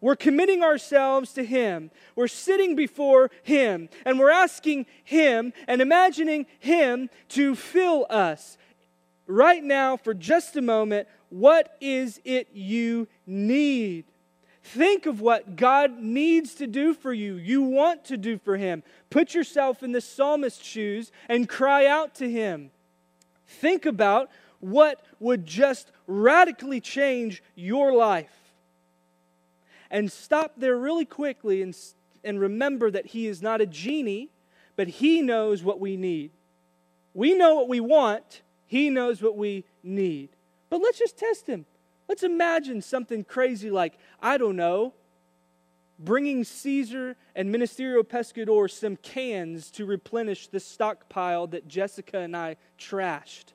We're 0.00 0.16
committing 0.16 0.62
ourselves 0.62 1.32
to 1.34 1.44
him. 1.44 1.90
We're 2.16 2.28
sitting 2.28 2.74
before 2.74 3.30
him, 3.42 3.88
and 4.04 4.18
we're 4.18 4.30
asking 4.30 4.86
him 5.04 5.52
and 5.66 5.82
imagining 5.82 6.46
him 6.58 7.10
to 7.30 7.54
fill 7.54 8.06
us. 8.08 8.56
Right 9.26 9.62
now, 9.62 9.96
for 9.96 10.14
just 10.14 10.56
a 10.56 10.62
moment, 10.62 11.06
what 11.28 11.76
is 11.80 12.20
it 12.24 12.48
you 12.52 13.08
need? 13.26 14.04
Think 14.62 15.06
of 15.06 15.20
what 15.20 15.56
God 15.56 15.98
needs 16.00 16.54
to 16.54 16.66
do 16.66 16.94
for 16.94 17.12
you, 17.12 17.34
you 17.34 17.62
want 17.62 18.04
to 18.06 18.16
do 18.16 18.38
for 18.38 18.56
Him. 18.56 18.82
Put 19.08 19.34
yourself 19.34 19.82
in 19.82 19.92
the 19.92 20.00
psalmist's 20.00 20.64
shoes 20.64 21.10
and 21.28 21.48
cry 21.48 21.86
out 21.86 22.14
to 22.16 22.30
Him. 22.30 22.70
Think 23.46 23.86
about 23.86 24.30
what 24.60 25.02
would 25.18 25.46
just 25.46 25.90
radically 26.06 26.80
change 26.80 27.42
your 27.54 27.92
life. 27.92 28.39
And 29.90 30.10
stop 30.10 30.54
there 30.56 30.76
really 30.76 31.04
quickly 31.04 31.62
and, 31.62 31.76
and 32.22 32.40
remember 32.40 32.90
that 32.90 33.06
He 33.06 33.26
is 33.26 33.42
not 33.42 33.60
a 33.60 33.66
genie, 33.66 34.30
but 34.76 34.88
He 34.88 35.22
knows 35.22 35.62
what 35.62 35.80
we 35.80 35.96
need. 35.96 36.30
We 37.14 37.34
know 37.34 37.54
what 37.54 37.68
we 37.68 37.80
want, 37.80 38.42
He 38.66 38.90
knows 38.90 39.20
what 39.20 39.36
we 39.36 39.64
need. 39.82 40.30
But 40.68 40.80
let's 40.80 40.98
just 40.98 41.16
test 41.16 41.46
Him. 41.46 41.66
Let's 42.08 42.22
imagine 42.22 42.82
something 42.82 43.24
crazy 43.24 43.70
like, 43.70 43.98
I 44.20 44.36
don't 44.36 44.56
know, 44.56 44.94
bringing 46.00 46.44
Caesar 46.44 47.16
and 47.36 47.54
Ministerio 47.54 48.02
Pescador 48.02 48.70
some 48.70 48.96
cans 48.96 49.70
to 49.72 49.84
replenish 49.84 50.48
the 50.48 50.58
stockpile 50.58 51.46
that 51.48 51.68
Jessica 51.68 52.18
and 52.18 52.36
I 52.36 52.56
trashed. 52.78 53.52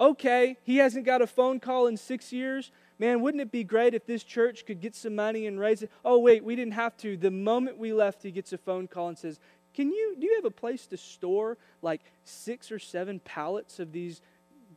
Okay, 0.00 0.56
he 0.64 0.78
hasn't 0.78 1.04
got 1.04 1.22
a 1.22 1.26
phone 1.26 1.60
call 1.60 1.86
in 1.86 1.96
six 1.96 2.32
years. 2.32 2.72
Man, 3.02 3.20
wouldn't 3.20 3.40
it 3.40 3.50
be 3.50 3.64
great 3.64 3.94
if 3.94 4.06
this 4.06 4.22
church 4.22 4.64
could 4.64 4.80
get 4.80 4.94
some 4.94 5.16
money 5.16 5.48
and 5.48 5.58
raise 5.58 5.82
it? 5.82 5.90
Oh, 6.04 6.20
wait, 6.20 6.44
we 6.44 6.54
didn't 6.54 6.74
have 6.74 6.96
to. 6.98 7.16
The 7.16 7.32
moment 7.32 7.76
we 7.76 7.92
left, 7.92 8.22
he 8.22 8.30
gets 8.30 8.52
a 8.52 8.58
phone 8.58 8.86
call 8.86 9.08
and 9.08 9.18
says, 9.18 9.40
Can 9.74 9.90
you, 9.90 10.14
do 10.16 10.24
you 10.24 10.36
have 10.36 10.44
a 10.44 10.52
place 10.52 10.86
to 10.86 10.96
store 10.96 11.58
like 11.82 12.00
six 12.24 12.70
or 12.70 12.78
seven 12.78 13.18
pallets 13.18 13.80
of 13.80 13.90
these, 13.90 14.20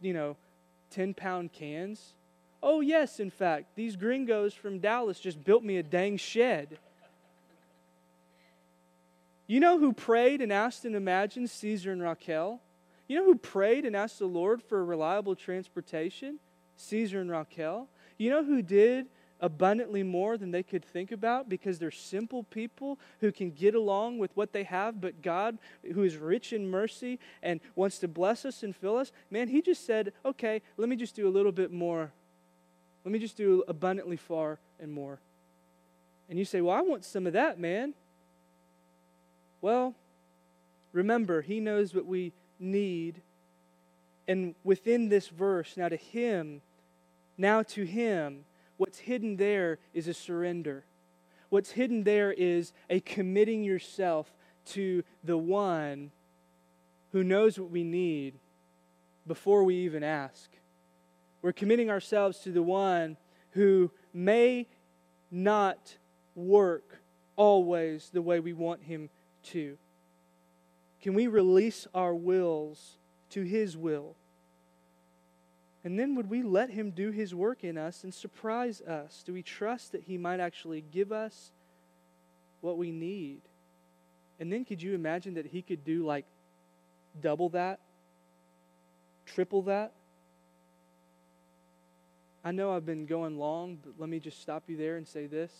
you 0.01 0.11
know, 0.11 0.37
10 0.89 1.13
pound 1.13 1.53
cans? 1.53 2.13
Oh, 2.63 2.81
yes, 2.81 3.19
in 3.19 3.29
fact, 3.29 3.75
these 3.75 3.95
gringos 3.95 4.55
from 4.55 4.79
Dallas 4.79 5.19
just 5.19 5.43
built 5.43 5.63
me 5.63 5.77
a 5.77 5.83
dang 5.83 6.17
shed. 6.17 6.79
You 9.45 9.59
know 9.59 9.77
who 9.77 9.93
prayed 9.93 10.41
and 10.41 10.51
asked 10.51 10.83
and 10.83 10.95
imagined 10.95 11.51
Caesar 11.51 11.91
and 11.91 12.01
Raquel? 12.01 12.59
You 13.07 13.19
know 13.19 13.25
who 13.25 13.35
prayed 13.35 13.85
and 13.85 13.95
asked 13.95 14.17
the 14.17 14.25
Lord 14.25 14.63
for 14.63 14.83
reliable 14.83 15.35
transportation? 15.35 16.39
Caesar 16.77 17.21
and 17.21 17.29
Raquel. 17.29 17.87
You 18.17 18.29
know 18.29 18.43
who 18.43 18.61
did 18.61 19.07
abundantly 19.41 20.01
more 20.01 20.37
than 20.37 20.51
they 20.51 20.63
could 20.63 20.83
think 20.83 21.11
about 21.11 21.49
because 21.49 21.77
they're 21.77 21.91
simple 21.91 22.43
people 22.43 22.97
who 23.19 23.31
can 23.31 23.51
get 23.51 23.75
along 23.75 24.17
with 24.17 24.31
what 24.35 24.53
they 24.53 24.63
have, 24.63 25.01
but 25.01 25.21
God, 25.21 25.57
who 25.93 26.03
is 26.03 26.17
rich 26.17 26.53
in 26.53 26.69
mercy 26.69 27.19
and 27.43 27.59
wants 27.75 27.99
to 27.99 28.07
bless 28.07 28.45
us 28.45 28.63
and 28.63 28.75
fill 28.75 28.97
us, 28.97 29.11
man, 29.29 29.49
He 29.49 29.61
just 29.61 29.85
said, 29.85 30.13
okay, 30.23 30.61
let 30.77 30.87
me 30.87 30.95
just 30.95 31.15
do 31.15 31.27
a 31.27 31.29
little 31.29 31.51
bit 31.51 31.71
more 31.71 32.11
Let 33.05 33.11
me 33.11 33.19
just 33.19 33.37
do 33.37 33.63
abundantly 33.67 34.17
far 34.17 34.57
and 34.79 34.91
more. 34.91 35.19
And 36.27 36.39
you 36.39 36.45
say, 36.45 36.59
Well, 36.59 36.75
I 36.75 36.81
want 36.81 37.05
some 37.05 37.27
of 37.27 37.33
that, 37.33 37.59
man. 37.59 37.93
Well, 39.61 39.93
remember, 40.91 41.41
He 41.41 41.59
knows 41.59 41.93
what 41.93 42.07
we 42.07 42.33
need. 42.59 43.21
And 44.27 44.55
within 44.63 45.09
this 45.09 45.27
verse, 45.27 45.77
now 45.77 45.87
to 45.87 45.95
Him, 45.95 46.61
now 47.37 47.63
to 47.63 47.83
Him, 47.83 48.45
what's 48.77 48.99
hidden 48.99 49.37
there 49.37 49.79
is 49.93 50.07
a 50.07 50.13
surrender. 50.13 50.85
What's 51.49 51.71
hidden 51.71 52.03
there 52.03 52.33
is 52.33 52.73
a 52.89 52.99
committing 52.99 53.63
yourself 53.63 54.33
to 54.67 55.03
the 55.23 55.37
one 55.37 56.11
who 57.11 57.23
knows 57.23 57.59
what 57.59 57.69
we 57.69 57.83
need 57.83 58.35
before 59.27 59.63
we 59.63 59.75
even 59.75 60.03
ask. 60.03 60.49
We're 61.41 61.53
committing 61.53 61.89
ourselves 61.89 62.39
to 62.39 62.51
the 62.51 62.63
one 62.63 63.17
who 63.51 63.91
may 64.13 64.67
not 65.31 65.97
work 66.35 66.99
always 67.35 68.09
the 68.09 68.21
way 68.21 68.39
we 68.39 68.53
want 68.53 68.83
him 68.83 69.09
to. 69.43 69.77
Can 71.01 71.13
we 71.13 71.27
release 71.27 71.87
our 71.93 72.15
wills 72.15 72.97
to 73.29 73.43
his 73.43 73.77
will? 73.77 74.15
And 75.85 75.99
then 75.99 76.15
would 76.15 76.31
we 76.31 76.41
let 76.41 76.71
him 76.71 76.89
do 76.89 77.11
his 77.11 77.35
work 77.35 77.63
in 77.63 77.77
us 77.77 78.03
and 78.03 78.11
surprise 78.11 78.81
us? 78.81 79.21
Do 79.23 79.33
we 79.33 79.43
trust 79.43 79.91
that 79.91 80.01
he 80.01 80.17
might 80.17 80.39
actually 80.39 80.83
give 80.91 81.11
us 81.11 81.51
what 82.61 82.79
we 82.79 82.91
need? 82.91 83.41
And 84.39 84.51
then 84.51 84.65
could 84.65 84.81
you 84.81 84.95
imagine 84.95 85.35
that 85.35 85.45
he 85.45 85.61
could 85.61 85.85
do 85.85 86.03
like 86.03 86.25
double 87.21 87.49
that? 87.49 87.79
Triple 89.27 89.61
that? 89.63 89.93
I 92.43 92.51
know 92.51 92.75
I've 92.75 92.85
been 92.85 93.05
going 93.05 93.37
long, 93.37 93.77
but 93.83 93.93
let 93.99 94.09
me 94.09 94.19
just 94.19 94.41
stop 94.41 94.63
you 94.67 94.77
there 94.77 94.97
and 94.97 95.07
say 95.07 95.27
this. 95.27 95.51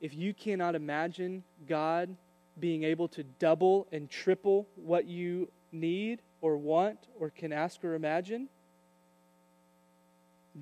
If 0.00 0.14
you 0.14 0.32
cannot 0.32 0.74
imagine 0.74 1.44
God 1.68 2.16
being 2.58 2.84
able 2.84 3.08
to 3.08 3.22
double 3.22 3.86
and 3.92 4.08
triple 4.08 4.66
what 4.76 5.04
you 5.04 5.50
need 5.72 6.20
or 6.40 6.56
want 6.56 6.98
or 7.20 7.28
can 7.28 7.52
ask 7.52 7.84
or 7.84 7.94
imagine, 7.94 8.48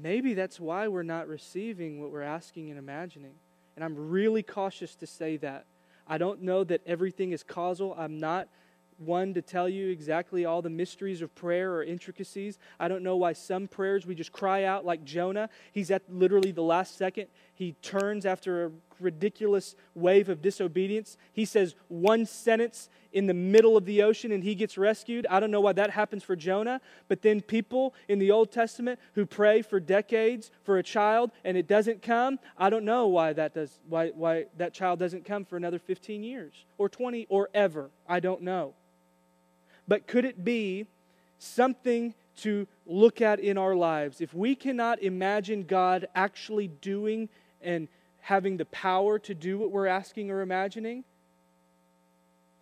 maybe 0.00 0.34
that's 0.34 0.60
why 0.60 0.88
we're 0.88 1.02
not 1.02 1.28
receiving 1.28 2.00
what 2.00 2.10
we're 2.10 2.22
asking 2.22 2.70
and 2.70 2.78
imagining. 2.78 3.34
And 3.74 3.84
I'm 3.84 4.10
really 4.10 4.42
cautious 4.42 4.94
to 4.96 5.06
say 5.06 5.36
that. 5.38 5.66
I 6.06 6.18
don't 6.18 6.42
know 6.42 6.64
that 6.64 6.82
everything 6.86 7.32
is 7.32 7.42
causal. 7.42 7.94
I'm 7.98 8.18
not 8.18 8.48
one 8.98 9.34
to 9.34 9.42
tell 9.42 9.68
you 9.68 9.88
exactly 9.88 10.44
all 10.44 10.62
the 10.62 10.70
mysteries 10.70 11.20
of 11.20 11.34
prayer 11.34 11.74
or 11.74 11.82
intricacies. 11.82 12.58
I 12.80 12.88
don't 12.88 13.02
know 13.02 13.16
why 13.16 13.34
some 13.34 13.68
prayers 13.68 14.06
we 14.06 14.14
just 14.14 14.32
cry 14.32 14.64
out 14.64 14.86
like 14.86 15.04
Jonah. 15.04 15.50
He's 15.72 15.90
at 15.90 16.02
literally 16.08 16.52
the 16.52 16.62
last 16.62 16.96
second. 16.96 17.26
He 17.54 17.72
turns 17.82 18.24
after 18.24 18.66
a 18.66 18.70
ridiculous 19.00 19.74
wave 19.94 20.28
of 20.28 20.42
disobedience. 20.42 21.16
He 21.32 21.44
says 21.44 21.74
one 21.88 22.26
sentence 22.26 22.88
in 23.12 23.26
the 23.26 23.34
middle 23.34 23.76
of 23.76 23.86
the 23.86 24.02
ocean 24.02 24.30
and 24.30 24.44
he 24.44 24.54
gets 24.54 24.76
rescued. 24.76 25.26
I 25.30 25.40
don't 25.40 25.50
know 25.50 25.60
why 25.62 25.72
that 25.72 25.90
happens 25.90 26.22
for 26.22 26.36
Jonah, 26.36 26.80
but 27.08 27.22
then 27.22 27.40
people 27.40 27.94
in 28.08 28.18
the 28.18 28.30
Old 28.30 28.52
Testament 28.52 29.00
who 29.14 29.24
pray 29.24 29.62
for 29.62 29.80
decades 29.80 30.50
for 30.64 30.76
a 30.78 30.82
child 30.82 31.30
and 31.44 31.56
it 31.56 31.66
doesn't 31.66 32.02
come, 32.02 32.38
I 32.58 32.68
don't 32.68 32.84
know 32.84 33.06
why 33.06 33.32
that 33.32 33.54
does 33.54 33.80
why 33.88 34.10
why 34.10 34.46
that 34.58 34.74
child 34.74 34.98
doesn't 34.98 35.24
come 35.24 35.44
for 35.44 35.56
another 35.56 35.78
15 35.78 36.22
years 36.22 36.52
or 36.76 36.88
20 36.88 37.26
or 37.30 37.48
ever. 37.54 37.90
I 38.06 38.20
don't 38.20 38.42
know. 38.42 38.74
But 39.88 40.06
could 40.06 40.24
it 40.24 40.44
be 40.44 40.86
something 41.38 42.14
to 42.38 42.66
look 42.84 43.20
at 43.20 43.40
in 43.40 43.56
our 43.56 43.74
lives? 43.74 44.20
If 44.20 44.34
we 44.34 44.54
cannot 44.54 45.02
imagine 45.02 45.62
God 45.64 46.06
actually 46.14 46.68
doing 46.68 47.28
and 47.62 47.88
having 48.26 48.56
the 48.56 48.64
power 48.66 49.18
to 49.18 49.34
do 49.34 49.58
what 49.58 49.70
we're 49.70 49.86
asking 49.86 50.30
or 50.30 50.40
imagining, 50.40 51.04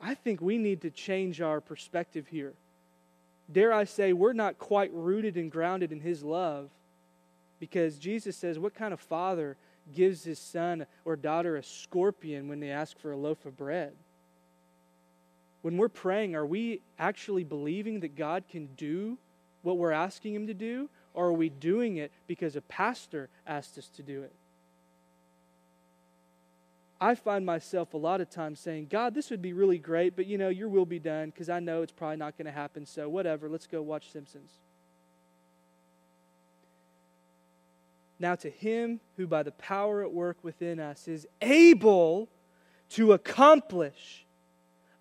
I 0.01 0.15
think 0.15 0.41
we 0.41 0.59
need 0.59 0.83
to 0.83 0.91
change 0.91 1.41
our 1.41 1.61
perspective 1.61 2.27
here. 2.29 2.55
Dare 3.53 3.73
I 3.73 3.85
say, 3.85 4.13
we're 4.13 4.33
not 4.33 4.59
quite 4.59 4.91
rooted 4.93 5.37
and 5.37 5.51
grounded 5.51 5.93
in 5.93 6.01
His 6.01 6.23
love 6.23 6.71
because 7.61 7.99
Jesus 7.99 8.37
says, 8.37 8.59
What 8.59 8.75
kind 8.75 8.95
of 8.95 9.01
father 9.01 9.57
gives 9.95 10.25
his 10.25 10.39
son 10.39 10.87
or 11.05 11.15
daughter 11.15 11.57
a 11.57 11.63
scorpion 11.63 12.49
when 12.49 12.59
they 12.59 12.71
ask 12.71 12.99
for 12.99 13.13
a 13.13 13.17
loaf 13.17 13.45
of 13.45 13.57
bread? 13.57 13.93
when 15.65 15.79
we're 15.79 15.89
praying, 15.89 16.37
are 16.37 16.45
we 16.45 16.83
actually 16.99 17.43
believing 17.43 18.01
that 18.01 18.15
God 18.17 18.45
can 18.51 18.69
do 18.77 19.17
what 19.63 19.79
we're 19.79 19.93
asking 19.93 20.35
Him 20.35 20.47
to 20.47 20.53
do? 20.53 20.91
Or 21.15 21.29
are 21.29 21.33
we 21.33 21.49
doing 21.49 21.97
it 21.97 22.13
because 22.27 22.55
a 22.55 22.61
pastor 22.61 23.31
asked 23.47 23.79
us 23.79 23.89
to 23.97 24.03
do 24.03 24.23
it? 24.23 24.33
I 27.05 27.15
find 27.15 27.45
myself 27.45 27.93
a 27.93 27.99
lot 27.99 28.23
of 28.23 28.31
times 28.31 28.59
saying, 28.61 28.87
God, 28.87 29.15
this 29.15 29.29
would 29.29 29.43
be 29.43 29.53
really 29.53 29.77
great, 29.77 30.17
but 30.17 30.25
you 30.25 30.39
know, 30.39 30.49
your 30.49 30.71
will 30.71 30.87
be 30.87 30.99
done 30.99 31.29
because 31.29 31.51
I 31.51 31.61
know 31.61 31.83
it's 31.83 31.93
probably 31.93 32.17
not 32.17 32.39
going 32.39 32.47
to 32.47 32.51
happen, 32.51 32.87
so 32.87 33.11
whatever, 33.11 33.47
let's 33.47 33.67
go 33.67 33.83
watch 33.83 34.11
Simpsons. 34.11 34.53
Now, 38.19 38.37
to 38.37 38.49
him 38.49 39.01
who 39.19 39.27
by 39.27 39.43
the 39.43 39.53
power 39.53 40.03
at 40.03 40.15
work 40.15 40.39
within 40.43 40.81
us 40.81 41.07
is 41.07 41.27
able 41.43 42.31
to 42.93 43.13
accomplish 43.13 44.25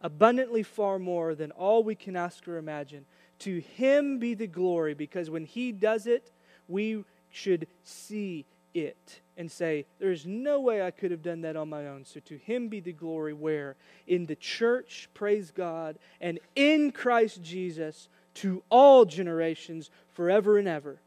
abundantly 0.01 0.64
far 0.64 0.99
more 0.99 1.36
than 1.36 1.51
all 1.51 1.86
we 1.86 1.95
can 1.95 2.18
ask 2.18 2.45
or 2.49 2.58
imagine. 2.58 3.06
To 3.39 3.62
him 3.62 4.20
be 4.20 4.34
the 4.34 4.47
glory, 4.47 4.93
because 4.93 5.30
when 5.30 5.45
he 5.45 5.72
does 5.72 6.06
it, 6.06 6.34
we 6.68 7.06
should 7.30 7.66
see 7.86 8.45
it 8.74 9.22
and 9.38 9.51
say, 9.51 9.86
There's 9.99 10.25
no 10.25 10.59
way 10.59 10.81
I 10.81 10.91
could 10.91 11.11
have 11.11 11.21
done 11.21 11.41
that 11.41 11.55
on 11.55 11.69
my 11.69 11.88
own. 11.88 12.05
So 12.05 12.19
to 12.21 12.38
him 12.38 12.67
be 12.67 12.79
the 12.79 12.93
glory, 12.93 13.34
where? 13.34 13.75
In 14.07 14.25
the 14.25 14.36
church, 14.36 15.09
praise 15.13 15.51
God, 15.51 15.97
and 16.21 16.39
in 16.55 16.91
Christ 16.91 17.41
Jesus 17.43 18.09
to 18.36 18.63
all 18.69 19.05
generations, 19.05 19.89
forever 20.13 20.57
and 20.57 20.67
ever. 20.67 20.99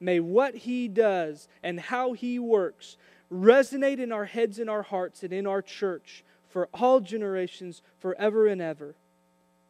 May 0.00 0.20
what 0.20 0.54
he 0.54 0.88
does 0.88 1.48
and 1.62 1.78
how 1.78 2.12
he 2.12 2.38
works 2.38 2.96
resonate 3.32 3.98
in 3.98 4.12
our 4.12 4.26
heads 4.26 4.58
and 4.58 4.68
our 4.68 4.82
hearts 4.82 5.22
and 5.22 5.32
in 5.32 5.46
our 5.46 5.62
church 5.62 6.24
for 6.48 6.68
all 6.74 7.00
generations, 7.00 7.80
forever 7.98 8.46
and 8.46 8.60
ever, 8.60 8.94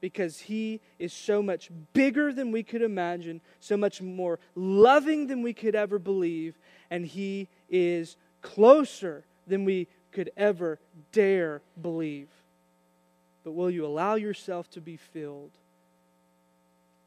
because 0.02 0.40
He 0.40 0.80
is 0.98 1.12
so 1.12 1.40
much 1.40 1.70
bigger 1.94 2.32
than 2.32 2.50
we 2.50 2.64
could 2.64 2.82
imagine, 2.82 3.40
so 3.60 3.76
much 3.78 4.02
more 4.02 4.38
loving 4.54 5.28
than 5.28 5.42
we 5.42 5.54
could 5.54 5.76
ever 5.76 5.98
believe, 5.98 6.58
and 6.90 7.06
He 7.06 7.48
is 7.70 8.16
closer 8.42 9.24
than 9.46 9.64
we 9.64 9.86
could 10.10 10.30
ever 10.36 10.78
dare 11.12 11.62
believe. 11.80 12.28
But 13.44 13.52
will 13.52 13.70
you 13.70 13.86
allow 13.86 14.16
yourself 14.16 14.68
to 14.72 14.80
be 14.80 14.96
filled? 14.96 15.52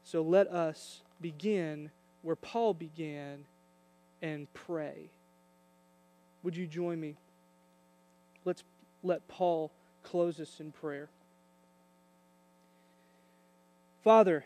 So 0.02 0.22
let 0.22 0.48
us 0.48 1.02
begin 1.20 1.90
where 2.22 2.36
Paul 2.36 2.72
began 2.72 3.44
and 4.22 4.52
pray. 4.54 5.10
Would 6.42 6.56
you 6.56 6.66
join 6.66 6.98
me? 6.98 7.16
Let's 8.46 8.64
let 9.02 9.28
Paul 9.28 9.70
close 10.02 10.40
us 10.40 10.60
in 10.60 10.72
prayer. 10.72 11.10
Father, 14.06 14.44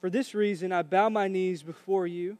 for 0.00 0.08
this 0.08 0.36
reason 0.36 0.70
I 0.70 0.82
bow 0.82 1.08
my 1.08 1.26
knees 1.26 1.64
before 1.64 2.06
you, 2.06 2.38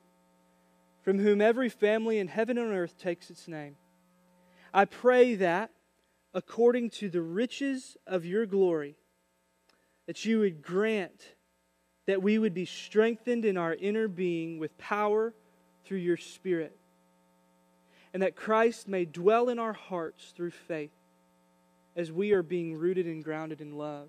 from 1.03 1.19
whom 1.19 1.41
every 1.41 1.69
family 1.69 2.21
in 2.21 2.29
heaven 2.29 2.59
and 2.59 2.73
earth 2.73 2.97
takes 2.97 3.29
its 3.29 3.49
name. 3.49 3.75
I 4.73 4.85
pray 4.85 5.35
that, 5.35 5.73
according 6.33 6.91
to 6.91 7.09
the 7.09 7.23
riches 7.23 7.97
of 8.07 8.25
your 8.25 8.47
glory, 8.47 8.95
that 10.07 10.25
you 10.25 10.39
would 10.39 10.63
grant 10.63 11.35
that 12.07 12.23
we 12.23 12.39
would 12.39 12.55
be 12.55 12.67
strengthened 12.67 13.45
in 13.45 13.57
our 13.57 13.75
inner 13.75 14.07
being 14.07 14.61
with 14.61 14.79
power 14.79 15.35
through 15.87 15.99
your 15.99 16.17
Spirit, 16.17 16.79
and 18.15 18.23
that 18.23 18.37
Christ 18.37 18.87
may 18.87 19.05
dwell 19.05 19.49
in 19.49 19.59
our 19.59 19.73
hearts 19.73 20.33
through 20.37 20.53
faith 20.53 20.93
as 21.97 22.13
we 22.13 22.31
are 22.31 22.45
being 22.45 22.77
rooted 22.77 23.07
and 23.07 23.25
grounded 23.25 23.61
in 23.61 23.77
love. 23.77 24.09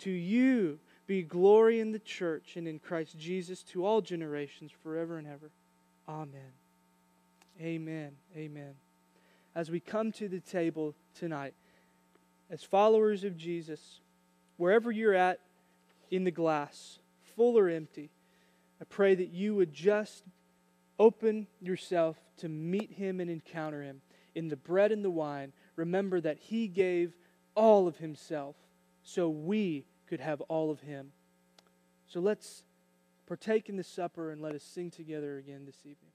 To 0.00 0.10
you 0.10 0.78
be 1.06 1.22
glory 1.22 1.80
in 1.80 1.92
the 1.92 1.98
church 1.98 2.56
and 2.56 2.66
in 2.66 2.78
Christ 2.78 3.18
Jesus 3.18 3.62
to 3.64 3.84
all 3.84 4.00
generations, 4.00 4.72
forever 4.82 5.18
and 5.18 5.26
ever. 5.26 5.50
Amen. 6.08 6.52
Amen. 7.60 8.12
Amen. 8.36 8.74
As 9.54 9.70
we 9.70 9.80
come 9.80 10.12
to 10.12 10.28
the 10.28 10.40
table 10.40 10.94
tonight, 11.14 11.54
as 12.48 12.62
followers 12.62 13.24
of 13.24 13.36
Jesus, 13.36 14.00
wherever 14.56 14.90
you're 14.90 15.14
at 15.14 15.40
in 16.10 16.24
the 16.24 16.30
glass, 16.30 16.98
full 17.36 17.58
or 17.58 17.68
empty, 17.68 18.10
I 18.80 18.84
pray 18.84 19.14
that 19.14 19.30
you 19.30 19.54
would 19.56 19.72
just 19.72 20.24
open 20.98 21.46
yourself 21.60 22.16
to 22.38 22.48
meet 22.48 22.92
him 22.92 23.20
and 23.20 23.30
encounter 23.30 23.82
him 23.82 24.00
in 24.34 24.48
the 24.48 24.56
bread 24.56 24.92
and 24.92 25.04
the 25.04 25.10
wine. 25.10 25.52
Remember 25.76 26.20
that 26.20 26.38
he 26.38 26.68
gave 26.68 27.12
all 27.54 27.86
of 27.86 27.98
himself 27.98 28.56
so 29.02 29.28
we 29.28 29.86
could 30.10 30.20
have 30.20 30.40
all 30.42 30.72
of 30.72 30.80
him. 30.80 31.12
So 32.08 32.18
let's 32.18 32.64
partake 33.26 33.68
in 33.68 33.76
the 33.76 33.84
supper 33.84 34.32
and 34.32 34.42
let 34.42 34.56
us 34.56 34.64
sing 34.64 34.90
together 34.90 35.38
again 35.38 35.62
this 35.64 35.78
evening. 35.82 36.10